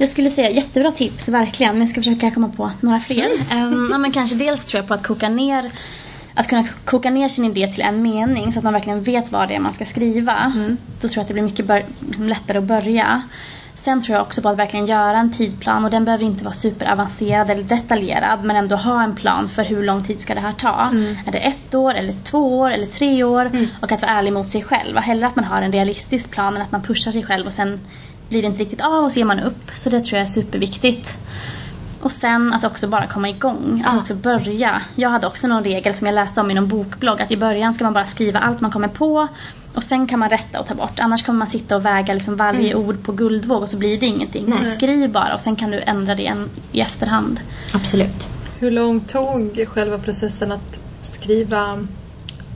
Jag 0.00 0.08
skulle 0.08 0.30
säga 0.30 0.50
jättebra 0.50 0.92
tips, 0.92 1.28
verkligen. 1.28 1.72
Men 1.72 1.80
jag 1.80 1.88
ska 1.88 2.00
försöka 2.00 2.30
komma 2.30 2.48
på 2.48 2.70
några 2.80 3.00
fler. 3.00 3.30
Um, 3.32 3.88
ja, 3.92 3.98
men 3.98 4.12
kanske 4.12 4.36
dels 4.36 4.64
tror 4.64 4.78
jag 4.78 4.88
på 4.88 4.94
att 4.94 5.06
koka 5.06 5.28
ner 5.28 5.70
att 6.34 6.48
kunna 6.48 6.64
koka 6.84 7.10
ner 7.10 7.28
sin 7.28 7.44
idé 7.44 7.68
till 7.72 7.82
en 7.82 8.02
mening 8.02 8.52
så 8.52 8.58
att 8.58 8.64
man 8.64 8.72
verkligen 8.72 9.02
vet 9.02 9.32
vad 9.32 9.48
det 9.48 9.54
är 9.54 9.60
man 9.60 9.72
ska 9.72 9.84
skriva. 9.84 10.52
Då 11.00 11.08
tror 11.08 11.16
jag 11.16 11.22
att 11.22 11.28
det 11.28 11.34
blir 11.34 11.44
mycket 11.44 11.66
bör- 11.66 11.84
liksom 12.08 12.28
lättare 12.28 12.58
att 12.58 12.64
börja. 12.64 13.22
Sen 13.74 14.02
tror 14.02 14.16
jag 14.16 14.22
också 14.26 14.42
på 14.42 14.48
att 14.48 14.56
verkligen 14.58 14.86
göra 14.86 15.18
en 15.18 15.32
tidplan 15.32 15.84
och 15.84 15.90
den 15.90 16.04
behöver 16.04 16.24
inte 16.24 16.44
vara 16.44 16.54
superavancerad 16.54 17.50
eller 17.50 17.62
detaljerad 17.62 18.44
men 18.44 18.56
ändå 18.56 18.76
ha 18.76 19.02
en 19.02 19.14
plan 19.16 19.48
för 19.48 19.62
hur 19.64 19.82
lång 19.82 20.04
tid 20.04 20.20
ska 20.20 20.34
det 20.34 20.40
här 20.40 20.52
ta. 20.52 20.90
Är 21.26 21.32
det 21.32 21.38
ett 21.38 21.74
år 21.74 21.94
eller 21.94 22.14
två 22.24 22.58
år 22.58 22.70
eller 22.70 22.86
tre 22.86 23.24
år? 23.24 23.50
Och 23.80 23.92
att 23.92 24.02
vara 24.02 24.12
ärlig 24.12 24.32
mot 24.32 24.50
sig 24.50 24.62
själv. 24.62 24.96
Hellre 24.96 25.26
att 25.26 25.36
man 25.36 25.44
har 25.44 25.62
en 25.62 25.72
realistisk 25.72 26.30
plan 26.30 26.56
än 26.56 26.62
att 26.62 26.72
man 26.72 26.82
pushar 26.82 27.12
sig 27.12 27.22
själv 27.22 27.46
och 27.46 27.52
sen 27.52 27.80
blir 28.28 28.42
det 28.42 28.46
inte 28.46 28.60
riktigt 28.60 28.80
av 28.80 29.04
och 29.04 29.12
så 29.12 29.18
ger 29.18 29.24
man 29.26 29.40
upp. 29.40 29.70
Så 29.74 29.90
det 29.90 30.00
tror 30.00 30.18
jag 30.18 30.22
är 30.22 30.30
superviktigt. 30.30 31.18
Och 32.00 32.12
sen 32.12 32.52
att 32.52 32.64
också 32.64 32.88
bara 32.88 33.06
komma 33.06 33.28
igång. 33.28 33.82
Att 33.86 33.94
Ja. 33.94 34.00
också 34.00 34.14
börja. 34.14 34.82
Jag 34.94 35.10
hade 35.10 35.26
också 35.26 35.46
någon 35.48 35.64
regel 35.64 35.94
som 35.94 36.06
jag 36.06 36.14
läste 36.14 36.40
om 36.40 36.50
i 36.50 36.54
någon 36.54 36.68
bokblogg. 36.68 37.20
Att 37.20 37.30
i 37.32 37.36
början 37.36 37.74
ska 37.74 37.84
man 37.84 37.92
bara 37.92 38.06
skriva 38.06 38.38
allt 38.40 38.60
man 38.60 38.70
kommer 38.70 38.88
på. 38.88 39.28
Och 39.74 39.82
sen 39.82 40.06
kan 40.06 40.18
man 40.18 40.30
rätta 40.30 40.60
och 40.60 40.66
ta 40.66 40.74
bort. 40.74 41.00
Annars 41.00 41.22
kommer 41.24 41.38
man 41.38 41.48
sitta 41.48 41.76
och 41.76 41.84
väga 41.86 42.14
liksom 42.14 42.36
varje 42.36 42.74
ord 42.74 43.02
på 43.02 43.12
guldvåg 43.12 43.62
och 43.62 43.68
så 43.68 43.76
blir 43.76 44.00
det 44.00 44.06
ingenting. 44.06 44.52
Så 44.52 44.62
Nej. 44.62 44.70
skriv 44.72 45.12
bara 45.12 45.34
och 45.34 45.40
sen 45.40 45.56
kan 45.56 45.70
du 45.70 45.80
ändra 45.80 46.14
det 46.14 46.26
en, 46.26 46.48
i 46.72 46.80
efterhand. 46.80 47.40
Absolut. 47.74 48.28
Hur 48.58 48.70
lång 48.70 49.00
tog 49.00 49.64
själva 49.68 49.98
processen 49.98 50.52
att 50.52 50.80
skriva 51.02 51.86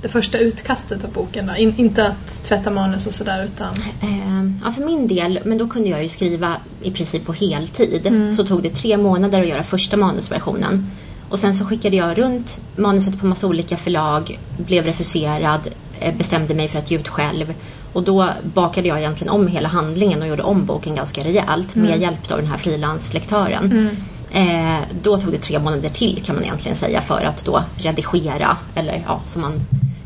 det 0.05 0.09
första 0.09 0.39
utkastet 0.39 1.05
av 1.05 1.13
boken? 1.13 1.47
Då? 1.47 1.57
In, 1.57 1.75
inte 1.77 2.07
att 2.07 2.45
tvätta 2.45 2.71
manus 2.71 3.07
och 3.07 3.15
sådär 3.15 3.45
utan... 3.45 3.75
Eh, 4.03 4.51
ja, 4.65 4.73
för 4.73 4.83
min 4.85 5.09
del, 5.09 5.39
men 5.45 5.59
då 5.59 5.69
kunde 5.69 5.89
jag 5.89 6.03
ju 6.03 6.09
skriva 6.09 6.57
i 6.83 6.91
princip 6.91 7.27
på 7.27 7.33
heltid. 7.33 8.35
Så 8.37 8.45
tog 8.45 8.63
det 8.63 8.71
tre 8.71 8.97
månader 8.97 9.43
att 9.43 9.49
göra 9.49 9.63
första 9.63 9.97
manusversionen. 9.97 10.91
Och 11.31 11.39
sen 11.39 11.55
så 11.55 11.65
skickade 11.65 11.97
jag 11.97 12.19
runt 12.19 12.59
manuset 12.77 13.21
på 13.21 13.27
massa 13.27 13.47
olika 13.47 13.77
förlag, 13.77 14.39
blev 14.57 14.85
refuserad, 14.85 15.69
eh, 16.01 16.15
bestämde 16.17 16.55
mig 16.55 16.69
för 16.69 16.79
att 16.79 16.91
ge 16.91 16.99
ut 16.99 17.09
själv. 17.09 17.55
Och 17.93 18.03
då 18.03 18.29
bakade 18.55 18.89
jag 18.89 18.99
egentligen 18.99 19.33
om 19.33 19.49
hela 19.49 19.69
handlingen 19.69 20.23
och 20.23 20.29
gjorde 20.29 20.43
om 20.43 20.67
boken 20.67 20.95
ganska 20.95 21.25
rejält 21.25 21.75
med 21.75 22.01
hjälp 22.01 22.31
av 22.33 22.39
den 22.39 22.47
här 22.47 22.57
frilanslektören. 22.57 23.89
Eh, 24.31 24.81
då 25.03 25.19
tog 25.19 25.33
det 25.33 25.39
tre 25.39 25.59
månader 25.59 25.89
till 25.89 26.23
kan 26.25 26.35
man 26.35 26.45
egentligen 26.45 26.77
säga 26.77 27.01
för 27.01 27.25
att 27.25 27.45
då 27.45 27.65
redigera, 27.77 28.57
eller 28.75 29.05
ja, 29.07 29.21
som 29.27 29.43
man 29.43 29.53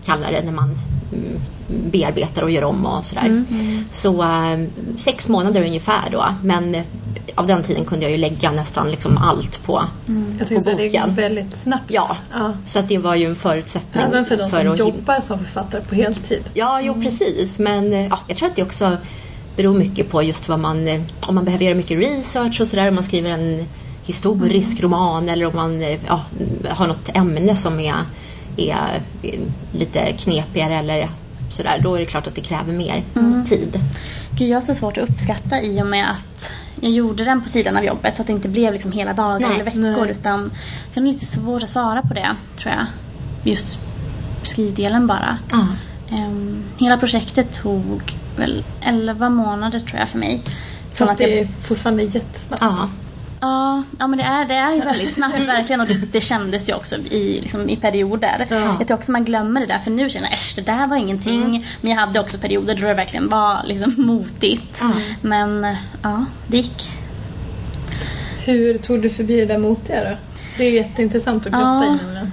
kallar 0.08 0.32
det 0.32 0.42
när 0.44 0.52
man 0.52 0.78
mm, 1.12 1.40
bearbetar 1.90 2.42
och 2.42 2.50
gör 2.50 2.64
om 2.64 2.86
och 2.86 3.04
sådär. 3.04 3.44
Så 3.90 4.22
eh, 4.22 4.58
sex 4.96 5.28
månader 5.28 5.60
ungefär 5.62 6.10
då. 6.12 6.24
Men 6.42 6.74
eh, 6.74 6.82
av 7.34 7.46
den 7.46 7.62
tiden 7.62 7.84
kunde 7.84 8.04
jag 8.04 8.12
ju 8.12 8.18
lägga 8.18 8.50
nästan 8.52 8.90
liksom 8.90 9.18
allt 9.18 9.62
på, 9.62 9.84
Jag 10.06 10.38
på 10.38 10.44
tänkte 10.44 10.60
säga 10.64 10.76
det 10.76 10.86
är 10.86 10.90
boken. 10.90 11.14
väldigt 11.14 11.54
snabbt. 11.54 11.84
Ja, 11.90 12.16
Ja. 12.32 12.52
så 12.66 12.78
att 12.78 12.88
det 12.88 12.98
var 12.98 13.14
ju 13.14 13.26
en 13.26 13.36
förutsättning. 13.36 14.04
Även 14.04 14.24
för 14.24 14.36
de 14.36 14.50
som 14.50 14.58
att 14.58 14.64
hin- 14.66 14.78
jobbar 14.78 15.20
som 15.20 15.38
författare 15.38 15.80
på 15.88 15.94
heltid. 15.94 16.42
Ja, 16.54 16.80
jo 16.80 16.94
precis. 17.02 17.58
Men 17.58 17.92
eh, 17.92 18.06
ja, 18.06 18.18
jag 18.28 18.36
tror 18.36 18.48
att 18.48 18.56
det 18.56 18.62
också 18.62 18.96
beror 19.56 19.74
mycket 19.74 20.10
på 20.10 20.22
just 20.22 20.48
vad 20.48 20.58
man, 20.60 21.04
om 21.26 21.34
man 21.34 21.44
behöver 21.44 21.64
göra 21.64 21.74
mycket 21.74 21.98
research 21.98 22.60
och 22.60 22.68
sådär, 22.68 22.88
om 22.88 22.94
man 22.94 23.04
skriver 23.04 23.30
en 23.30 23.64
historisk 24.04 24.82
roman 24.82 25.28
eller 25.28 25.46
om 25.46 25.56
man 25.56 25.80
ja, 26.06 26.20
har 26.68 26.86
något 26.86 27.08
ämne 27.14 27.56
som 27.56 27.80
är, 27.80 27.94
är, 28.58 29.02
lite 29.72 30.12
knepigare 30.12 30.76
eller 30.76 31.08
sådär. 31.50 31.80
Då 31.82 31.94
är 31.94 31.98
det 31.98 32.06
klart 32.06 32.26
att 32.26 32.34
det 32.34 32.40
kräver 32.40 32.72
mer 32.72 33.04
tid. 33.48 33.80
Gud, 34.30 34.48
jag 34.48 34.56
har 34.56 34.62
så 34.62 34.74
svårt 34.74 34.98
att 34.98 35.10
uppskatta 35.10 35.60
i 35.60 35.82
och 35.82 35.86
med 35.86 36.10
att 36.10 36.52
jag 36.80 36.92
gjorde 36.92 37.24
den 37.24 37.42
på 37.42 37.48
sidan 37.48 37.76
av 37.76 37.84
jobbet 37.84 38.16
så 38.16 38.22
att 38.22 38.26
det 38.26 38.32
inte 38.32 38.48
blev 38.48 38.72
liksom 38.72 38.92
hela 38.92 39.12
dagar 39.12 39.40
Nej, 39.40 39.54
eller 39.54 39.64
veckor. 39.64 40.04
nej. 40.04 40.10
Utan, 40.10 40.50
så 40.94 41.00
det 41.00 41.08
är 41.08 41.12
lite 41.12 41.26
svårt 41.26 41.62
att 41.62 41.68
svara 41.68 42.02
på 42.02 42.14
det, 42.14 42.36
tror 42.56 42.74
jag. 42.74 42.86
Just 43.52 43.78
skrivdelen 44.42 45.06
bara. 45.06 45.38
Ja. 45.50 45.66
Ehm, 46.10 46.62
hela 46.78 46.98
projektet 46.98 47.52
tog 47.52 48.16
väl 48.36 48.64
11 48.80 49.28
månader 49.28 49.80
tror 49.80 49.98
jag 49.98 50.08
för 50.08 50.18
mig. 50.18 50.42
Fast 50.92 51.18
det 51.18 51.40
är 51.40 51.46
fortfarande 51.46 52.02
jättesnabbt. 52.02 52.62
Ja. 52.62 52.88
Ja, 53.40 53.82
ja 53.98 54.06
men 54.06 54.18
det 54.18 54.24
är, 54.24 54.44
det 54.44 54.54
är 54.54 54.72
ju 54.74 54.80
väldigt 54.80 55.12
snabbt 55.14 55.38
verkligen 55.46 55.80
och 55.80 55.86
det, 55.86 55.94
det 56.12 56.20
kändes 56.20 56.68
ju 56.68 56.74
också 56.74 56.96
i, 56.96 57.40
liksom, 57.42 57.68
i 57.68 57.76
perioder. 57.76 58.46
Ja. 58.50 58.76
Jag 58.78 58.86
tror 58.86 58.96
också 58.96 59.12
man 59.12 59.24
glömmer 59.24 59.60
det 59.60 59.66
där 59.66 59.78
för 59.78 59.90
nu 59.90 60.10
känner 60.10 60.28
jag 60.28 60.38
äsch 60.38 60.52
det 60.56 60.62
där 60.62 60.86
var 60.86 60.96
ingenting. 60.96 61.66
Men 61.80 61.90
jag 61.90 61.98
hade 61.98 62.20
också 62.20 62.38
perioder 62.38 62.74
då 62.74 62.86
det 62.86 62.94
verkligen 62.94 63.28
var 63.28 63.58
liksom 63.64 63.94
motigt. 63.96 64.78
Ja. 64.80 64.90
Men 65.22 65.76
ja, 66.02 66.24
det 66.46 66.56
gick. 66.56 66.90
Hur 68.44 68.78
tog 68.78 69.02
du 69.02 69.10
förbi 69.10 69.36
det 69.36 69.46
där 69.46 69.58
motiga 69.58 70.10
då? 70.10 70.16
Det 70.56 70.64
är 70.64 70.70
ju 70.70 70.76
jätteintressant 70.76 71.46
att 71.46 71.52
grotta 71.52 71.84
Ja. 71.86 71.94
i. 72.24 72.30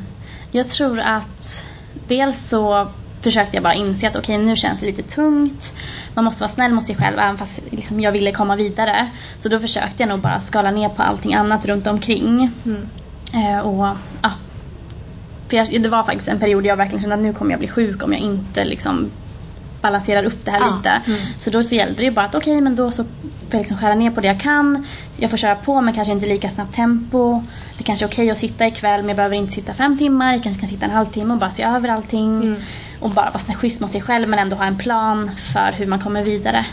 Jag 0.52 0.70
tror 0.70 1.00
att 1.00 1.66
dels 2.08 2.50
så 2.50 2.92
försökte 3.26 3.56
jag 3.58 3.64
bara 3.64 3.74
inse 3.74 4.08
att 4.08 4.16
okej 4.16 4.38
nu 4.38 4.56
känns 4.56 4.80
det 4.80 4.86
lite 4.86 5.04
tungt. 5.04 5.74
Man 6.14 6.26
måste 6.26 6.44
vara 6.44 6.52
snäll 6.52 6.74
mot 6.74 6.84
sig 6.86 6.96
själv 6.96 7.20
även 7.20 7.38
fast 7.38 7.60
liksom, 7.72 8.00
jag 8.00 8.12
ville 8.12 8.32
komma 8.32 8.56
vidare. 8.56 9.10
Så 9.38 9.50
då 9.50 9.60
försökte 9.60 9.96
jag 10.04 10.10
nog 10.10 10.20
bara 10.20 10.40
skala 10.42 10.72
ner 10.72 10.90
på 10.90 11.04
allting 11.04 11.34
annat 11.34 11.66
runt 11.66 11.88
omkring. 11.88 12.52
Eh, 13.34 13.60
och 13.60 13.88
ja. 14.22 14.32
För 15.48 15.58
jag, 15.58 15.82
det 15.84 15.90
var 15.90 16.04
faktiskt 16.04 16.28
en 16.28 16.40
period 16.40 16.66
jag 16.66 16.78
verkligen 16.78 17.02
kände 17.02 17.16
att 17.16 17.22
nu 17.22 17.34
kommer 17.34 17.52
jag 17.52 17.60
bli 17.60 17.68
sjuk 17.68 18.04
om 18.04 18.14
jag 18.14 18.22
inte 18.22 18.66
liksom 18.66 19.12
balanserar 19.82 20.24
upp 20.24 20.46
det 20.46 20.52
här 20.52 20.60
Ja. 20.60 20.76
lite. 20.78 21.02
Så 21.38 21.50
då 21.50 21.64
så 21.64 21.76
gällde 21.76 21.96
det 21.98 22.04
ju 22.04 22.12
bara 22.12 22.26
att 22.26 22.36
okej 22.36 22.62
men 22.62 22.76
då 22.76 22.92
så 22.92 23.04
får 23.04 23.12
jag 23.52 23.60
liksom 23.60 23.78
skära 23.78 23.96
ner 23.96 24.12
på 24.12 24.22
det 24.22 24.28
jag 24.28 24.40
kan. 24.40 24.88
Jag 25.18 25.30
får 25.30 25.38
köra 25.38 25.56
på 25.56 25.82
men 25.82 25.94
kanske 25.94 26.12
inte 26.14 26.26
lika 26.26 26.50
snabbt 26.50 26.76
tempo. 26.76 27.44
Det 27.78 27.84
kanske 27.84 28.06
är 28.06 28.10
okej 28.10 28.32
att 28.32 28.38
sitta 28.38 28.68
ikväll 28.68 29.00
men 29.02 29.08
jag 29.08 29.16
behöver 29.16 29.36
inte 29.36 29.54
sitta 29.54 29.74
fem 29.74 29.98
timmar. 29.98 30.34
Jag 30.34 30.44
kanske 30.44 30.60
kan 30.60 30.70
sitta 30.70 30.86
en 30.86 30.92
halvtimme 30.92 31.34
och 31.34 31.40
bara 31.40 31.52
se 31.52 31.64
över 31.64 31.90
allting. 31.90 32.56
Och 33.00 33.10
bara 33.10 33.32
vara 33.32 33.58
schysst 33.58 33.82
mot 33.82 33.92
sig 33.92 34.02
själv 34.02 34.30
men 34.30 34.40
ändå 34.40 34.56
ha 34.56 34.66
en 34.66 34.78
plan 34.78 35.32
för 35.54 35.72
hur 35.72 35.88
man 35.88 36.00
kommer 36.00 36.24
vidare. 36.24 36.66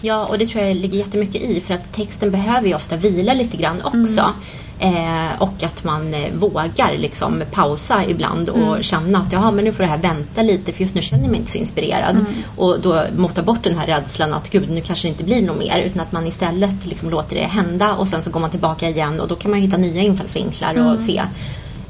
Ja, 0.00 0.26
och 0.26 0.38
det 0.38 0.46
tror 0.46 0.64
jag 0.64 0.76
ligger 0.76 0.98
jättemycket 0.98 1.42
i 1.42 1.60
för 1.60 1.74
att 1.74 1.92
texten 1.92 2.30
behöver 2.30 2.68
ju 2.68 2.74
ofta 2.74 2.96
vila 2.96 3.34
lite 3.34 3.56
grann 3.56 3.82
också. 3.82 4.32
Eh, 4.80 5.42
och 5.42 5.62
att 5.62 5.84
man 5.84 6.14
eh, 6.14 6.32
vågar 6.32 6.98
liksom 6.98 7.42
pausa 7.52 8.04
ibland 8.04 8.48
och 8.48 8.84
känna 8.84 9.18
att 9.18 9.32
jaha, 9.32 9.50
men 9.50 9.64
nu 9.64 9.72
får 9.72 9.82
det 9.82 9.88
här 9.88 9.98
vänta 9.98 10.42
lite 10.42 10.72
för 10.72 10.82
just 10.82 10.94
nu 10.94 11.02
känner 11.02 11.22
jag 11.22 11.30
mig 11.30 11.40
inte 11.40 11.52
så 11.52 11.58
inspirerad. 11.58 12.24
Och 12.56 12.80
då 12.80 13.04
mota 13.16 13.42
bort 13.42 13.62
den 13.62 13.78
här 13.78 13.86
rädslan 13.86 14.34
att 14.34 14.50
gud, 14.50 14.70
nu 14.70 14.80
kanske 14.80 15.08
det 15.08 15.10
inte 15.10 15.24
blir 15.24 15.42
något 15.42 15.58
mer. 15.58 15.78
Utan 15.78 16.00
att 16.00 16.12
man 16.12 16.26
istället 16.26 16.86
liksom 16.86 17.10
låter 17.10 17.36
det 17.36 17.42
hända 17.42 17.94
och 17.94 18.08
sen 18.08 18.22
så 18.22 18.30
går 18.30 18.40
man 18.40 18.50
tillbaka 18.50 18.88
igen 18.88 19.20
och 19.20 19.28
då 19.28 19.34
kan 19.34 19.50
man 19.50 19.60
hitta 19.60 19.76
nya 19.76 20.02
infallsvinklar 20.02 20.92
och 20.92 21.00
se 21.00 21.22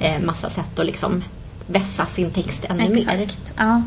eh, 0.00 0.20
massa 0.20 0.50
sätt 0.50 0.78
att 0.78 0.86
liksom 0.86 1.22
vässa 1.68 2.06
sin 2.06 2.30
text 2.30 2.64
ännu 2.68 2.88
mer. 2.88 3.08
Exakt. 3.08 3.52
Ja. 3.56 3.82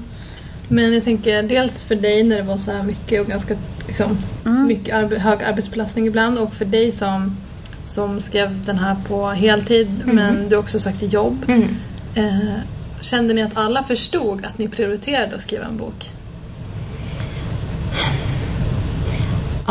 Men 0.67 0.93
jag 0.93 1.03
tänker 1.03 1.43
dels 1.43 1.83
för 1.83 1.95
dig 1.95 2.23
när 2.23 2.35
det 2.37 2.43
var 2.43 2.57
så 2.57 2.71
här 2.71 2.83
mycket 2.83 3.21
och 3.21 3.27
ganska 3.27 3.55
liksom, 3.87 4.17
Mm. 4.45 4.67
mycket 4.67 4.95
arbe- 4.95 5.17
hög 5.17 5.43
arbetsbelastning 5.43 6.07
ibland 6.07 6.37
och 6.37 6.53
för 6.53 6.65
dig 6.65 6.91
som, 6.91 7.37
som 7.85 8.19
skrev 8.19 8.65
den 8.65 8.77
här 8.79 8.95
på 9.07 9.27
heltid 9.29 10.01
men 10.05 10.49
du 10.49 10.55
också 10.55 10.79
sökte 10.79 11.05
jobb. 11.05 11.45
Mm. 11.47 11.67
Eh, 12.15 12.53
kände 13.01 13.33
ni 13.33 13.41
att 13.41 13.57
alla 13.57 13.83
förstod 13.83 14.45
att 14.45 14.57
ni 14.57 14.67
prioriterade 14.67 15.35
att 15.35 15.41
skriva 15.41 15.65
en 15.65 15.77
bok? 15.77 16.11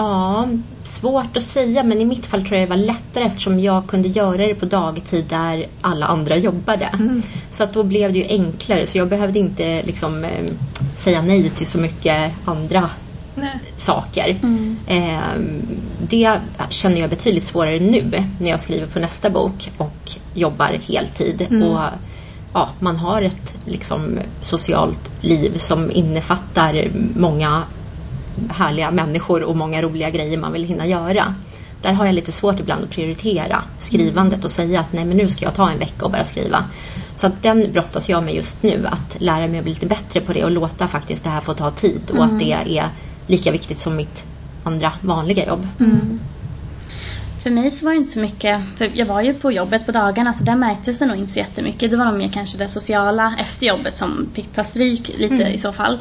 Ja, 0.00 0.48
svårt 0.82 1.36
att 1.36 1.42
säga 1.42 1.82
men 1.82 2.00
i 2.00 2.04
mitt 2.04 2.26
fall 2.26 2.44
tror 2.44 2.58
jag 2.58 2.68
det 2.68 2.70
var 2.70 2.84
lättare 2.84 3.24
eftersom 3.24 3.60
jag 3.60 3.86
kunde 3.86 4.08
göra 4.08 4.46
det 4.46 4.54
på 4.54 4.66
dagtid 4.66 5.24
där 5.24 5.66
alla 5.80 6.06
andra 6.06 6.36
jobbade. 6.36 6.90
Så 7.50 7.62
att 7.62 7.72
då 7.72 7.82
blev 7.82 8.12
det 8.12 8.18
ju 8.18 8.24
enklare 8.28 8.86
så 8.86 8.98
jag 8.98 9.08
behövde 9.08 9.38
inte 9.38 9.82
liksom 9.82 10.24
eh, 10.24 10.52
säga 10.96 11.22
nej 11.22 11.50
till 11.50 11.66
så 11.66 11.78
mycket 11.78 12.32
andra 12.44 12.90
Nej. 13.34 13.58
saker. 13.76 14.38
Eh, 14.86 15.40
det 15.98 16.38
känner 16.70 17.00
jag 17.00 17.10
betydligt 17.10 17.44
svårare 17.44 17.80
nu 17.80 18.24
när 18.40 18.50
jag 18.50 18.60
skriver 18.60 18.86
på 18.86 18.98
nästa 18.98 19.30
bok 19.30 19.70
och 19.76 20.12
jobbar 20.34 20.80
heltid. 20.88 21.46
Och 21.62 21.80
ja, 22.52 22.68
Man 22.78 22.96
har 22.96 23.22
ett 23.22 23.54
liksom, 23.66 24.18
socialt 24.42 25.10
liv 25.20 25.58
som 25.58 25.90
innefattar 25.90 26.90
många 27.16 27.62
härliga 28.50 28.90
människor 28.90 29.42
och 29.42 29.56
många 29.56 29.82
roliga 29.82 30.10
grejer 30.10 30.38
man 30.38 30.52
vill 30.52 30.64
hinna 30.64 30.86
göra. 30.86 31.34
Där 31.82 31.92
har 31.92 32.06
jag 32.06 32.14
lite 32.14 32.32
svårt 32.32 32.60
ibland 32.60 32.84
att 32.84 32.90
prioritera 32.90 33.62
skrivandet 33.78 34.44
och 34.44 34.50
säga 34.50 34.80
att 34.80 34.92
nej 34.92 35.04
men 35.04 35.16
nu 35.16 35.28
ska 35.28 35.44
jag 35.44 35.54
ta 35.54 35.70
en 35.70 35.78
vecka 35.78 36.04
och 36.04 36.10
bara 36.10 36.24
skriva. 36.24 36.64
Så 37.16 37.26
att 37.26 37.42
den 37.42 37.72
brottas 37.72 38.08
jag 38.08 38.24
med 38.24 38.34
just 38.34 38.62
nu, 38.62 38.86
att 38.86 39.16
lära 39.18 39.48
mig 39.48 39.58
att 39.58 39.64
bli 39.64 39.72
lite 39.72 39.86
bättre 39.86 40.20
på 40.20 40.32
det 40.32 40.44
och 40.44 40.50
låta 40.50 40.88
faktiskt 40.88 41.24
det 41.24 41.30
här 41.30 41.40
få 41.40 41.54
ta 41.54 41.70
tid 41.70 42.10
och 42.10 42.24
att 42.24 42.38
det 42.38 42.52
är 42.52 42.88
lika 43.26 43.52
viktigt 43.52 43.78
som 43.78 43.96
mitt 43.96 44.24
andra 44.62 44.92
vanliga 45.00 45.46
jobb. 45.46 45.68
För 47.42 47.50
mig 47.50 47.70
så 47.70 47.84
var 47.84 47.92
det 47.92 47.98
inte 47.98 48.10
så 48.10 48.18
mycket, 48.18 48.60
för 48.76 48.90
jag 48.94 49.06
var 49.06 49.22
ju 49.22 49.34
på 49.34 49.52
jobbet 49.52 49.86
på 49.86 49.92
dagarna 49.92 50.32
så 50.32 50.44
där 50.44 50.56
märktes 50.56 50.98
det 50.98 51.06
nog 51.06 51.16
inte 51.16 51.32
så 51.32 51.38
jättemycket. 51.38 51.90
Det 51.90 51.96
var 51.96 52.04
nog 52.04 52.18
mer 52.18 52.28
kanske 52.28 52.58
det 52.58 52.68
sociala 52.68 53.34
efter 53.38 53.66
jobbet 53.66 53.96
som 53.96 54.28
fick 54.34 54.52
ta 54.52 54.64
stryk 54.64 55.10
lite 55.18 55.44
i 55.44 55.58
så 55.58 55.72
fall. 55.72 55.98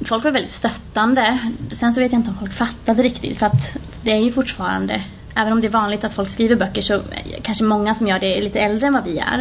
Folk 0.00 0.24
var 0.24 0.30
väldigt 0.30 0.52
stöttande. 0.52 1.38
Sen 1.70 1.92
så 1.92 2.00
vet 2.00 2.12
jag 2.12 2.18
inte 2.18 2.30
om 2.30 2.36
folk 2.38 2.52
fattade 2.52 3.02
riktigt 3.02 3.38
för 3.38 3.46
att 3.46 3.76
det 4.02 4.12
är 4.12 4.20
ju 4.20 4.32
fortfarande 4.32 5.00
Även 5.36 5.52
om 5.52 5.60
det 5.60 5.66
är 5.66 5.70
vanligt 5.70 6.04
att 6.04 6.14
folk 6.14 6.28
skriver 6.28 6.56
böcker 6.56 6.82
så 6.82 7.00
kanske 7.42 7.64
många 7.64 7.94
som 7.94 8.08
gör 8.08 8.18
det 8.18 8.38
är 8.38 8.42
lite 8.42 8.60
äldre 8.60 8.86
än 8.86 8.92
vad 8.92 9.04
vi 9.04 9.18
är. 9.18 9.38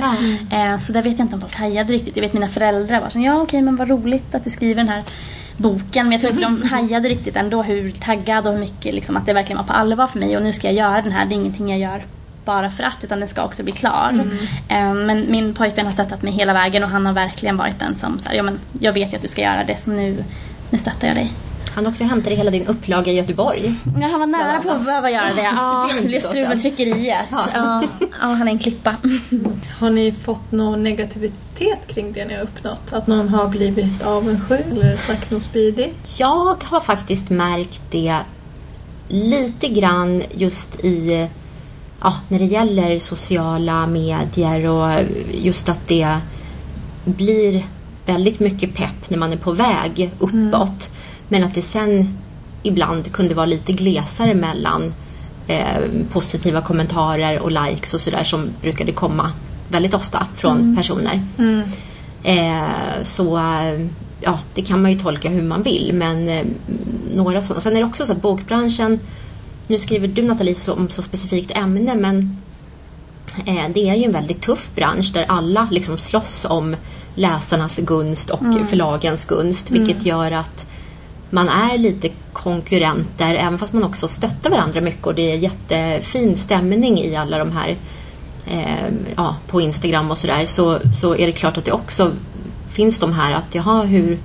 Eh, 0.51 0.79
Så 0.79 0.93
där 0.93 1.01
vet 1.01 1.19
jag 1.19 1.25
inte 1.25 1.35
om 1.35 1.41
folk 1.41 1.55
hajade 1.55 1.93
riktigt. 1.93 2.15
Jag 2.15 2.23
vet 2.23 2.33
mina 2.33 2.49
föräldrar 2.49 3.01
var 3.01 3.09
så 3.09 3.19
ja 3.19 3.41
okej 3.41 3.61
men 3.61 3.75
vad 3.75 3.89
roligt 3.89 4.35
att 4.35 4.43
du 4.43 4.49
skriver 4.49 4.75
den 4.75 4.89
här 4.89 5.03
boken. 5.57 6.05
Men 6.05 6.11
jag 6.11 6.21
tror 6.21 6.33
inte 6.33 6.43
de 6.43 6.63
hajade 6.69 7.09
riktigt 7.09 7.35
ändå 7.35 7.63
hur 7.63 7.91
taggad 7.91 8.47
och 8.47 8.53
hur 8.53 8.59
mycket 8.59 8.93
liksom, 8.93 9.17
att 9.17 9.25
det 9.25 9.33
verkligen 9.33 9.57
var 9.57 9.65
på 9.65 9.73
allvar 9.73 10.07
för 10.07 10.19
mig. 10.19 10.37
Och 10.37 10.43
nu 10.43 10.53
ska 10.53 10.67
jag 10.67 10.75
göra 10.75 11.01
den 11.01 11.11
här. 11.11 11.25
Det 11.25 11.35
är 11.35 11.37
ingenting 11.37 11.69
jag 11.69 11.79
gör 11.79 12.03
bara 12.45 12.71
för 12.71 12.84
att 12.84 13.03
utan 13.03 13.19
den 13.19 13.27
ska 13.27 13.43
också 13.43 13.63
bli 13.63 13.71
klar. 13.71 14.13
Eh, 14.67 14.93
Men 14.93 15.32
min 15.32 15.53
pojkvän 15.53 15.86
har 15.86 15.93
stöttat 15.93 16.21
mig 16.21 16.34
hela 16.34 16.53
vägen 16.53 16.84
och 16.84 16.89
han 16.89 17.06
har 17.06 17.13
verkligen 17.13 17.58
varit 17.58 17.79
den 17.79 17.95
som 17.95 18.19
så 18.19 18.29
här, 18.29 18.36
ja, 18.36 18.43
men 18.43 18.60
jag 18.79 18.93
vet 18.93 19.12
ju 19.13 19.15
att 19.15 19.21
du 19.21 19.27
ska 19.27 19.41
göra 19.41 19.63
det 19.63 19.77
så 19.77 19.91
nu, 19.91 20.23
nu 20.69 20.77
stöttar 20.77 21.08
jag 21.08 21.15
dig. 21.17 21.32
Han 21.75 21.88
åkte 21.88 22.03
och 22.03 22.10
hämtade 22.10 22.36
hela 22.36 22.51
din 22.51 22.67
upplaga 22.67 23.12
i 23.12 23.15
Göteborg. 23.15 23.73
Ja, 24.01 24.08
han 24.08 24.19
var 24.19 24.27
nära 24.27 24.62
på 24.62 24.69
att 24.71 24.86
behöva 24.86 25.10
göra 25.10 25.34
det. 25.36 25.41
Ja, 25.41 25.89
Det 26.01 26.08
blev 26.08 26.19
strul 26.19 26.47
med 26.47 26.62
tryckeriet. 26.62 27.25
Ja. 27.32 27.84
Ja, 28.21 28.27
han 28.27 28.47
är 28.47 28.51
en 28.51 28.60
klippa. 28.60 28.95
Har 29.79 29.89
ni 29.89 30.12
fått 30.12 30.51
någon 30.51 30.84
negativitet 30.84 31.88
kring 31.88 32.13
det 32.13 32.25
ni 32.25 32.34
har 32.36 32.41
uppnått? 32.41 32.93
Att 32.93 33.08
någon 33.08 33.29
har 33.29 33.47
blivit 33.47 34.03
avundsjuk 34.03 34.65
eller 34.71 34.97
sagt 34.97 35.32
något 35.32 35.43
spydigt? 35.43 36.19
Jag 36.19 36.63
har 36.63 36.79
faktiskt 36.79 37.29
märkt 37.29 37.82
det 37.91 38.17
lite 39.08 39.67
grann 39.67 40.23
just 40.32 40.79
i 40.86 41.27
ja, 42.03 42.13
när 42.27 42.39
det 42.39 42.45
gäller 42.45 42.99
sociala 42.99 43.87
medier 43.87 44.65
och 44.65 45.03
just 45.31 45.69
att 45.69 45.87
det 45.87 46.17
blir 47.05 47.65
väldigt 48.05 48.39
mycket 48.39 48.75
pepp 48.75 49.09
när 49.09 49.17
man 49.17 49.33
är 49.33 49.37
på 49.37 49.51
väg 49.51 50.11
uppåt. 50.19 50.89
Men 51.27 51.43
att 51.43 51.55
det 51.55 51.61
sen 51.61 52.17
ibland 52.63 53.11
kunde 53.11 53.33
vara 53.33 53.45
lite 53.45 53.73
glesare 53.73 54.33
mellan 54.33 54.93
eh, 55.47 55.77
positiva 56.11 56.61
kommentarer 56.61 57.39
och 57.39 57.51
likes 57.51 57.93
och 57.93 58.01
sådär 58.01 58.23
som 58.23 58.49
brukade 58.61 58.91
komma 58.91 59.31
väldigt 59.67 59.93
ofta 59.93 60.27
från 60.35 60.75
personer. 60.75 61.21
Eh, 62.23 63.03
så 63.03 63.39
ja, 64.21 64.39
det 64.53 64.61
kan 64.61 64.81
man 64.81 64.91
ju 64.91 64.99
tolka 64.99 65.29
hur 65.29 65.41
man 65.41 65.63
vill. 65.63 65.91
Men 65.93 66.29
eh, 66.29 66.45
några 67.13 67.41
sådana. 67.41 67.61
Sen 67.61 67.75
är 67.75 67.79
det 67.79 67.85
också 67.85 68.05
så 68.05 68.11
att 68.11 68.21
bokbranschen, 68.21 68.99
nu 69.67 69.80
skriver 69.80 70.08
du 70.08 70.21
Nathalie 70.21 70.56
så, 70.56 70.73
om 70.73 70.89
så 70.89 71.02
specifikt 71.02 71.58
ämne 71.58 71.95
men 71.95 72.38
eh, 73.46 73.69
det 73.73 73.90
är 73.90 73.96
ju 73.96 74.04
en 74.04 74.12
väldigt 74.12 74.42
tuff 74.42 74.69
bransch 74.75 75.13
där 75.13 75.25
alla 75.27 75.67
liksom 75.71 75.98
slåss 75.98 76.46
om 76.50 76.75
läsarnas 77.15 77.77
gunst 77.77 78.29
och 78.29 78.44
förlagens 78.69 79.25
gunst. 79.25 79.71
Vilket 79.71 80.06
gör 80.06 80.31
att 80.31 80.65
man 81.29 81.50
är 81.50 81.77
lite 81.77 82.10
konkurrenter 82.33 83.35
även 83.35 83.60
fast 83.60 83.73
man 83.73 83.83
också 83.83 84.08
stöttar 84.08 84.50
varandra 84.50 84.81
mycket 84.81 85.06
och 85.06 85.15
det 85.15 85.31
är 85.31 85.35
jättefin 85.35 86.37
stämning 86.37 87.00
i 87.00 87.15
alla 87.15 87.37
de 87.37 87.52
här 87.52 87.77
eh, 88.46 88.94
ja, 89.15 89.35
på 89.48 89.62
Instagram 89.62 90.12
och 90.12 90.17
sådär 90.17 90.46
så, 90.46 90.79
så 91.02 91.15
är 91.15 91.25
det 91.25 91.31
klart 91.31 91.58
att 91.58 91.65
det 91.65 91.71
också 91.71 92.12
finns 92.71 93.00
de 93.00 93.13
här 93.13 93.33
att 93.33 93.56
jaha 93.56 93.83
hur 93.83 94.19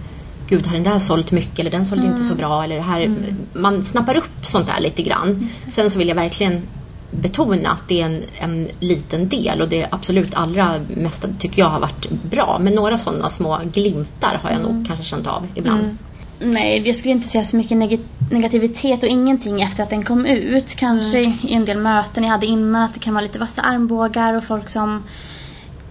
Gud 0.49 0.67
har 0.67 0.75
den 0.75 0.85
där 0.85 0.99
sålt 0.99 1.33
mycket 1.33 1.59
eller 1.59 1.71
den 1.71 1.87
sålde 1.87 2.07
inte 2.07 2.25
så 2.25 2.35
bra 2.35 2.65
eller 2.65 2.77
det 2.77 2.83
här. 2.83 3.15
Man 3.53 3.85
snappar 3.85 4.17
upp 4.17 4.31
sånt 4.47 4.67
där 4.67 4.81
lite 4.81 5.03
grann. 5.03 5.49
Sen 5.73 5.91
så 5.91 5.99
vill 5.99 6.09
jag 6.09 6.15
verkligen 6.15 6.63
betona 7.11 7.71
att 7.71 7.89
det 7.89 8.01
är 8.01 8.07
en, 8.07 8.23
en 8.39 8.69
liten 8.81 9.29
del 9.29 9.61
och 9.61 9.69
det 9.69 9.87
absolut 9.91 10.35
allra 10.35 10.81
mesta 10.97 11.29
tycker 11.39 11.63
jag 11.63 11.69
har 11.69 11.81
varit 11.81 12.11
bra. 12.11 12.59
Men 12.63 12.75
några 12.75 12.99
sådana 12.99 13.29
små 13.29 13.61
glimtar 13.73 14.41
har 14.43 14.51
jag 14.51 14.63
nog 14.63 14.87
kanske 14.87 15.05
känt 15.05 15.27
av 15.27 15.47
ibland. 15.55 15.97
Nej, 16.41 16.83
jag 16.87 16.97
skulle 16.97 17.13
inte 17.13 17.29
säga 17.29 17.45
så 17.45 17.57
mycket 17.57 17.79
neg- 17.79 18.05
negativitet 18.31 19.03
och 19.03 19.09
ingenting 19.09 19.63
efter 19.63 19.83
att 19.83 19.91
den 19.91 20.05
kom 20.05 20.27
ut. 20.27 20.75
Kanske 20.75 21.21
i 21.21 21.53
en 21.55 21.65
del 21.65 21.79
möten 21.79 22.25
jag 22.25 22.31
hade 22.31 22.47
innan 22.47 22.83
att 22.83 22.95
det 22.95 23.01
kan 23.01 23.15
vara 23.15 23.23
lite 23.23 23.39
vassa 23.39 23.63
armbågar 23.63 24.35
och 24.35 24.45
folk 24.45 24.69
som 24.69 25.03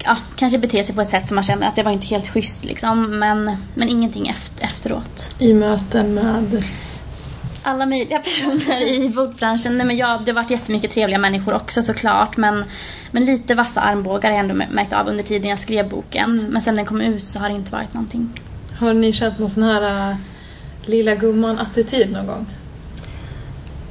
ja, 0.07 0.17
kanske 0.35 0.59
beter 0.59 0.83
sig 0.83 0.95
på 0.95 1.01
ett 1.01 1.09
sätt 1.09 1.27
som 1.27 1.35
man 1.35 1.43
känner 1.43 1.67
att 1.67 1.75
det 1.75 1.83
var 1.83 1.91
inte 1.91 2.07
helt 2.07 2.27
schysst 2.27 2.65
liksom. 2.65 3.19
Men, 3.19 3.57
men 3.75 3.89
ingenting 3.89 4.27
efter, 4.27 4.65
efteråt. 4.65 5.35
I 5.39 5.53
möten 5.53 6.13
med... 6.13 6.65
Alla 7.63 7.85
möjliga 7.85 8.19
personer 8.23 8.81
i 8.81 9.09
bokbranschen. 9.09 9.77
Nej, 9.77 9.87
men 9.87 9.97
ja, 9.97 10.21
det 10.25 10.31
har 10.31 10.35
varit 10.35 10.51
jättemycket 10.51 10.91
trevliga 10.91 11.19
människor 11.19 11.53
också 11.53 11.83
såklart. 11.83 12.37
Men, 12.37 12.63
men 13.11 13.25
lite 13.25 13.55
vassa 13.55 13.81
armbågar 13.81 14.29
har 14.29 14.37
jag 14.37 14.49
ändå 14.49 14.65
märkt 14.71 14.93
av 14.93 15.07
under 15.07 15.23
tiden 15.23 15.49
jag 15.49 15.59
skrev 15.59 15.89
boken. 15.89 16.47
Men 16.49 16.61
sen 16.61 16.75
den 16.75 16.85
kom 16.85 17.01
ut 17.01 17.25
så 17.25 17.39
har 17.39 17.49
det 17.49 17.55
inte 17.55 17.71
varit 17.71 17.93
någonting. 17.93 18.41
Har 18.79 18.93
ni 18.93 19.13
känt 19.13 19.39
någon 19.39 19.49
sån 19.49 19.63
här 19.63 20.11
äh, 20.11 20.17
lilla 20.85 21.15
gumman-attityd 21.15 22.11
någon 22.11 22.27
gång? 22.27 22.45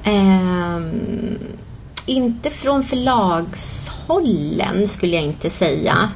Ehm, 0.04 1.38
inte 2.06 2.50
från 2.50 2.82
förlagshållen 2.82 4.88
skulle 4.88 5.14
jag 5.14 5.24
inte 5.24 5.50
säga. 5.50 6.10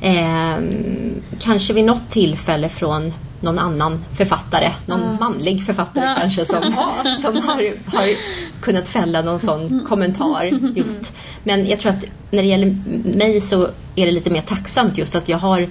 Ehm, 0.00 1.22
kanske 1.40 1.72
vid 1.72 1.84
något 1.84 2.10
tillfälle 2.10 2.68
från 2.68 3.12
någon 3.40 3.58
annan 3.58 4.04
författare, 4.16 4.72
någon 4.86 5.16
manlig 5.20 5.66
författare 5.66 6.14
kanske 6.20 6.44
som, 6.44 6.62
som 7.22 7.36
har, 7.36 7.96
har 7.96 8.08
kunnat 8.60 8.88
fälla 8.88 9.22
någon 9.22 9.40
sån 9.40 9.84
kommentar 9.88 10.44
just. 10.76 11.12
Men 11.44 11.66
jag 11.66 11.78
tror 11.78 11.92
att 11.92 12.04
när 12.30 12.42
det 12.42 12.48
gäller 12.48 12.76
mig 13.16 13.40
så 13.40 13.68
är 13.96 14.06
det 14.06 14.12
lite 14.12 14.30
mer 14.30 14.42
tacksamt 14.42 14.98
just 14.98 15.14
att 15.14 15.28
jag 15.28 15.38
har 15.38 15.68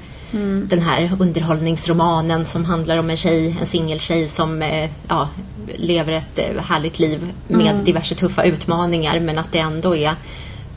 den 0.64 0.82
här 0.82 1.18
underhållningsromanen 1.20 2.46
som 2.46 2.66
handlar 2.66 2.98
om 2.98 3.10
en 3.10 3.18
tjej, 3.18 3.58
en 3.60 3.66
singeltjej 3.66 4.28
som 4.28 4.62
eh, 4.62 4.90
ja, 5.08 5.30
lever 5.78 6.12
ett 6.12 6.40
eh, 6.40 6.62
härligt 6.62 7.00
liv 7.00 7.34
med 7.48 7.76
diverse 7.76 8.16
tuffa 8.16 8.44
utmaningar 8.44 9.20
men 9.20 9.38
att 9.38 9.52
det 9.52 9.60
ändå 9.60 9.96
är 9.96 10.16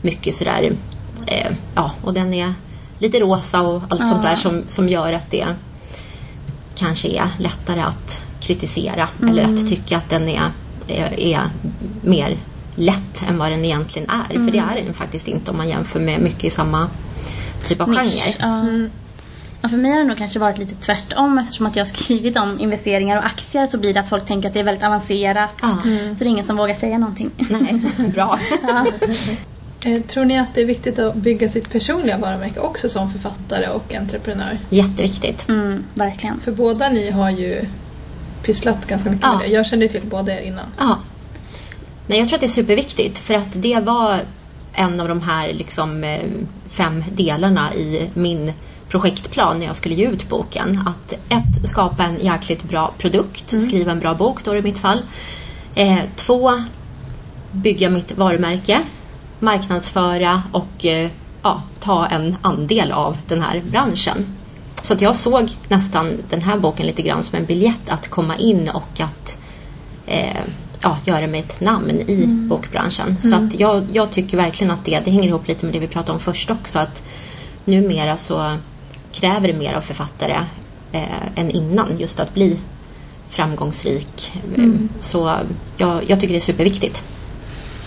mycket 0.01 0.35
sådär, 0.35 0.73
eh, 1.27 1.51
ja, 1.75 1.91
och 2.01 2.13
den 2.13 2.33
är 2.33 2.53
lite 2.99 3.19
rosa 3.19 3.61
och 3.61 3.83
allt 3.89 4.07
sånt 4.07 4.23
där 4.23 4.35
som, 4.35 4.63
som 4.67 4.89
gör 4.89 5.13
att 5.13 5.31
det 5.31 5.47
kanske 6.75 7.07
är 7.07 7.29
lättare 7.37 7.81
att 7.81 8.21
kritisera 8.39 9.07
eller 9.21 9.43
att 9.43 9.69
tycka 9.69 9.97
att 9.97 10.09
den 10.09 10.29
är, 10.29 10.51
är, 10.87 11.19
är 11.19 11.49
mer 12.01 12.37
lätt 12.75 13.23
än 13.27 13.37
vad 13.37 13.51
den 13.51 13.65
egentligen 13.65 14.09
är. 14.09 14.33
För 14.33 14.51
det 14.51 14.57
är 14.57 14.83
den 14.85 14.93
faktiskt 14.93 15.27
inte 15.27 15.51
om 15.51 15.57
man 15.57 15.69
jämför 15.69 15.99
med 15.99 16.21
mycket 16.21 16.43
i 16.43 16.49
samma 16.49 16.89
typ 17.67 17.81
av 17.81 17.87
genre. 17.87 18.89
Ja. 19.63 19.67
Ja, 19.67 19.69
för 19.69 19.77
mig 19.77 19.91
har 19.91 19.97
det 19.97 20.03
nog 20.03 20.17
kanske 20.17 20.39
varit 20.39 20.57
lite 20.57 20.75
tvärtom 20.75 21.37
eftersom 21.39 21.65
att 21.65 21.75
jag 21.75 21.85
har 21.85 21.89
skrivit 21.93 22.37
om 22.37 22.59
investeringar 22.59 23.17
och 23.17 23.25
aktier 23.25 23.65
så 23.65 23.77
blir 23.77 23.93
det 23.93 23.99
att 23.99 24.09
folk 24.09 24.25
tänker 24.25 24.47
att 24.47 24.53
det 24.53 24.59
är 24.59 24.63
väldigt 24.63 24.83
avancerat. 24.83 25.53
Ja. 25.61 25.69
Så 25.69 25.87
det 26.19 26.25
är 26.25 26.29
ingen 26.29 26.43
som 26.43 26.57
vågar 26.57 26.75
säga 26.75 26.97
någonting. 26.97 27.31
Nej, 27.49 27.81
bra. 28.13 28.39
Eh, 29.85 30.01
Tror 30.01 30.25
ni 30.25 30.39
att 30.39 30.55
det 30.55 30.61
är 30.61 30.65
viktigt 30.65 30.99
att 30.99 31.15
bygga 31.15 31.49
sitt 31.49 31.71
personliga 31.71 32.17
varumärke 32.17 32.59
också 32.59 32.89
som 32.89 33.11
författare 33.11 33.67
och 33.67 33.93
entreprenör? 33.95 34.59
Jätteviktigt. 34.69 35.49
Mm, 35.49 35.83
verkligen. 35.95 36.39
För 36.39 36.51
båda 36.51 36.89
ni 36.89 37.11
har 37.11 37.29
ju 37.29 37.65
pysslat 38.43 38.87
ganska 38.87 39.09
mycket 39.09 39.25
Ja. 39.25 39.37
med 39.37 39.47
det. 39.49 39.53
Jag 39.53 39.65
kände 39.65 39.85
ju 39.85 39.91
till 39.91 40.01
båda 40.09 40.39
er 40.39 40.41
innan. 40.41 40.65
Ja. 40.79 40.97
Nej, 42.07 42.19
jag 42.19 42.27
tror 42.27 42.37
att 42.37 42.41
det 42.41 42.47
är 42.47 42.63
superviktigt 42.63 43.19
för 43.19 43.33
att 43.33 43.47
det 43.53 43.79
var 43.79 44.19
en 44.73 44.99
av 44.99 45.07
de 45.07 45.21
här 45.21 45.53
liksom, 45.53 46.03
eh, 46.03 46.19
fem 46.69 47.03
delarna 47.11 47.73
i 47.73 48.09
min 48.13 48.53
projektplan 48.93 49.59
när 49.59 49.65
jag 49.65 49.75
skulle 49.75 49.95
ge 49.95 50.07
ut 50.07 50.29
boken. 50.29 50.83
Att 50.85 51.13
ett, 51.13 51.69
skapa 51.69 52.03
en 52.03 52.19
jäkligt 52.19 52.63
bra 52.63 52.93
produkt, 52.97 53.49
skriva 53.61 53.91
en 53.91 53.99
bra 53.99 54.13
bok 54.13 54.43
då 54.43 54.55
i 54.55 54.61
mitt 54.61 54.77
fall. 54.77 55.01
Eh, 55.75 55.97
två, 56.15 56.63
bygga 57.51 57.89
mitt 57.89 58.17
varumärke, 58.17 58.79
marknadsföra 59.39 60.43
och 60.51 60.85
eh, 60.85 61.09
ja, 61.41 61.61
ta 61.79 62.07
en 62.07 62.35
andel 62.41 62.91
av 62.91 63.17
den 63.27 63.41
här 63.41 63.63
branschen. 63.71 64.25
Så 64.83 64.93
att 64.93 65.01
jag 65.01 65.15
såg 65.15 65.51
nästan 65.67 66.11
den 66.29 66.41
här 66.41 66.59
boken 66.59 66.85
lite 66.85 67.01
grann 67.01 67.23
som 67.23 67.37
en 67.37 67.45
biljett 67.45 67.89
att 67.89 68.07
komma 68.07 68.37
in 68.37 68.69
och 68.73 68.99
att 68.99 69.37
eh, 70.05 70.41
ja, 70.81 70.97
göra 71.05 71.27
mig 71.27 71.39
ett 71.39 71.61
namn 71.61 71.89
i 71.89 72.27
bokbranschen. 72.27 73.17
Så 73.23 73.35
att 73.35 73.59
jag, 73.59 73.83
jag 73.91 74.11
tycker 74.11 74.37
verkligen 74.37 74.71
att 74.71 74.85
det, 74.85 74.99
det 75.05 75.11
hänger 75.11 75.27
ihop 75.27 75.47
lite 75.47 75.65
med 75.65 75.73
det 75.73 75.79
vi 75.79 75.87
pratade 75.87 76.13
om 76.13 76.19
först 76.19 76.51
också. 76.51 76.79
Att 76.79 77.03
numera 77.65 78.17
så 78.17 78.57
kräver 79.13 79.53
mer 79.53 79.73
av 79.73 79.81
författare 79.81 80.37
eh, 80.91 81.27
än 81.35 81.49
innan 81.51 81.97
just 81.99 82.19
att 82.19 82.33
bli 82.33 82.59
framgångsrik. 83.29 84.31
Eh, 84.57 84.63
Så 84.99 85.37
jag, 85.77 86.03
jag 86.07 86.19
tycker 86.19 86.33
det 86.33 86.39
är 86.39 86.41
superviktigt. 86.53 87.03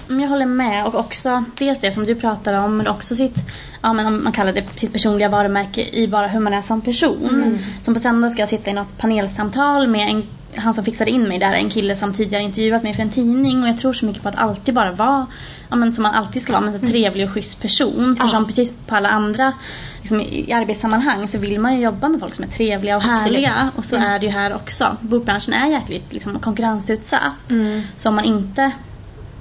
Mm, 0.08 0.20
Jag 0.20 0.28
håller 0.28 0.46
med 0.46 0.86
och 0.86 0.94
också 0.94 1.44
dels 1.58 1.80
det 1.80 1.92
som 1.92 2.06
du 2.06 2.14
pratar 2.14 2.54
om 2.64 2.76
men 2.76 2.86
också 2.88 3.14
sitt, 3.14 3.36
ja 3.82 3.92
men 3.92 4.06
om 4.06 4.24
man 4.24 4.32
kallar 4.32 4.52
det 4.52 4.64
sitt 4.76 4.92
personliga 4.92 5.28
varumärke 5.28 5.88
i 5.92 6.08
bara 6.08 6.28
hur 6.28 6.40
man 6.40 6.54
är 6.54 6.62
som 6.62 6.80
person. 6.80 7.58
Som 7.82 7.94
på 7.94 8.00
söndag 8.00 8.30
ska 8.30 8.42
jag 8.42 8.48
sitta 8.48 8.70
i 8.70 8.74
något 8.74 8.98
panelsamtal 8.98 9.86
med 9.86 10.08
en, 10.10 10.22
han 10.54 10.74
som 10.74 10.84
fixade 10.84 11.10
in 11.10 11.28
mig 11.28 11.38
där, 11.38 11.52
en 11.52 11.70
kille 11.70 11.96
som 11.96 12.12
tidigare 12.14 12.42
intervjuat 12.42 12.82
mig 12.82 12.94
för 12.94 13.02
en 13.02 13.10
tidning 13.10 13.62
och 13.62 13.68
jag 13.68 13.78
tror 13.78 13.92
så 13.92 14.06
mycket 14.06 14.22
på 14.22 14.28
att 14.28 14.36
alltid 14.36 14.74
bara 14.74 14.92
vara, 14.92 15.26
ja 15.68 15.76
men 15.76 15.92
som 15.92 16.02
man 16.02 16.14
alltid 16.14 16.42
ska 16.42 16.52
vara, 16.52 16.62
men 16.62 16.74
en 16.74 16.80
trevlig 16.90 17.26
och 17.26 17.32
schysst 17.32 17.62
person. 17.62 18.16
För 18.16 18.24
Ja. 18.24 18.30
som 18.30 18.46
precis 18.46 18.72
på 18.86 18.94
alla 18.96 19.08
andra 19.08 19.52
liksom, 20.00 20.20
i 20.20 20.52
arbetssammanhang 20.52 21.28
så 21.28 21.38
vill 21.38 21.60
man 21.60 21.74
ju 21.76 21.80
jobba 21.82 22.08
med 22.08 22.20
folk 22.20 22.34
som 22.34 22.44
är 22.44 22.48
trevliga 22.48 22.96
och 22.96 23.02
Absolut. 23.02 23.22
härliga 23.22 23.70
och 23.76 23.84
så 23.84 23.96
är 23.96 24.18
det 24.18 24.26
ju 24.26 24.32
här 24.32 24.54
också. 24.54 24.96
Bokbranschen 25.00 25.54
är 25.54 25.66
jäkligt 25.70 26.12
liksom, 26.12 26.38
konkurrensutsatt. 26.38 27.32
Så 27.96 28.08
om 28.08 28.14
man 28.14 28.24
inte 28.24 28.70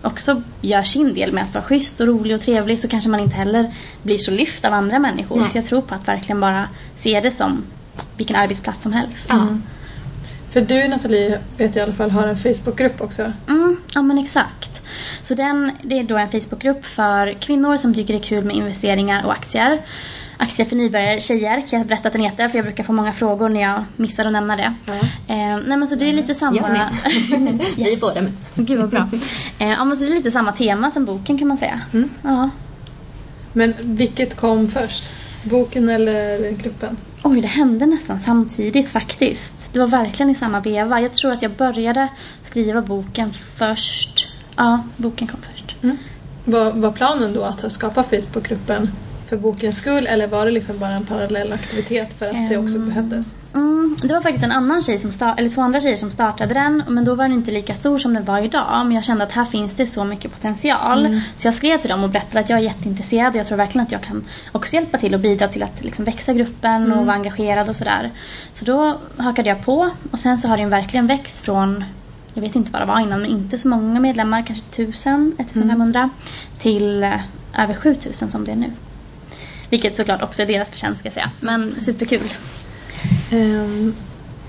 också 0.01 0.41
gör 0.61 0.83
sin 0.83 1.13
del 1.13 1.33
med 1.33 1.43
att 1.43 1.53
vara 1.53 1.63
schysst 1.63 1.99
och 1.99 2.07
rolig 2.07 2.35
och 2.35 2.41
trevlig 2.41 2.79
så 2.79 2.87
kanske 2.87 3.09
man 3.09 3.19
inte 3.19 3.35
heller 3.35 3.71
blir 4.03 4.17
så 4.17 4.31
lyft 4.31 4.65
av 4.65 4.73
andra 4.73 4.99
människor. 4.99 5.39
Nej. 5.39 5.49
Så 5.49 5.57
jag 5.57 5.65
tror 5.65 5.81
på 5.81 5.95
att 5.95 6.07
verkligen 6.07 6.39
bara 6.39 6.69
se 6.95 7.19
det 7.21 7.31
som 7.31 7.63
vilken 8.17 8.35
arbetsplats 8.35 8.83
som 8.83 8.93
helst. 8.93 9.27
Ja. 9.29 9.47
För 10.55 10.61
du 10.61 10.87
Nathalie 10.87 11.39
vet 11.57 11.75
jag 11.75 11.81
i 11.81 11.85
alla 11.85 11.93
fall 11.93 12.11
har 12.11 12.27
en 12.27 12.37
Facebookgrupp 12.37 13.01
också. 13.01 13.31
Mm, 13.49 13.77
ja 13.93 14.01
men 14.01 14.17
exakt. 14.17 14.81
Så 15.21 15.33
den, 15.33 15.71
det 15.83 15.99
är 15.99 16.03
då 16.03 16.17
en 16.17 16.29
Facebookgrupp 16.31 16.85
för 16.85 17.33
kvinnor 17.33 17.77
som 17.77 17.93
tycker 17.93 18.13
det 18.13 18.19
är 18.19 18.23
kul 18.23 18.43
med 18.43 18.55
investeringar 18.55 19.25
och 19.25 19.31
aktier. 19.33 19.81
Aktier 20.37 20.65
för 20.65 20.75
nybörjare 20.75 21.19
tjejer 21.19 21.61
kan 21.67 21.79
jag 21.79 21.87
berätta 21.87 22.07
att 22.07 22.13
den 22.13 22.23
heter 22.23 22.49
för 22.49 22.57
jag 22.57 22.65
brukar 22.65 22.83
få 22.83 22.93
många 22.93 23.13
frågor 23.13 23.49
när 23.49 23.61
jag 23.61 23.83
missar 23.95 24.25
att 24.25 24.31
nämna 24.31 24.55
det. 24.55 24.73
Eh, 25.27 25.57
nej 25.67 25.77
men 25.77 25.87
så 25.87 25.95
det 25.95 26.09
är 26.09 26.13
lite 26.13 26.35
samma... 26.35 26.57
Jag 26.57 26.71
med. 27.41 27.61
Vi 27.77 27.83
är 27.83 27.89
Yes. 27.89 28.01
båda 28.01 28.21
med. 28.21 28.31
Gud 28.55 28.79
vad 28.79 28.89
bra. 28.89 29.09
Eh, 29.59 29.69
ja 29.69 29.83
men 29.85 29.97
så 29.97 30.03
det 30.03 30.09
är 30.09 30.15
lite 30.15 30.31
samma 30.31 30.51
tema 30.51 30.91
som 30.91 31.05
boken 31.05 31.37
kan 31.37 31.47
man 31.47 31.57
säga. 31.57 31.81
Ja. 32.21 32.49
Men 33.53 33.73
vilket 33.79 34.35
kom 34.35 34.69
först? 34.69 35.03
Boken 35.45 35.89
eller 35.89 36.51
gruppen? 36.51 36.97
Oj, 37.23 37.41
det 37.41 37.47
hände 37.47 37.85
nästan 37.85 38.19
samtidigt 38.19 38.89
faktiskt. 38.89 39.73
Det 39.73 39.79
var 39.79 39.87
verkligen 39.87 40.29
i 40.29 40.35
samma 40.35 40.59
veva. 40.59 41.01
Jag 41.01 41.13
tror 41.13 41.31
att 41.31 41.41
jag 41.41 41.51
började 41.51 42.07
skriva 42.41 42.81
boken 42.81 43.33
först. 43.33 44.27
Ja, 44.55 44.87
boken 44.97 45.27
kom 45.27 45.39
först. 45.53 45.75
Var, 46.43 46.71
var 46.71 46.91
planen 46.91 47.33
då 47.33 47.43
att 47.43 47.71
skapa 47.71 48.03
Facebookgruppen 48.03 48.91
för 49.25 49.37
bokens 49.37 49.77
skull 49.77 50.07
eller 50.07 50.27
var 50.27 50.45
det 50.45 50.51
liksom 50.51 50.79
bara 50.79 50.93
en 50.93 51.05
parallell 51.05 51.53
aktivitet 51.53 52.13
för 52.19 52.25
att 52.25 52.49
det 52.49 52.57
också 52.57 52.79
behövdes? 52.79 53.27
Mm, 53.55 53.97
det 54.01 54.13
var 54.13 54.21
faktiskt 54.21 54.43
en 54.43 54.51
annan 54.51 54.83
tjej 54.83 54.97
som 54.97 55.11
start, 55.11 55.39
eller 55.39 55.49
två 55.49 55.61
andra 55.61 55.79
tjejer 55.79 55.95
som 55.95 56.11
startade 56.11 56.53
den. 56.53 56.83
Men 56.87 57.05
då 57.05 57.15
var 57.15 57.23
den 57.23 57.33
inte 57.33 57.51
lika 57.51 57.75
stor 57.75 57.97
som 57.97 58.13
den 58.13 58.25
var 58.25 58.39
idag. 58.39 58.85
Men 58.85 58.91
jag 58.91 59.03
kände 59.03 59.23
att 59.23 59.31
här 59.31 59.45
finns 59.45 59.75
det 59.75 59.87
så 59.87 60.03
mycket 60.03 60.31
potential. 60.31 61.21
Så 61.37 61.47
jag 61.47 61.55
skrev 61.55 61.77
till 61.77 61.89
dem 61.89 62.03
och 62.03 62.09
berättade 62.09 62.39
att 62.39 62.49
jag 62.49 62.59
är 62.59 62.63
jätteintresserad. 62.63 63.33
Och 63.33 63.39
jag 63.39 63.47
tror 63.47 63.57
verkligen 63.57 63.85
att 63.85 63.91
jag 63.91 64.01
kan 64.01 64.23
också 64.51 64.75
hjälpa 64.75 64.97
till 64.97 65.13
och 65.13 65.19
bidra 65.19 65.47
till 65.47 65.63
att 65.63 65.83
liksom 65.83 66.05
växa 66.05 66.33
gruppen 66.33 66.93
och 66.93 67.05
vara 67.05 67.15
engagerad 67.15 67.69
och 67.69 67.75
sådär. 67.75 68.11
Så 68.53 68.65
då 68.65 68.97
hakade 69.17 69.49
jag 69.49 69.65
på. 69.65 69.89
Och 70.11 70.19
sen 70.19 70.37
så 70.37 70.47
har 70.47 70.57
den 70.57 70.69
verkligen 70.69 71.07
växt 71.07 71.39
från 71.39 71.83
jag 72.33 72.41
vet 72.41 72.55
inte 72.55 72.71
vad 72.71 72.81
det 72.81 72.85
var 72.85 72.99
innan, 72.99 73.21
men 73.21 73.31
inte 73.31 73.57
så 73.57 73.67
många 73.67 73.99
medlemmar, 73.99 74.43
kanske 74.47 74.65
1000, 74.65 75.35
1500, 75.37 76.09
till 76.59 77.03
eh, 77.03 77.19
över 77.57 77.73
7000 77.75 78.31
som 78.31 78.45
det 78.45 78.51
är 78.51 78.55
nu. 78.55 78.71
Vilket 79.69 79.95
såklart 79.95 80.21
också 80.21 80.41
är 80.41 80.45
deras 80.45 80.71
förtjänst 80.71 80.99
ska 80.99 81.07
jag 81.07 81.13
säga, 81.13 81.31
men 81.39 81.75
superkul. 81.81 82.33
Ehm, 83.31 83.95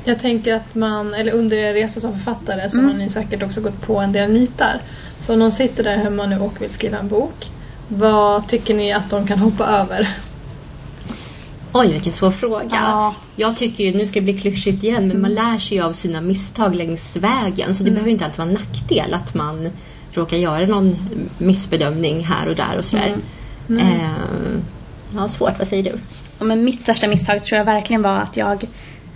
jag 0.04 0.18
tänker 0.18 0.54
att 0.54 0.74
man, 0.74 1.14
eller 1.14 1.32
under 1.32 1.56
er 1.56 1.74
resa 1.74 2.00
som 2.00 2.12
författare 2.12 2.70
så 2.70 2.78
Mm. 2.78 2.90
har 2.90 2.98
ni 2.98 3.10
säkert 3.10 3.42
också 3.42 3.60
gått 3.60 3.80
på 3.80 3.98
en 3.98 4.12
del 4.12 4.32
nitar. 4.32 4.80
Så 5.20 5.32
om 5.32 5.38
någon 5.38 5.52
sitter 5.52 5.84
där 5.84 5.96
hemma 5.96 6.26
nu 6.26 6.38
och 6.38 6.62
vill 6.62 6.70
skriva 6.70 6.98
en 6.98 7.08
bok, 7.08 7.50
vad 7.88 8.48
tycker 8.48 8.74
ni 8.74 8.92
att 8.92 9.10
de 9.10 9.26
kan 9.26 9.38
hoppa 9.38 9.66
över? 9.66 10.08
Oj, 11.72 11.92
vilken 11.92 12.12
svår 12.12 12.30
fråga. 12.30 12.64
Ja. 12.70 13.14
Jag 13.36 13.56
tycker 13.56 13.84
ju, 13.84 13.96
nu 13.98 14.06
ska 14.06 14.20
det 14.20 14.24
bli 14.24 14.38
klyschigt 14.38 14.84
igen, 14.84 15.08
men 15.08 15.20
man 15.20 15.34
lär 15.34 15.58
sig 15.58 15.76
ju 15.78 15.84
av 15.84 15.92
sina 15.92 16.20
misstag 16.20 16.74
längs 16.74 17.16
vägen. 17.16 17.74
Så 17.74 17.82
det 17.82 17.90
behöver 17.90 18.08
ju 18.08 18.12
inte 18.12 18.24
alltid 18.24 18.38
vara 18.38 18.48
en 18.48 18.54
nackdel 18.54 19.14
att 19.14 19.34
man 19.34 19.70
råkar 20.12 20.36
göra 20.36 20.66
någon 20.66 20.96
missbedömning 21.38 22.24
här 22.24 22.48
och 22.48 22.56
där 22.56 22.76
och 22.78 22.84
sådär. 22.84 23.14
Mm. 23.68 24.00
Eh, 24.00 24.10
ja, 25.16 25.28
svårt. 25.28 25.58
Vad 25.58 25.68
säger 25.68 25.82
du? 25.82 25.98
Ja, 26.38 26.44
men 26.44 26.64
mitt 26.64 26.80
största 26.80 27.08
misstag 27.08 27.42
tror 27.44 27.58
jag 27.58 27.64
verkligen 27.64 28.02
var 28.02 28.18
att 28.18 28.36
jag 28.36 28.64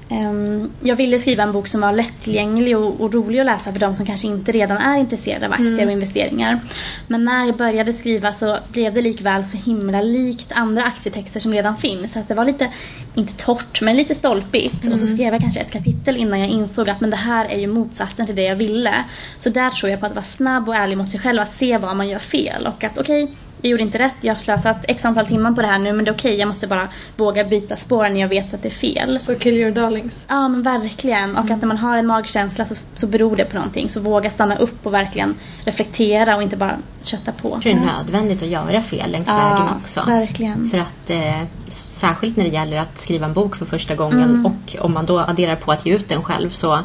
ehm, 0.08 0.70
jag 0.82 0.96
ville 0.96 1.18
skriva 1.18 1.42
en 1.42 1.52
bok 1.52 1.68
som 1.68 1.80
var 1.80 1.92
lättillgänglig 1.92 2.78
och, 2.78 3.00
och 3.00 3.14
rolig 3.14 3.40
att 3.40 3.46
läsa 3.46 3.72
för 3.72 3.80
de 3.80 3.94
som 3.94 4.06
kanske 4.06 4.26
inte 4.26 4.52
redan 4.52 4.76
är 4.76 4.98
intresserade 4.98 5.46
av 5.46 5.52
aktier 5.52 5.86
och 5.86 5.92
investeringar. 5.92 6.60
Men 7.08 7.24
när 7.24 7.46
jag 7.46 7.56
började 7.56 7.92
skriva 7.92 8.34
så 8.34 8.58
blev 8.68 8.94
det 8.94 9.02
likväl 9.02 9.46
så 9.46 9.56
himla 9.56 10.00
likt 10.00 10.52
andra 10.52 10.84
aktietexter 10.84 11.40
som 11.40 11.52
redan 11.52 11.76
finns. 11.76 12.12
Så 12.12 12.18
att 12.18 12.28
det 12.28 12.34
var 12.34 12.44
lite, 12.44 12.72
inte 13.14 13.34
torrt, 13.34 13.80
men 13.80 13.96
lite 13.96 14.14
stolpigt. 14.14 14.92
Och 14.92 15.00
så 15.00 15.06
skrev 15.06 15.32
jag 15.32 15.40
kanske 15.40 15.60
ett 15.60 15.72
kapitel 15.72 16.16
innan 16.16 16.40
jag 16.40 16.48
insåg 16.48 16.90
att 16.90 17.00
men 17.00 17.10
det 17.10 17.16
här 17.16 17.44
är 17.44 17.58
ju 17.58 17.66
motsatsen 17.66 18.26
till 18.26 18.36
det 18.36 18.42
jag 18.42 18.56
ville. 18.56 19.04
Så 19.38 19.50
där 19.50 19.70
tror 19.70 19.90
jag 19.90 20.00
på 20.00 20.06
att 20.06 20.14
vara 20.14 20.24
snabb 20.24 20.68
och 20.68 20.76
ärlig 20.76 20.98
mot 20.98 21.08
sig 21.08 21.20
själv, 21.20 21.40
att 21.40 21.52
se 21.52 21.78
vad 21.78 21.96
man 21.96 22.08
gör 22.08 22.18
fel 22.18 22.66
och 22.66 22.84
att 22.84 22.98
okej, 22.98 23.34
jag 23.62 23.70
gjorde 23.70 23.82
inte 23.82 23.98
rätt, 23.98 24.16
jag 24.20 24.34
har 24.34 24.38
slösat 24.38 24.84
x 24.88 25.04
antal 25.04 25.26
timmar 25.26 25.52
på 25.52 25.60
det 25.60 25.66
här 25.66 25.78
nu 25.78 25.92
men 25.92 26.04
det 26.04 26.10
är 26.10 26.14
okej, 26.14 26.34
jag 26.34 26.48
måste 26.48 26.66
bara 26.66 26.88
våga 27.16 27.44
byta 27.44 27.76
spår 27.76 28.08
när 28.08 28.20
jag 28.20 28.28
vet 28.28 28.54
att 28.54 28.62
det 28.62 28.68
är 28.68 28.70
fel. 28.70 29.20
Så 29.20 29.34
kill 29.34 29.54
your 29.54 29.70
darlings. 29.70 30.24
Ja 30.28 30.48
men 30.48 30.62
verkligen. 30.62 31.36
Och 31.36 31.50
att 31.50 31.60
när 31.60 31.66
man 31.66 31.76
har 31.76 31.96
en 31.96 32.06
magkänsla 32.06 32.64
så, 32.64 32.74
så 32.94 33.06
beror 33.06 33.36
det 33.36 33.44
på 33.44 33.54
någonting. 33.56 33.90
Så 33.90 34.00
våga 34.00 34.30
stanna 34.30 34.56
upp 34.56 34.86
och 34.86 34.94
verkligen 34.94 35.34
reflektera 35.64 36.36
och 36.36 36.42
inte 36.42 36.56
bara 36.56 36.76
kötta 37.02 37.32
på. 37.32 37.48
Jag 37.48 37.62
tror 37.62 37.72
det 37.72 37.78
är 37.78 37.98
nödvändigt 37.98 38.42
att 38.42 38.48
göra 38.48 38.82
fel 38.82 39.10
längs 39.10 39.28
vägen 39.28 39.68
också. 39.82 40.02
verkligen. 40.06 40.70
För 40.70 40.78
att 40.78 41.10
eh, 41.10 41.42
särskilt 41.68 42.36
när 42.36 42.44
det 42.44 42.50
gäller 42.50 42.76
att 42.76 42.98
skriva 42.98 43.26
en 43.26 43.32
bok 43.32 43.56
för 43.56 43.64
första 43.64 43.94
gången 43.94 44.46
och 44.46 44.76
om 44.84 44.92
man 44.92 45.06
då 45.06 45.18
adderar 45.18 45.56
på 45.56 45.72
att 45.72 45.86
ge 45.86 45.94
ut 45.94 46.08
den 46.08 46.22
själv 46.22 46.50
så 46.50 46.78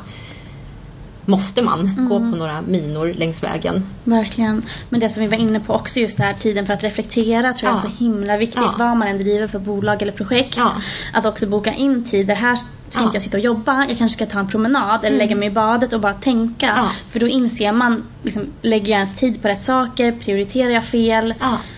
måste 1.25 1.61
man 1.61 2.07
gå 2.09 2.19
på 2.19 2.25
några 2.25 2.61
minor 2.61 3.13
längs 3.17 3.43
vägen. 3.43 3.87
Verkligen. 4.03 4.63
Men 4.89 4.99
det 4.99 5.09
som 5.09 5.21
vi 5.23 5.29
var 5.29 5.37
inne 5.37 5.59
på 5.59 5.73
också 5.73 5.99
just 5.99 6.19
här 6.19 6.33
tiden 6.33 6.65
för 6.65 6.73
att 6.73 6.83
reflektera 6.83 7.53
tror 7.53 7.69
jag 7.71 7.77
Ja. 7.77 7.85
är 7.85 7.89
så 7.91 8.03
himla 8.03 8.37
viktigt. 8.37 8.61
Ja. 8.61 8.75
Vad 8.77 8.97
man 8.97 9.07
än 9.07 9.17
driver 9.17 9.47
för 9.47 9.59
bolag 9.59 10.01
eller 10.01 10.11
projekt. 10.11 10.57
Ja. 10.57 10.71
Att 11.13 11.25
också 11.25 11.47
boka 11.47 11.73
in 11.73 12.03
tider. 12.03 12.35
Här 12.35 12.55
ska. 12.55 12.67
Mm. 12.95 13.07
inte 13.07 13.15
jag 13.15 13.23
sitta 13.23 13.37
och 13.37 13.43
jobba. 13.43 13.85
Jag 13.87 13.97
kanske 13.97 14.25
ska 14.25 14.33
ta 14.33 14.39
en 14.39 14.47
promenad 14.47 15.05
eller 15.05 15.17
lägga 15.17 15.35
mig 15.35 15.47
i 15.47 15.51
badet 15.51 15.93
och 15.93 15.99
bara 15.99 16.13
tänka. 16.13 16.85
För 17.09 17.19
då 17.19 17.27
inser 17.27 17.71
man, 17.71 18.03
liksom, 18.23 18.45
lägger 18.61 18.91
jag 18.91 18.97
ens 18.97 19.15
tid 19.15 19.41
på 19.41 19.47
rätt 19.47 19.63
saker? 19.63 20.11
Prioriterar 20.11 20.69
jag 20.69 20.85
fel? 20.85 21.33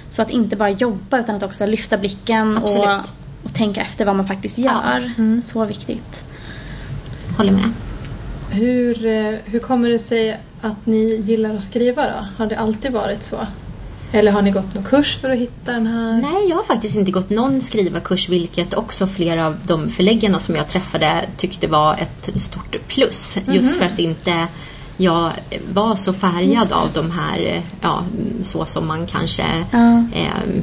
Så 0.09 0.21
att 0.21 0.29
inte 0.29 0.55
bara 0.55 0.69
jobba 0.69 1.19
utan 1.19 1.35
att 1.35 1.43
också 1.43 1.65
lyfta 1.65 1.97
blicken 1.97 2.57
och, 2.57 2.63
Absolut. 2.63 3.13
och 3.43 3.53
tänka 3.53 3.81
efter 3.81 4.05
vad 4.05 4.15
man 4.15 4.27
faktiskt 4.27 4.57
gör. 4.57 5.11
Så 5.41 5.65
viktigt. 5.65 6.21
Håller 7.37 7.51
med. 7.51 7.71
Hur, 8.51 9.05
eh, 9.05 9.33
hur 9.45 9.59
kommer 9.59 9.89
det 9.89 9.99
sig 9.99 10.39
att 10.61 10.85
ni 10.85 11.15
gillar 11.25 11.55
att 11.55 11.63
skriva 11.63 12.03
då? 12.03 12.25
Har 12.37 12.47
det 12.49 12.55
alltid 12.59 12.91
varit 12.91 13.23
så? 13.23 13.37
Eller 14.11 14.31
har 14.31 14.41
ni 14.41 14.51
gått 14.51 14.73
någon 14.73 14.83
kurs 14.83 15.17
för 15.21 15.29
att 15.29 15.37
hitta 15.37 15.71
den 15.71 15.87
här? 15.87 16.21
Nej, 16.21 16.49
jag 16.49 16.55
har 16.55 16.63
faktiskt 16.63 16.95
inte 16.95 17.11
gått 17.11 17.29
någon 17.29 17.61
skrivarkurs 17.61 18.29
vilket 18.29 18.73
också 18.73 19.07
flera 19.07 19.47
av 19.47 19.57
de 19.67 19.89
förläggarna 19.89 20.39
som 20.39 20.55
jag 20.55 20.67
träffade 20.67 21.25
tyckte 21.37 21.67
var 21.67 21.93
ett 21.97 22.41
stort 22.41 22.75
plus. 22.87 23.37
Just 23.47 23.75
för 23.75 23.85
att 23.85 23.99
inte 23.99 24.47
jag 24.97 25.31
var 25.73 25.95
så 25.95 26.13
färgad 26.13 26.71
av 26.71 26.89
de 26.93 27.11
här, 27.11 27.61
ja, 27.81 28.03
så 28.43 28.65
som 28.65 28.87
man 28.87 29.05
kanske 29.07 29.45
Ja. 29.71 30.03
eh, 30.15 30.61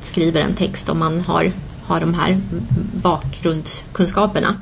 skriver 0.00 0.40
en 0.40 0.54
text 0.54 0.88
om 0.88 0.98
man 0.98 1.20
har, 1.20 1.52
har 1.92 2.00
de 2.00 2.14
här 2.14 2.40
bakgrundskunskaperna. 3.02 4.56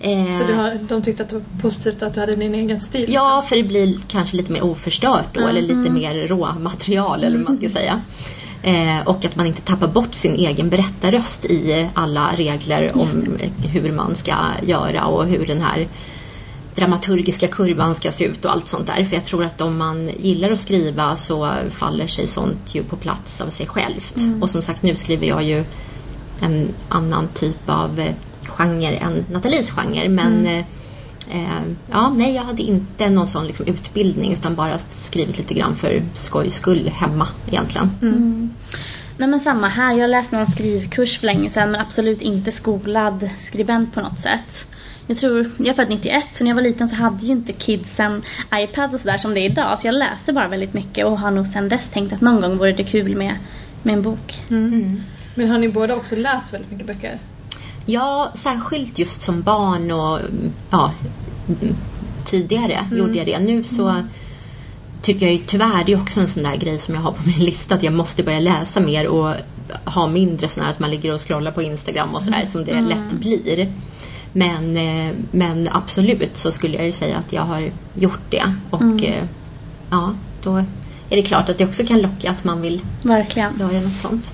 Eh, 0.00 0.38
Så 0.38 0.46
du 0.46 0.54
har, 0.54 0.78
de 0.88 1.02
tyckte 1.02 1.22
att 1.22 1.28
det 1.28 1.34
var 1.34 1.44
positivt 1.62 2.02
att 2.02 2.14
du 2.14 2.20
hade 2.20 2.36
din 2.36 2.54
egen 2.54 2.80
stil? 2.80 3.04
Ja, 3.08 3.44
för 3.48 3.56
det 3.56 3.62
blir 3.62 3.98
kanske 4.08 4.36
lite 4.36 4.52
mer 4.52 4.62
oförstört 4.62 5.34
då, 5.34 5.40
eller 5.40 5.62
lite 5.62 5.90
mer 5.90 6.26
råmaterial 6.26 7.24
eller 7.24 7.36
vad 7.36 7.46
man 7.46 7.56
ska 7.56 7.68
säga. 7.68 8.00
Eh, 8.62 9.00
och 9.06 9.24
att 9.24 9.36
man 9.36 9.46
inte 9.46 9.60
tappar 9.62 9.88
bort 9.88 10.14
sin 10.14 10.34
egen 10.34 10.70
berättarröst 10.70 11.44
i 11.44 11.88
alla 11.94 12.30
regler 12.36 12.90
om 12.94 13.08
hur 13.72 13.92
man 13.92 14.14
ska 14.14 14.34
göra 14.62 15.04
och 15.04 15.26
hur 15.26 15.46
den 15.46 15.60
här 15.60 15.88
dramaturgiska 16.74 17.48
kurvan 17.48 17.94
ska 17.94 18.12
se 18.12 18.24
ut 18.24 18.44
och 18.44 18.52
allt 18.52 18.68
sånt 18.68 18.86
där. 18.86 19.04
För 19.04 19.14
jag 19.16 19.24
tror 19.24 19.44
att 19.44 19.60
om 19.60 19.78
man 19.78 20.10
gillar 20.18 20.50
att 20.50 20.60
skriva 20.60 21.16
så 21.16 21.52
faller 21.70 22.06
sig 22.06 22.26
sånt 22.28 22.74
ju 22.74 22.82
på 22.82 22.96
plats 22.96 23.40
av 23.40 23.50
sig 23.50 23.66
självt. 23.66 24.14
Och 24.40 24.50
som 24.50 24.62
sagt, 24.62 24.82
nu 24.82 24.96
skriver 24.96 25.26
jag 25.26 25.42
ju 25.42 25.64
en 26.42 26.68
annan 26.88 27.28
typ 27.34 27.68
av 27.68 28.00
eh, 28.00 28.14
genre 28.46 28.96
än 28.96 29.24
Nathalies 29.32 29.70
genre. 29.70 30.08
Men 30.08 30.46
eh, 30.46 30.58
eh, 31.30 31.62
ja, 31.90 32.14
nej, 32.16 32.34
jag 32.34 32.42
hade 32.42 32.62
inte 32.62 33.10
någon 33.10 33.26
sån 33.26 33.46
liksom, 33.46 33.66
utbildning 33.66 34.32
utan 34.32 34.54
bara 34.54 34.78
skrivit 34.78 35.38
lite 35.38 35.54
grann 35.54 35.76
för 35.76 36.02
skojs 36.14 36.54
skull 36.54 36.88
hemma 36.94 37.28
egentligen. 37.48 37.90
Nej 39.16 39.28
men 39.28 39.40
samma 39.40 39.68
här. 39.68 39.94
Jag 39.94 40.10
läste 40.10 40.36
någon 40.36 40.46
skrivkurs 40.46 41.18
för 41.18 41.26
länge 41.26 41.50
sedan 41.50 41.70
men 41.70 41.80
absolut 41.80 42.22
inte 42.22 42.52
skolad 42.52 43.30
skribent 43.38 43.94
på 43.94 44.00
något 44.00 44.18
sätt. 44.18 44.66
Jag 45.06 45.18
tror, 45.18 45.50
jag 45.58 45.68
är 45.68 45.74
född 45.74 45.88
91 45.88 46.24
så 46.30 46.44
när 46.44 46.50
jag 46.50 46.56
var 46.56 46.62
liten 46.62 46.88
så 46.88 46.96
hade 46.96 47.26
ju 47.26 47.32
inte 47.32 47.52
kidsen 47.52 48.22
iPads 48.54 48.94
och 48.94 49.00
sådär 49.00 49.18
som 49.18 49.34
det 49.34 49.40
är 49.40 49.44
idag. 49.50 49.78
Så 49.78 49.86
jag 49.86 49.94
läser 49.94 50.32
bara 50.32 50.48
väldigt 50.48 50.74
mycket 50.74 51.06
och 51.06 51.18
har 51.18 51.30
nog 51.30 51.46
sedan 51.46 51.68
dess 51.68 51.88
tänkt 51.88 52.12
att 52.12 52.20
någon 52.20 52.40
gång 52.40 52.58
vore 52.58 52.72
det 52.72 52.84
kul 52.84 53.16
med, 53.16 53.34
med 53.82 53.94
en 53.94 54.02
bok. 54.02 54.42
Men 55.34 55.50
har 55.50 55.58
ni 55.58 55.68
båda 55.68 55.96
också 55.96 56.16
läst 56.16 56.54
väldigt 56.54 56.70
mycket 56.70 56.86
böcker? 56.86 57.18
Ja, 57.86 58.32
särskilt 58.34 58.98
just 58.98 59.22
som 59.22 59.42
barn 59.42 59.90
och 59.90 60.20
mm, 60.20 60.52
ja, 60.70 60.92
mm, 61.48 61.76
tidigare 62.24 62.86
gjorde 62.92 63.18
jag 63.18 63.26
det. 63.26 63.38
Nu 63.38 63.64
så 63.64 64.02
tycker 65.02 65.26
jag 65.26 65.34
ju 65.34 65.38
tyvärr, 65.38 65.84
det 65.86 65.92
är 65.92 66.00
också 66.02 66.20
en 66.20 66.28
sån 66.28 66.42
där 66.42 66.56
grej 66.56 66.78
som 66.78 66.94
jag 66.94 67.02
har 67.02 67.12
på 67.12 67.28
min 67.28 67.38
lista, 67.44 67.74
att 67.74 67.82
jag 67.82 67.92
måste 67.92 68.22
börja 68.22 68.40
läsa 68.40 68.80
mer 68.80 69.06
och 69.06 69.34
ha 69.84 70.06
mindre 70.06 70.48
sån 70.48 70.64
här 70.64 70.70
att 70.70 70.78
man 70.78 70.90
ligger 70.90 71.14
och 71.14 71.20
scrollar 71.20 71.52
på 71.52 71.62
Instagram 71.62 72.14
och 72.14 72.22
sådär 72.22 72.44
som 72.46 72.64
det 72.64 72.80
lätt 72.80 73.12
blir. 73.12 73.72
Men, 74.32 74.76
eh, 74.76 75.14
men 75.30 75.68
absolut 75.72 76.36
så 76.36 76.52
skulle 76.52 76.76
jag 76.76 76.86
ju 76.86 76.92
säga 76.92 77.16
att 77.16 77.32
jag 77.32 77.42
har 77.42 77.70
gjort 77.94 78.30
det. 78.30 78.54
Och 78.70 79.04
eh, 79.04 79.24
ja, 79.90 80.14
då 80.42 80.56
är 81.10 81.16
det 81.16 81.22
klart 81.22 81.48
att 81.48 81.58
det 81.58 81.64
också 81.64 81.86
kan 81.86 82.00
locka 82.00 82.30
att 82.30 82.44
man 82.44 82.60
vill 82.60 82.80
Verkligen. 83.02 83.58
göra 83.58 83.80
något 83.80 83.96
sånt. 83.96 84.30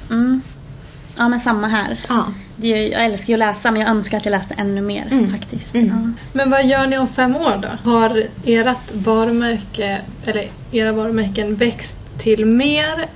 Mm. 1.19 1.25
Ja 1.25 1.29
men 1.29 1.41
samma 1.41 1.66
här. 1.66 2.01
Ja. 2.09 2.25
Det 2.57 2.66
är, 2.66 2.93
jag 2.93 3.05
älskar 3.05 3.29
ju 3.29 3.35
att 3.35 3.39
läsa 3.39 3.71
men 3.71 3.81
jag 3.81 3.91
önskar 3.91 4.16
att 4.16 4.25
jag 4.25 4.33
läste 4.33 4.55
ännu 4.55 4.81
mer 4.81 5.29
faktiskt. 5.31 5.75
Ja. 5.75 6.12
Men 6.33 6.51
vad 6.51 6.66
gör 6.66 6.87
ni 6.87 6.99
om 6.99 7.09
fem 7.09 7.37
år 7.37 7.62
då? 7.62 7.91
Har 7.91 8.25
ert 8.45 8.95
varumärke, 8.95 10.01
eller 10.25 10.51
era 10.73 10.93
varumärken 10.93 11.57
växt 11.57 11.97
till 12.19 12.47
mer 12.47 13.07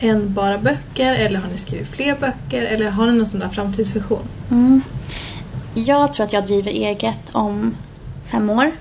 än 0.00 0.34
bara 0.34 0.58
böcker? 0.58 1.14
Eller 1.14 1.40
har 1.40 1.48
ni 1.48 1.58
skrivit 1.58 1.88
fler 1.88 2.16
böcker? 2.20 2.62
Eller 2.62 2.90
har 2.90 3.06
ni 3.06 3.12
någon 3.12 3.26
sån 3.26 3.40
där 3.40 3.48
framtidsvision? 3.48 4.22
Mm. 4.50 4.82
Jag 5.74 6.14
tror 6.14 6.26
att 6.26 6.32
jag 6.32 6.46
driver 6.46 6.70
eget 6.70 7.30
om 7.32 7.74
fem 8.30 8.50
år. 8.50 8.72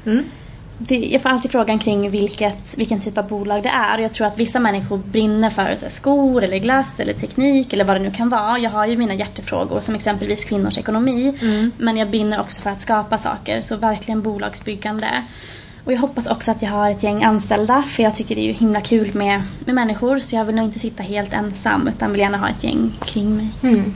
Mm. 0.77 0.87
Det, 0.87 0.95
jag 0.95 1.21
får 1.21 1.29
alltid 1.29 1.51
frågan 1.51 1.79
kring 1.79 2.09
vilket, 2.09 2.77
vilken 2.77 2.99
typ 2.99 3.17
av 3.17 3.27
bolag 3.27 3.63
det 3.63 3.69
är. 3.69 3.97
Och 3.97 4.03
Jag 4.03 4.13
tror 4.13 4.27
att 4.27 4.37
vissa 4.37 4.59
människor 4.59 4.97
brinner 4.97 5.49
för 5.49 5.61
här, 5.61 5.77
skor 5.89 6.43
eller 6.43 6.57
glass 6.57 6.99
eller 6.99 7.13
teknik 7.13 7.73
eller 7.73 7.85
vad 7.85 7.95
det 7.95 7.99
nu 7.99 8.11
kan 8.11 8.29
vara. 8.29 8.59
Jag 8.59 8.69
har 8.69 8.87
ju 8.87 8.97
mina 8.97 9.13
hjärtefrågor 9.13 9.81
som 9.81 9.95
exempelvis 9.95 10.45
kvinnors 10.45 10.77
ekonomi. 10.77 11.37
Men 11.77 11.97
jag 11.97 12.09
brinner 12.09 12.39
också 12.39 12.61
för 12.61 12.69
att 12.69 12.81
skapa 12.81 13.17
saker. 13.17 13.61
Så 13.61 13.75
verkligen 13.75 14.21
bolagsbyggande. 14.21 15.23
Och 15.85 15.93
jag 15.93 15.99
hoppas 15.99 16.27
också 16.27 16.51
att 16.51 16.61
jag 16.61 16.69
har 16.69 16.91
ett 16.91 17.03
gäng 17.03 17.23
anställda 17.23 17.83
för 17.83 18.03
jag 18.03 18.15
tycker 18.15 18.35
det 18.35 18.41
är 18.41 18.47
ju 18.47 18.51
himla 18.51 18.81
kul 18.81 19.15
med, 19.15 19.41
med 19.65 19.75
människor. 19.75 20.19
Så 20.19 20.35
jag 20.35 20.45
vill 20.45 20.55
nog 20.55 20.65
inte 20.65 20.79
sitta 20.79 21.03
helt 21.03 21.33
ensam 21.33 21.87
utan 21.87 22.11
vill 22.11 22.21
gärna 22.21 22.37
ha 22.37 22.49
ett 22.49 22.63
gäng 22.63 22.93
kring 23.05 23.35
mig. 23.35 23.47
Mm. 23.63 23.93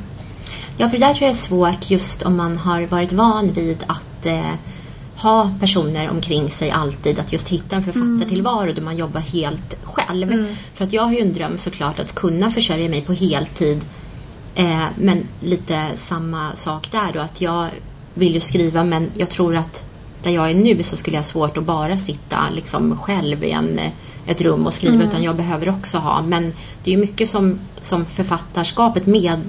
Ja, 0.78 0.90
för 0.90 0.98
det 0.98 1.06
där 1.06 1.14
tror 1.14 1.28
jag 1.28 1.36
är 1.36 1.40
svårt 1.40 1.90
just 1.90 2.22
om 2.22 2.38
man 2.38 2.58
har 2.58 2.82
varit 2.82 3.12
van 3.12 3.52
vid 3.52 3.84
att 3.88 4.26
eh, 4.26 4.54
ha 5.24 5.52
personer 5.60 6.10
omkring 6.10 6.52
sig 6.52 6.72
alltid. 6.72 7.20
Att 7.20 7.34
just 7.34 7.48
hitta 7.48 7.76
en 7.76 7.84
författartillvaro 7.84 8.72
där 8.72 8.82
man 8.82 8.98
jobbar 8.98 9.20
helt 9.20 9.78
själv. 9.84 10.48
För 10.74 10.86
att 10.86 10.94
jag 10.94 11.04
har 11.04 11.12
ju 11.12 11.20
en 11.20 11.34
dröm 11.34 11.58
såklart 11.58 12.00
att 12.00 12.16
kunna 12.16 12.52
försörja 12.52 12.90
mig 12.90 13.02
på 13.02 13.14
heltid. 13.14 13.82
Eh, 14.56 14.84
men 15.00 15.28
lite 15.42 15.92
samma 15.96 16.56
sak 16.56 16.92
där 16.92 17.12
då. 17.14 17.20
Att 17.20 17.42
jag 17.42 17.70
vill 18.14 18.34
ju 18.34 18.40
skriva 18.40 18.84
men 18.84 19.12
jag 19.14 19.30
tror 19.30 19.56
att 19.56 19.84
där 20.24 20.32
jag 20.32 20.52
är 20.52 20.56
nu 20.56 20.84
så 20.84 20.98
skulle 20.98 21.16
jag 21.16 21.24
ha 21.24 21.28
svårt 21.28 21.58
att 21.58 21.64
bara 21.64 21.98
sitta 21.98 22.50
liksom 22.56 22.98
själv 22.98 23.44
i 23.44 23.52
en, 23.52 23.80
eh, 23.80 23.92
ett 24.26 24.42
rum 24.42 24.68
och 24.68 24.74
skriva 24.74 25.04
utan 25.04 25.24
jag 25.24 25.36
behöver 25.36 25.70
också 25.70 25.98
ha. 25.98 26.22
Men 26.22 26.54
det 26.84 26.94
är 26.94 26.98
mycket 26.98 27.30
som, 27.30 27.60
som 27.80 28.06
författarskapet 28.06 29.06
med, 29.06 29.42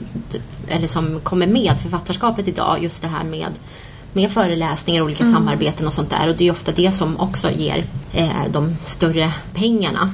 eller 0.68 0.86
som 0.86 1.20
kommer 1.20 1.46
med 1.46 1.80
författarskapet 1.82 2.48
idag. 2.48 2.82
Just 2.82 3.02
det 3.02 3.08
här 3.08 3.24
med, 3.24 3.52
med 4.12 4.30
föreläsningar, 4.30 5.02
olika 5.02 5.24
samarbeten 5.24 5.86
och 5.86 5.92
sånt 5.92 6.10
där. 6.10 6.28
Och 6.28 6.36
det 6.36 6.42
är 6.42 6.46
ju 6.46 6.50
ofta 6.50 6.72
det 6.72 6.92
som 6.92 7.20
också 7.20 7.50
ger 7.50 7.84
eh, 8.12 8.44
de 8.50 8.76
större 8.84 9.30
pengarna. 9.54 10.12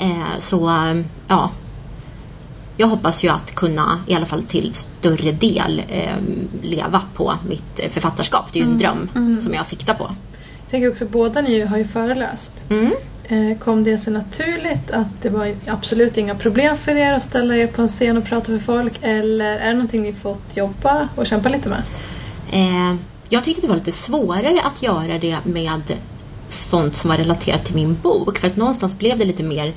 Eh, 0.00 0.38
så 0.38 0.68
eh, 0.68 1.00
ja, 1.28 1.50
jag 2.76 2.86
hoppas 2.86 3.24
ju 3.24 3.28
att 3.28 3.54
kunna 3.54 4.00
i 4.06 4.14
alla 4.14 4.26
fall 4.26 4.42
till 4.42 4.74
större 4.74 5.32
del 5.32 5.82
eh, 5.88 6.12
leva 6.62 7.02
på 7.14 7.34
mitt 7.48 7.78
eh, 7.78 7.90
författarskap. 7.90 8.52
Det 8.52 8.58
är 8.60 8.64
ju 8.64 8.70
en 8.70 8.78
dröm 8.78 9.38
som 9.42 9.54
jag 9.54 9.66
siktar 9.66 9.94
på. 9.94 10.04
Jag 10.60 10.70
tänker 10.70 10.90
också 10.90 11.06
båda 11.06 11.40
ni 11.40 11.60
har 11.60 11.76
ju 11.78 11.84
föreläst. 11.84 12.64
Mm. 12.70 12.92
Eh, 13.24 13.58
Kom 13.58 13.84
det 13.84 13.98
sig 13.98 14.12
naturligt 14.12 14.90
att 14.90 15.06
det 15.22 15.30
var 15.30 15.54
absolut 15.66 16.16
inga 16.16 16.34
problem 16.34 16.76
för 16.76 16.96
er 16.96 17.12
att 17.12 17.22
ställa 17.22 17.56
er 17.56 17.66
på 17.66 17.82
en 17.82 17.88
scen 17.88 18.16
och 18.16 18.24
prata 18.24 18.46
för 18.46 18.58
folk? 18.58 18.92
Eller 19.02 19.58
är 19.58 19.66
det 19.68 19.72
någonting 19.72 20.02
ni 20.02 20.12
fått 20.12 20.56
jobba 20.56 21.08
och 21.14 21.26
kämpa 21.26 21.48
lite 21.48 21.68
med? 21.68 21.82
Eh, 22.50 22.94
jag 23.28 23.44
tyckte 23.44 23.60
det 23.60 23.68
var 23.68 23.76
lite 23.76 23.92
svårare 23.92 24.60
att 24.62 24.82
göra 24.82 25.18
det 25.18 25.38
med 25.44 25.82
sånt 26.48 26.96
som 26.96 27.10
var 27.10 27.16
relaterat 27.16 27.64
till 27.64 27.74
min 27.74 27.96
bok. 28.02 28.38
För 28.38 28.46
att 28.46 28.56
någonstans 28.56 28.98
blev 28.98 29.18
det 29.18 29.24
lite 29.24 29.42
mer 29.42 29.74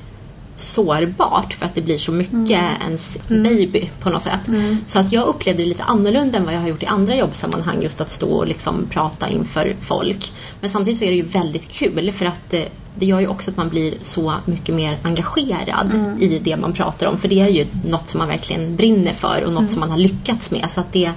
sårbart 0.56 1.54
för 1.54 1.66
att 1.66 1.74
det 1.74 1.82
blir 1.82 1.98
så 1.98 2.12
mycket 2.12 2.60
ens 2.80 3.18
baby 3.28 3.90
på 4.00 4.10
något 4.10 4.22
sätt. 4.22 4.40
Så 4.86 4.98
att 4.98 5.12
jag 5.12 5.26
upplevde 5.26 5.62
det 5.62 5.68
lite 5.68 5.82
annorlunda 5.82 6.38
än 6.38 6.44
vad 6.44 6.54
jag 6.54 6.60
har 6.60 6.68
gjort 6.68 6.82
i 6.82 6.86
andra 6.86 7.16
jobbsammanhang 7.16 7.82
just 7.82 8.00
att 8.00 8.10
stå 8.10 8.32
och 8.32 8.46
liksom 8.46 8.86
prata 8.90 9.28
inför 9.28 9.76
folk. 9.80 10.32
Men 10.60 10.70
samtidigt 10.70 10.98
så 10.98 11.04
är 11.04 11.10
det 11.10 11.16
ju 11.16 11.22
väldigt 11.22 11.68
kul 11.68 12.12
för 12.12 12.26
att 12.26 12.40
det, 12.50 12.68
det 12.94 13.06
gör 13.06 13.20
ju 13.20 13.26
också 13.26 13.50
att 13.50 13.56
man 13.56 13.68
blir 13.68 13.94
så 14.02 14.34
mycket 14.44 14.74
mer 14.74 14.98
engagerad 15.02 16.16
i 16.20 16.38
det 16.38 16.56
man 16.56 16.72
pratar 16.72 17.06
om. 17.06 17.18
För 17.18 17.28
det 17.28 17.40
är 17.40 17.48
ju 17.48 17.66
något 17.84 18.08
som 18.08 18.18
man 18.18 18.28
verkligen 18.28 18.76
brinner 18.76 19.12
för 19.12 19.44
och 19.46 19.52
något 19.52 19.70
som 19.70 19.80
man 19.80 19.90
har 19.90 19.98
lyckats 19.98 20.50
med. 20.50 20.70
Så 20.70 20.80
att 20.80 20.92
det 20.92 21.10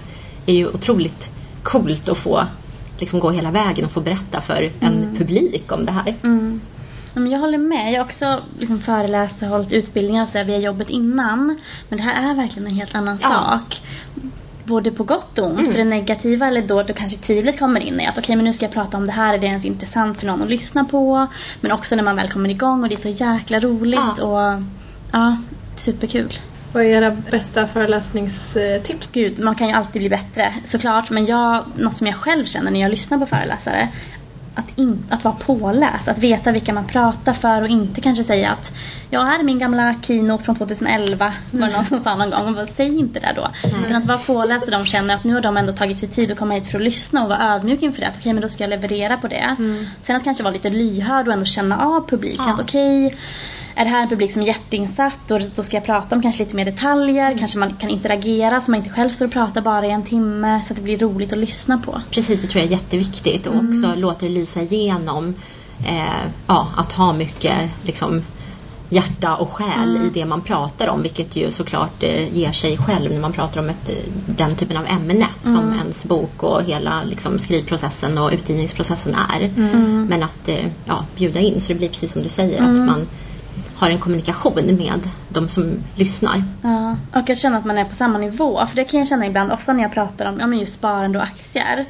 är 0.46 0.54
ju 0.54 0.68
otroligt 0.68 1.33
coolt 1.64 2.10
att 2.10 2.18
få 2.18 2.44
liksom 3.00 3.20
gå 3.20 3.32
hela 3.32 3.52
vägen 3.52 3.86
och 3.86 3.92
få 3.92 4.02
berätta 4.02 4.42
för 4.42 4.72
en 4.80 5.16
publik 5.18 5.72
om 5.72 5.86
det 5.86 5.92
här. 5.92 6.16
Men 7.16 7.32
jag 7.32 7.40
håller 7.40 7.58
med. 7.58 7.92
Jag 7.94 8.00
har 8.00 8.06
också 8.06 8.40
liksom 8.60 8.80
föreläst 8.80 9.42
och 9.42 9.48
hållit 9.48 9.74
utbildningar 9.74 10.24
och 10.42 10.50
via 10.50 10.58
jobbet 10.60 10.90
innan. 10.90 11.60
Men 11.90 11.98
det 11.98 12.04
här 12.04 12.30
är 12.32 12.36
verkligen 12.36 12.68
en 12.68 12.76
helt 12.76 12.96
annan 12.96 13.20
Ja. 13.22 13.30
sak. 13.30 13.82
Både 14.64 14.92
på 14.92 15.04
gott 15.04 15.40
och 15.40 15.48
ont. 15.48 15.72
För 15.72 15.78
det 15.78 15.84
negativa, 15.84 16.48
eller 16.48 16.62
då, 16.68 16.84
då 16.84 16.94
kanske 16.94 17.18
tvivlet 17.20 17.60
kommer 17.60 17.80
in 17.80 18.00
i 18.00 18.08
att 18.08 18.18
okej 18.18 18.36
men 18.36 18.46
nu 18.46 18.54
ska 18.54 18.66
jag 18.66 18.74
prata 18.74 18.98
om 18.98 19.06
det 19.06 19.12
här, 19.12 19.34
är 19.34 19.38
det 19.38 19.48
ens 19.48 19.66
intressant 19.66 20.20
för 20.20 20.28
någon 20.28 20.42
att 20.42 20.50
lyssna 20.50 20.86
på? 20.86 21.28
Men 21.62 21.72
också 21.72 21.96
när 21.96 22.04
man 22.04 22.16
väl 22.16 22.32
kommer 22.32 22.50
igång 22.50 22.84
och 22.84 22.90
det 22.90 22.96
är 22.96 23.14
så 23.14 23.24
jäkla 23.24 23.60
roligt 23.60 24.00
Ja. 24.18 24.24
och 24.56 24.62
ja, 25.12 25.38
superkul. 25.76 26.34
Vad 26.74 26.84
är 26.84 26.88
era 26.88 27.12
bästa 27.32 27.68
föreläsningstips? 27.68 29.10
Gud, 29.12 29.40
man 29.40 29.56
kan 29.56 29.68
ju 29.68 29.74
alltid 29.74 30.02
bli 30.02 30.10
bättre 30.10 30.54
såklart. 30.64 31.10
Men 31.10 31.26
jag, 31.26 31.66
något 31.76 31.96
som 31.96 32.08
jag 32.08 32.16
själv 32.16 32.46
känner 32.46 32.72
när 32.72 32.82
jag 32.82 32.92
lyssnar 32.92 33.18
på 33.18 33.26
föreläsare. 33.26 33.90
Att, 34.56 34.78
in, 34.80 35.04
att 35.10 35.24
vara 35.24 35.36
påläst, 35.36 36.08
att 36.08 36.20
veta 36.20 36.52
vilka 36.52 36.74
man 36.74 36.88
pratar 36.88 37.34
för 37.34 37.62
och 37.62 37.68
inte 37.68 38.02
kanske 38.02 38.24
säga 38.24 38.52
att 38.52 38.74
ja, 39.10 39.24
här 39.24 39.40
är 39.40 39.44
min 39.44 39.60
gamla 39.60 39.96
keynote 40.02 40.44
från 40.44 40.56
2011. 40.56 41.34
Var 41.52 41.68
det 41.68 41.74
någon 41.74 41.86
som 41.86 42.00
sa 42.00 42.16
någon 42.16 42.30
gång. 42.30 42.48
Och 42.48 42.54
bara, 42.54 42.66
Säg 42.66 43.00
inte 43.00 43.20
det 43.20 43.34
då. 43.36 43.48
Utan 43.86 43.96
att 43.96 44.06
vara 44.06 44.18
påläst 44.18 44.66
och 44.66 44.72
de 44.72 44.86
känner 44.86 45.16
att 45.16 45.24
nu 45.24 45.34
har 45.34 45.42
de 45.42 45.58
ändå 45.58 45.74
tagit 45.74 45.98
sig 45.98 46.10
tid 46.10 46.32
att 46.32 46.38
komma 46.38 46.54
hit 46.54 46.68
för 46.68 46.78
att 46.78 46.84
lyssna 46.84 47.24
och 47.24 47.30
vara 47.30 47.56
ödmjuk 47.56 47.82
inför 47.82 48.02
det. 48.02 48.08
Att 48.08 48.18
okej, 48.18 48.34
men 48.34 48.42
då 48.42 48.50
ska 48.50 48.64
jag 48.64 48.70
leverera 48.70 49.18
på 49.18 49.28
det. 49.28 49.56
Sen 50.02 50.16
att 50.16 50.24
kanske 50.24 50.44
vara 50.44 50.54
lite 50.54 50.70
lyhörd 50.70 51.28
och 51.28 51.34
ändå 51.34 51.46
känna 51.46 51.86
av 51.86 52.08
publiken. 52.10 52.46
Ja. 52.48 52.54
Att 52.54 52.60
okej, 52.60 53.16
är 53.76 53.86
det 53.86 53.92
här 53.92 54.04
en 54.04 54.10
publik 54.10 54.32
som 54.32 54.42
är 54.42 54.46
jätteinsatt 54.46 55.32
och 55.32 55.42
då 55.56 55.64
ska 55.64 55.78
jag 55.78 55.86
prata 55.86 56.16
om 56.16 56.22
kanske 56.22 56.44
lite 56.44 56.56
mer 56.56 56.66
detaljer. 56.66 57.38
Kanske 57.38 57.60
man 57.60 57.74
kan 57.74 57.90
interagera 57.90 58.62
så 58.62 58.72
man 58.72 58.78
inte 58.78 58.90
själv 58.90 59.10
står 59.10 59.26
och 59.26 59.32
pratar 59.32 59.62
bara 59.62 59.86
i 59.86 59.92
en 59.92 60.04
timme 60.04 60.62
så 60.64 60.74
att 60.74 60.78
det 60.78 60.84
blir 60.84 60.98
roligt 60.98 61.34
att 61.34 61.40
lyssna 61.40 61.78
på. 61.78 62.02
Precis, 62.12 62.42
det 62.42 62.48
tror 62.48 62.64
jag 62.64 62.72
är 62.72 62.76
jätteviktigt 62.76 63.48
och 63.48 63.56
också 63.56 63.96
låta 63.96 64.26
det 64.26 64.32
lysa 64.32 64.62
igenom. 64.62 65.36
Eh, 65.86 66.28
ja, 66.48 66.68
att 66.76 66.92
ha 66.92 67.14
mycket 67.14 67.70
liksom, 67.86 68.22
hjärta 68.90 69.36
och 69.36 69.54
själ 69.54 69.98
i 69.98 70.10
det 70.14 70.26
man 70.26 70.42
pratar 70.42 70.88
om 70.88 71.02
vilket 71.02 71.36
ju 71.36 71.52
såklart 71.52 72.04
eh, 72.04 72.38
ger 72.38 72.52
sig 72.52 72.78
själv 72.78 73.12
när 73.12 73.20
man 73.20 73.34
pratar 73.34 73.62
om 73.62 73.70
ett, 73.70 73.90
eh, 73.90 73.96
den 74.26 74.56
typen 74.56 74.78
av 74.78 74.86
ämne 74.86 75.28
som 75.42 75.74
ens 75.80 76.06
bok 76.06 76.44
och 76.44 76.64
hela 76.64 77.04
liksom, 77.04 77.40
skrivprocessen 77.40 78.18
och 78.18 78.32
utgivningsprocessen 78.34 79.16
är. 79.16 79.54
Men 80.10 80.24
att 80.24 80.48
eh, 80.48 80.66
ja, 80.86 81.06
bjuda 81.16 81.40
in 81.40 81.62
så 81.62 81.74
det 81.74 81.80
blir 81.80 81.90
precis 81.90 82.12
som 82.12 82.24
du 82.24 82.30
säger 82.30 82.62
att 82.62 82.78
man 82.78 83.08
har 83.76 83.90
en 83.90 84.00
kommunikation 84.00 84.66
med 84.78 85.10
de 85.30 85.50
som 85.50 85.84
lyssnar. 85.96 86.44
Ja, 86.62 86.98
och 87.12 87.30
att 87.30 87.38
känna 87.38 87.58
att 87.58 87.66
man 87.66 87.78
är 87.78 87.86
på 87.86 87.96
samma 87.96 88.18
nivå. 88.18 88.66
För 88.68 88.76
det 88.76 88.84
kan 88.84 89.00
jag 89.00 89.10
känna 89.10 89.26
ibland, 89.26 89.52
ofta 89.52 89.74
när 89.74 89.84
jag 89.84 89.94
pratar 89.94 90.26
om 90.26 90.40
ja, 90.40 90.48
men 90.48 90.60
just 90.60 90.74
sparande 90.74 91.18
och 91.18 91.24
aktier. 91.24 91.86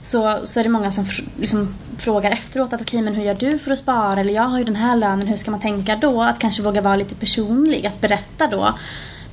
Så, 0.00 0.40
så 0.44 0.60
är 0.60 0.64
det 0.64 0.70
många 0.70 0.92
som 0.92 1.04
liksom 1.36 1.74
frågar 1.98 2.30
efteråt 2.30 2.72
att 2.72 2.80
okej 2.80 3.02
men 3.02 3.14
hur 3.14 3.24
gör 3.24 3.34
du 3.34 3.58
för 3.58 3.70
att 3.70 3.78
spara? 3.78 4.20
Eller 4.20 4.34
jag 4.34 4.48
har 4.48 4.58
ju 4.58 4.64
den 4.64 4.76
här 4.76 4.96
lönen, 4.96 5.26
hur 5.26 5.36
ska 5.36 5.50
man 5.50 5.60
tänka 5.60 5.96
då? 5.96 6.22
Att 6.22 6.38
kanske 6.38 6.62
våga 6.62 6.80
vara 6.80 6.96
lite 6.96 7.14
personlig, 7.14 7.86
att 7.86 8.00
berätta 8.00 8.46
då. 8.46 8.78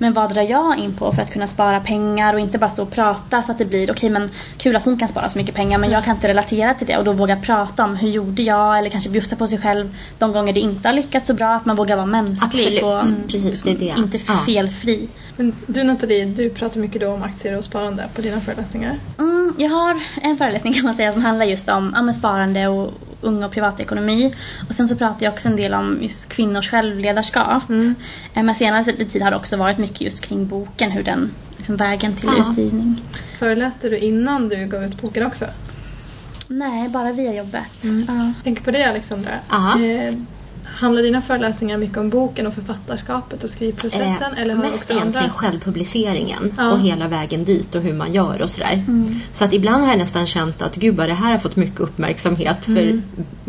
Men 0.02 0.14
vad 0.14 0.34
drar 0.34 0.42
jag 0.42 0.78
in 0.80 0.94
på 0.94 1.12
för 1.12 1.22
att 1.22 1.32
kunna 1.34 1.48
spara 1.48 1.80
pengar 1.80 2.34
och 2.34 2.40
inte 2.40 2.58
bara 2.58 2.70
stå 2.70 2.84
och 2.84 2.92
prata 2.92 3.44
så 3.44 3.52
att 3.52 3.58
det 3.58 3.66
blir 3.66 3.92
okej 3.92 4.10
men 4.10 4.30
kul 4.58 4.76
att 4.76 4.86
hon 4.86 4.98
kan 5.00 5.08
spara 5.08 5.30
så 5.30 5.38
mycket 5.38 5.56
pengar 5.56 5.78
men 5.80 5.90
jag 5.92 6.04
kan 6.06 6.16
inte 6.16 6.28
relatera 6.28 6.74
till 6.74 6.88
det 6.88 6.98
och 6.98 7.04
då 7.04 7.14
våga 7.14 7.36
prata 7.36 7.84
om 7.84 7.96
hur 7.96 8.10
gjorde 8.10 8.44
jag 8.44 8.78
eller 8.80 8.90
kanske 8.90 9.10
bjussa 9.10 9.36
på 9.36 9.48
sig 9.48 9.58
själv 9.58 9.96
de 10.20 10.32
gånger 10.32 10.54
det 10.54 10.60
inte 10.60 10.88
har 10.88 10.94
lyckats 10.94 11.28
så 11.28 11.34
bra 11.34 11.54
att 11.56 11.66
man 11.66 11.76
vågar 11.76 11.96
vara 11.96 12.06
mänsklig 12.06 12.62
Absolut, 12.62 12.84
och 12.84 13.02
mm, 13.06 13.24
precis, 13.28 13.62
det 13.62 13.72
är 13.72 13.76
det. 13.78 13.94
inte 13.98 14.20
Ja. 14.28 14.34
felfri. 14.46 15.08
Men 15.36 15.56
du 15.68 15.84
Nathalie, 15.84 16.26
du 16.26 16.50
pratar 16.50 16.80
mycket 16.80 17.02
då 17.02 17.14
om 17.14 17.24
aktier 17.24 17.58
och 17.58 17.64
sparande 17.64 18.06
på 18.16 18.22
dina 18.22 18.42
föreläsningar. 18.42 19.00
Mm, 19.20 19.54
jag 19.58 19.70
har 19.70 20.00
en 20.22 20.38
föreläsning 20.38 20.74
kan 20.74 20.86
man 20.86 20.96
säga 20.96 21.14
som 21.14 21.22
handlar 21.22 21.46
just 21.46 21.70
om 21.70 21.94
ja, 22.08 22.14
sparande 22.14 22.68
och 22.68 22.92
unga 23.22 23.46
och 23.46 23.52
privatekonomi. 23.52 24.36
Och 24.70 24.76
sen 24.76 24.88
så 24.88 24.96
pratar 24.96 25.26
jag 25.26 25.34
också 25.34 25.48
en 25.48 25.56
del 25.56 25.74
om 25.74 25.98
just 26.02 26.30
kvinnors 26.30 26.70
självledarskap. 26.70 27.64
Eh, 28.34 28.44
Men 28.44 28.56
senare 28.56 28.84
tid 29.06 29.22
har 29.22 29.32
det 29.32 29.38
också 29.38 29.58
varit 29.58 29.78
mycket 29.78 30.02
just 30.02 30.22
kring 30.26 30.48
boken, 30.48 30.92
hur 30.92 31.04
den, 31.04 31.32
liksom 31.58 31.76
vägen 31.78 32.16
till 32.16 32.30
Ja. 32.38 32.50
utgivning. 32.52 33.02
Föreläste 33.40 33.90
du 33.90 33.98
innan 33.98 34.50
du 34.50 34.68
gav 34.68 34.84
ut 34.84 35.02
boken 35.02 35.26
också? 35.28 35.46
Nej, 36.48 36.90
bara 36.90 37.12
via 37.12 37.34
jobbet. 37.34 37.64
Ja. 37.82 38.14
Jag 38.16 38.34
tänker 38.44 38.64
på 38.64 38.72
dig 38.72 38.84
Alexandra. 38.84 39.32
Ja. 39.50 39.74
Eh, 40.80 40.84
handlar 40.84 41.02
dina 41.02 41.22
föreläsningar 41.22 41.78
mycket 41.78 41.98
om 41.98 42.10
boken 42.10 42.48
och 42.48 42.54
författarskapet 42.54 43.44
och 43.44 43.50
skrivprocessen? 43.50 44.34
eller 44.38 44.56
har 44.56 44.64
mest 44.64 44.76
också 44.76 44.94
egentligen 44.94 45.24
andra? 45.24 45.38
självpubliceringen 45.38 46.54
Ja. 46.58 46.72
och 46.72 46.80
hela 46.80 47.08
vägen 47.08 47.46
dit 47.46 47.76
och 47.76 47.82
hur 47.82 47.94
man 47.94 48.14
gör 48.14 48.42
och 48.42 48.50
sådär. 48.50 48.86
Så 49.32 49.46
att 49.46 49.54
ibland 49.54 49.84
har 49.84 49.90
jag 49.90 50.00
nästan 50.00 50.28
känt 50.28 50.62
att 50.62 50.76
gud 50.76 50.96
vad 50.96 51.10
det 51.10 51.14
här 51.14 51.32
har 51.32 51.40
fått 51.40 51.56
mycket 51.56 51.80
uppmärksamhet 51.80 52.66
för 52.66 53.02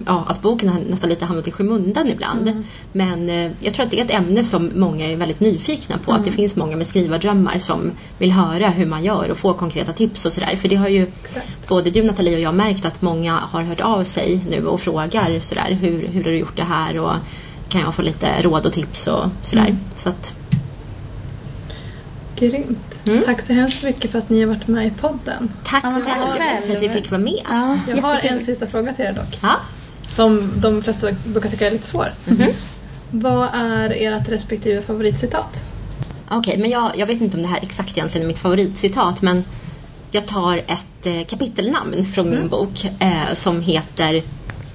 ja, 0.07 0.24
att 0.28 0.43
boken 0.43 0.68
har 0.68 0.81
nästan 0.81 1.11
lite 1.11 1.24
hamnat 1.24 1.49
i 1.49 1.51
skymundan 1.51 2.09
ibland. 2.09 2.64
Men 2.93 3.28
eh, 3.28 3.53
jag 3.61 3.74
tror 3.74 3.85
att 3.85 3.91
det 3.91 4.01
är 4.01 4.05
ett 4.05 4.14
ämne 4.14 4.45
som 4.45 4.70
många 4.74 5.07
är 5.07 5.16
väldigt 5.16 5.41
nyfikna 5.41 5.99
på. 5.99 6.12
Att 6.12 6.24
det 6.24 6.33
finns 6.33 6.57
många 6.57 6.76
med 6.76 6.87
skrivardrömmar 6.87 7.59
som 7.59 7.91
vill 8.18 8.33
höra 8.33 8.68
hur 8.68 8.87
man 8.87 9.05
gör 9.05 9.31
och 9.31 9.37
få 9.37 9.55
konkreta 9.55 9.93
tips 9.93 10.24
och 10.24 10.33
sådär. 10.33 10.57
För 10.57 10.68
det 10.68 10.76
har 10.76 10.89
ju 10.89 11.03
Exakt. 11.03 11.68
både 11.68 11.91
du 11.91 12.03
Nathalie 12.03 12.35
och 12.35 12.41
jag 12.41 12.55
märkt 12.55 12.85
att 12.85 13.03
många 13.03 13.33
har 13.33 13.62
hört 13.62 13.81
av 13.81 14.05
sig 14.05 14.41
nu 14.51 14.66
och 14.66 14.81
frågar 14.81 15.41
sådär 15.41 15.78
hur, 15.81 16.07
hur 16.07 16.24
har 16.24 16.31
du 16.31 16.39
gjort 16.39 16.57
det 16.57 16.62
här 16.62 16.99
och 16.99 17.14
kan 17.68 17.81
jag 17.81 17.95
få 17.95 18.03
lite 18.03 18.43
råd 18.43 18.66
och 18.66 18.73
tips 18.73 19.07
och 19.07 19.25
sådär. 19.43 19.77
Så 19.97 20.09
att, 20.09 20.33
Grymt. 22.37 23.01
Mm. 23.07 23.23
Tack 23.25 23.41
så 23.41 23.53
hemskt 23.53 23.83
mycket 23.83 24.11
för 24.11 24.18
att 24.18 24.29
ni 24.29 24.41
har 24.41 24.47
varit 24.47 24.68
med 24.68 24.87
i 24.87 24.91
podden. 24.91 25.53
tack 25.64 25.85
Ja, 25.85 26.01
själv 26.39 26.66
för 26.66 26.77
att 26.77 26.83
vi 26.83 26.89
fick 26.89 27.11
vara 27.11 27.21
med. 27.21 27.43
Ja, 27.49 27.79
Jag 27.89 28.03
har 28.03 28.21
en 28.23 28.45
sista 28.45 28.66
fråga 28.66 28.95
till 28.95 29.05
er 29.05 29.12
dock. 29.12 29.39
Ja. 29.43 29.57
Som 30.07 30.53
de 30.57 30.83
flesta 30.83 31.09
brukar 31.25 31.49
tycka 31.49 31.66
är 31.66 31.71
lite 31.71 31.87
svår. 31.87 32.14
Mhm. 32.27 32.47
Vad 33.11 33.49
är 33.53 33.91
ert 33.97 34.29
respektive 34.29 34.83
favoritcitat? 34.83 35.62
Okej, 36.29 36.59
men 36.59 36.71
jag, 36.71 36.93
jag 36.97 37.07
vet 37.07 37.21
inte 37.21 37.37
om 37.37 37.43
det 37.43 37.49
här 37.49 37.59
exakt 37.62 37.91
egentligen 37.91 38.25
är 38.25 38.29
mitt 38.29 38.39
favoritcitat 38.39 39.23
men 39.23 39.45
jag 40.11 40.27
tar 40.27 40.59
ett 40.59 41.07
eh, 41.07 41.25
kapitelnamn 41.27 42.07
från 42.07 42.31
min 42.31 42.49
bok 42.49 42.85
eh, 43.01 43.35
som 43.35 43.61
heter 43.62 44.23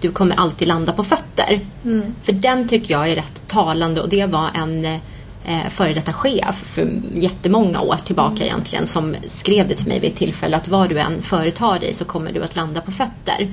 Du 0.01 0.11
kommer 0.11 0.35
alltid 0.35 0.67
landa 0.67 0.93
på 0.93 1.03
fötter. 1.03 1.59
För 2.23 2.33
den 2.33 2.67
tycker 2.67 2.93
jag 2.93 3.09
är 3.09 3.15
rätt 3.15 3.47
talande 3.47 4.01
och 4.01 4.09
det 4.09 4.25
var 4.25 4.49
en 4.55 4.85
eh, 5.45 5.69
före 5.69 5.93
detta 5.93 6.13
chef 6.13 6.63
för 6.65 6.91
jättemånga 7.13 7.81
år 7.81 7.97
tillbaka 8.05 8.43
egentligen 8.43 8.87
som 8.87 9.15
skrev 9.27 9.67
det 9.67 9.75
till 9.75 9.87
mig 9.87 9.99
vid 9.99 10.11
ett 10.11 10.17
tillfälle 10.17 10.57
att 10.57 10.67
vad 10.67 10.89
du 10.89 10.99
än 10.99 11.21
företar 11.21 11.79
dig 11.79 11.93
så 11.93 12.05
kommer 12.05 12.33
du 12.33 12.43
att 12.43 12.55
landa 12.55 12.81
på 12.81 12.91
fötter. 12.91 13.47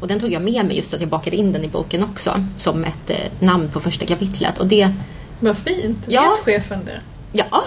Och 0.00 0.08
den 0.08 0.20
tog 0.20 0.32
jag 0.32 0.42
med 0.42 0.66
mig 0.66 0.76
just 0.76 0.94
att 0.94 1.00
jag 1.00 1.10
bakade 1.10 1.36
in 1.36 1.52
den 1.52 1.64
i 1.64 1.68
boken 1.68 2.04
också 2.04 2.44
som 2.58 2.84
ett 2.84 3.10
eh, 3.10 3.16
namn 3.38 3.70
på 3.72 3.80
första 3.80 4.06
kapitlet. 4.06 4.58
Och 4.58 4.66
det 4.66 4.90
Vad 5.40 5.58
fint. 5.58 6.06
Ja. 6.08 6.22
Vet 6.22 6.44
chefen 6.44 6.84
det? 6.84 7.00
Ja, 7.36 7.64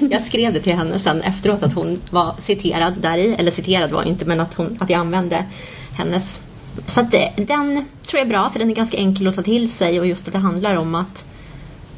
jag 0.10 0.22
skrev 0.22 0.52
det 0.52 0.60
till 0.60 0.74
henne 0.74 0.98
sen 0.98 1.22
efteråt 1.22 1.62
att 1.62 1.72
hon 1.72 2.00
var 2.10 2.34
citerad 2.38 2.94
där 3.00 3.18
i. 3.18 3.34
Eller 3.34 3.50
citerad 3.50 3.90
var 3.90 3.98
hon 3.98 4.08
inte, 4.08 4.24
men 4.24 4.40
att, 4.40 4.54
hon, 4.54 4.76
att 4.80 4.90
jag 4.90 5.00
använde 5.00 5.44
hennes. 5.96 6.40
Så 6.86 7.00
att 7.00 7.14
eh, 7.14 7.20
den 7.36 7.84
tror 8.02 8.18
jag 8.18 8.20
är 8.20 8.28
bra, 8.28 8.50
för 8.50 8.58
den 8.58 8.70
är 8.70 8.74
ganska 8.74 8.96
enkel 8.96 9.28
att 9.28 9.34
ta 9.34 9.42
till 9.42 9.70
sig 9.70 10.00
och 10.00 10.06
just 10.06 10.26
att 10.26 10.32
det 10.32 10.38
handlar 10.38 10.76
om 10.76 10.94
att 10.94 11.24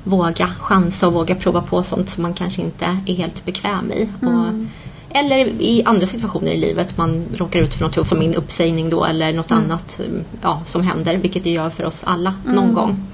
våga 0.05 0.47
chansa 0.61 1.07
och 1.07 1.13
våga 1.13 1.35
prova 1.35 1.63
på 1.63 1.83
sånt 1.83 2.09
som 2.09 2.23
man 2.23 2.35
kanske 2.35 2.63
inte 2.63 2.85
är 3.07 3.15
helt 3.15 3.45
bekväm 3.45 3.93
i. 3.93 4.09
Och, 4.21 4.67
eller 5.15 5.47
i 5.47 5.83
andra 5.85 6.07
situationer 6.07 6.53
i 6.53 6.57
livet, 6.57 6.99
man 6.99 7.25
råkar 7.35 7.61
ut 7.61 7.75
för 7.75 7.85
något 7.85 8.09
som 8.09 8.19
min 8.19 8.35
uppsägning 8.35 8.91
då 8.91 9.05
eller 9.05 9.33
något 9.33 9.53
annat 9.53 10.01
mm, 10.01 10.25
ja, 10.43 10.63
som 10.67 10.83
händer, 10.83 11.17
vilket 11.17 11.45
det 11.45 11.51
gör 11.51 11.71
för 11.71 11.85
oss 11.85 12.03
alla 12.05 12.35
någon 12.47 12.75
gång. 12.75 13.07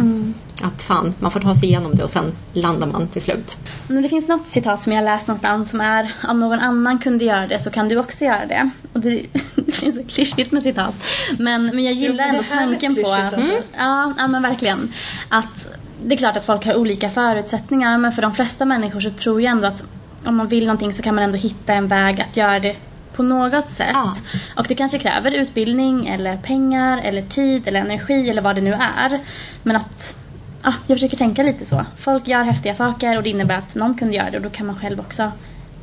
Att 0.62 0.82
fan, 0.82 1.14
man 1.18 1.30
får 1.30 1.40
ta 1.40 1.54
sig 1.54 1.68
igenom 1.68 1.94
det 1.94 2.02
och 2.02 2.10
sen 2.10 2.32
landar 2.52 2.86
man 2.86 3.08
till 3.08 3.22
slut. 3.22 3.56
Men 3.88 4.02
det 4.02 4.08
finns 4.08 4.28
något 4.28 4.46
citat 4.46 4.82
som 4.82 4.92
jag 4.92 5.04
läst 5.04 5.26
någonstans 5.26 5.70
som 5.70 5.80
är 5.80 6.12
om 6.28 6.40
någon 6.40 6.58
annan 6.58 6.98
kunde 6.98 7.24
göra 7.24 7.46
det 7.46 7.58
så 7.58 7.70
kan 7.70 7.88
du 7.88 7.96
också 7.96 8.24
göra 8.24 8.46
det. 8.46 8.70
Och 8.92 9.00
det, 9.00 9.08
det 9.54 9.86
är 9.86 9.90
så 9.90 10.04
klyschigt 10.04 10.52
med 10.52 10.62
citat. 10.62 10.94
Men, 11.38 11.66
men 11.66 11.84
jag 11.84 11.94
gillar 11.94 12.26
Jo, 12.26 12.32
men 12.32 12.34
ändå 12.34 12.44
tanken 12.54 12.94
på 12.94 13.12
att... 13.12 13.34
alltså. 13.34 13.62
Ja, 13.76 14.12
ja, 14.18 14.26
men 14.26 14.42
verkligen. 14.42 14.92
Att 15.28 15.68
det 16.04 16.14
är 16.14 16.18
klart 16.18 16.36
att 16.36 16.44
folk 16.44 16.64
har 16.64 16.74
olika 16.74 17.10
förutsättningar 17.10 17.98
men 17.98 18.12
för 18.12 18.22
de 18.22 18.34
flesta 18.34 18.64
människor 18.64 19.00
så 19.00 19.10
tror 19.10 19.42
jag 19.42 19.50
ändå 19.50 19.66
att 19.66 19.84
om 20.24 20.36
man 20.36 20.48
vill 20.48 20.64
någonting 20.66 20.92
så 20.92 21.02
kan 21.02 21.14
man 21.14 21.24
ändå 21.24 21.38
hitta 21.38 21.72
en 21.74 21.88
väg 21.88 22.20
att 22.20 22.36
göra 22.36 22.60
det 22.60 22.76
på 23.18 23.22
något 23.22 23.70
sätt. 23.70 23.90
Ja. 23.92 24.16
Och 24.56 24.66
det 24.68 24.74
kanske 24.74 24.98
kräver 24.98 25.30
utbildning 25.30 26.08
eller 26.08 26.36
pengar 26.36 27.00
eller 27.04 27.22
tid 27.22 27.68
eller 27.68 27.80
energi 27.80 28.30
eller 28.30 28.42
vad 28.42 28.54
det 28.54 28.60
nu 28.60 28.72
är. 28.72 29.20
Men 29.62 29.76
att 29.76 30.16
ja, 30.62 30.72
jag 30.86 30.96
försöker 30.96 31.16
tänka 31.16 31.42
lite 31.42 31.66
så. 31.66 31.84
Folk 31.98 32.28
gör 32.28 32.42
häftiga 32.42 32.74
saker 32.74 33.16
och 33.16 33.22
det 33.22 33.30
innebär 33.30 33.58
att 33.58 33.74
någon 33.74 33.94
kunde 33.94 34.14
göra 34.14 34.30
det 34.30 34.36
och 34.36 34.42
då 34.42 34.50
kan 34.50 34.66
man 34.66 34.76
själv 34.76 35.00
också 35.00 35.32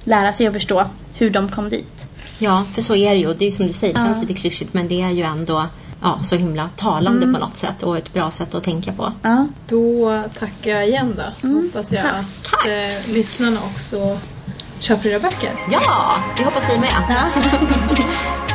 lära 0.03 0.33
sig 0.33 0.47
och 0.47 0.53
förstå 0.53 0.85
hur 1.13 1.29
de 1.29 1.49
kom 1.49 1.69
dit. 1.69 2.07
Ja, 2.39 2.65
för 2.73 2.81
så 2.81 2.95
är 2.95 3.15
det 3.15 3.21
ju. 3.21 3.33
Det 3.33 3.45
är 3.45 3.51
som 3.51 3.67
du 3.67 3.73
säger, 3.73 3.93
det 3.93 3.99
känns 3.99 4.21
lite 4.21 4.41
klyschigt 4.41 4.73
men 4.73 4.87
det 4.87 5.01
är 5.01 5.11
ju 5.11 5.23
ändå 5.23 5.65
ja, 6.01 6.19
så 6.23 6.35
himla 6.35 6.69
talande 6.75 7.25
på 7.33 7.39
något 7.39 7.57
sätt 7.57 7.83
och 7.83 7.97
ett 7.97 8.13
bra 8.13 8.31
sätt 8.31 8.55
att 8.55 8.63
tänka 8.63 8.91
på. 8.91 9.13
Ja. 9.21 9.47
Då 9.67 10.23
tackar 10.39 10.71
jag 10.71 10.87
igen 10.87 11.15
då. 11.17 11.23
Så 11.47 11.47
hoppas 11.47 11.91
jag 11.91 12.03
tack. 12.03 12.15
att 12.53 12.65
eh, 12.65 13.13
lyssnarna 13.13 13.59
också 13.73 14.17
köper 14.79 15.09
era 15.09 15.19
böcker. 15.19 15.51
Ja, 15.71 15.81
det 16.37 16.43
hoppas 16.43 16.63
vi 16.69 16.79
med. 16.79 16.93
Ja. 17.09 17.41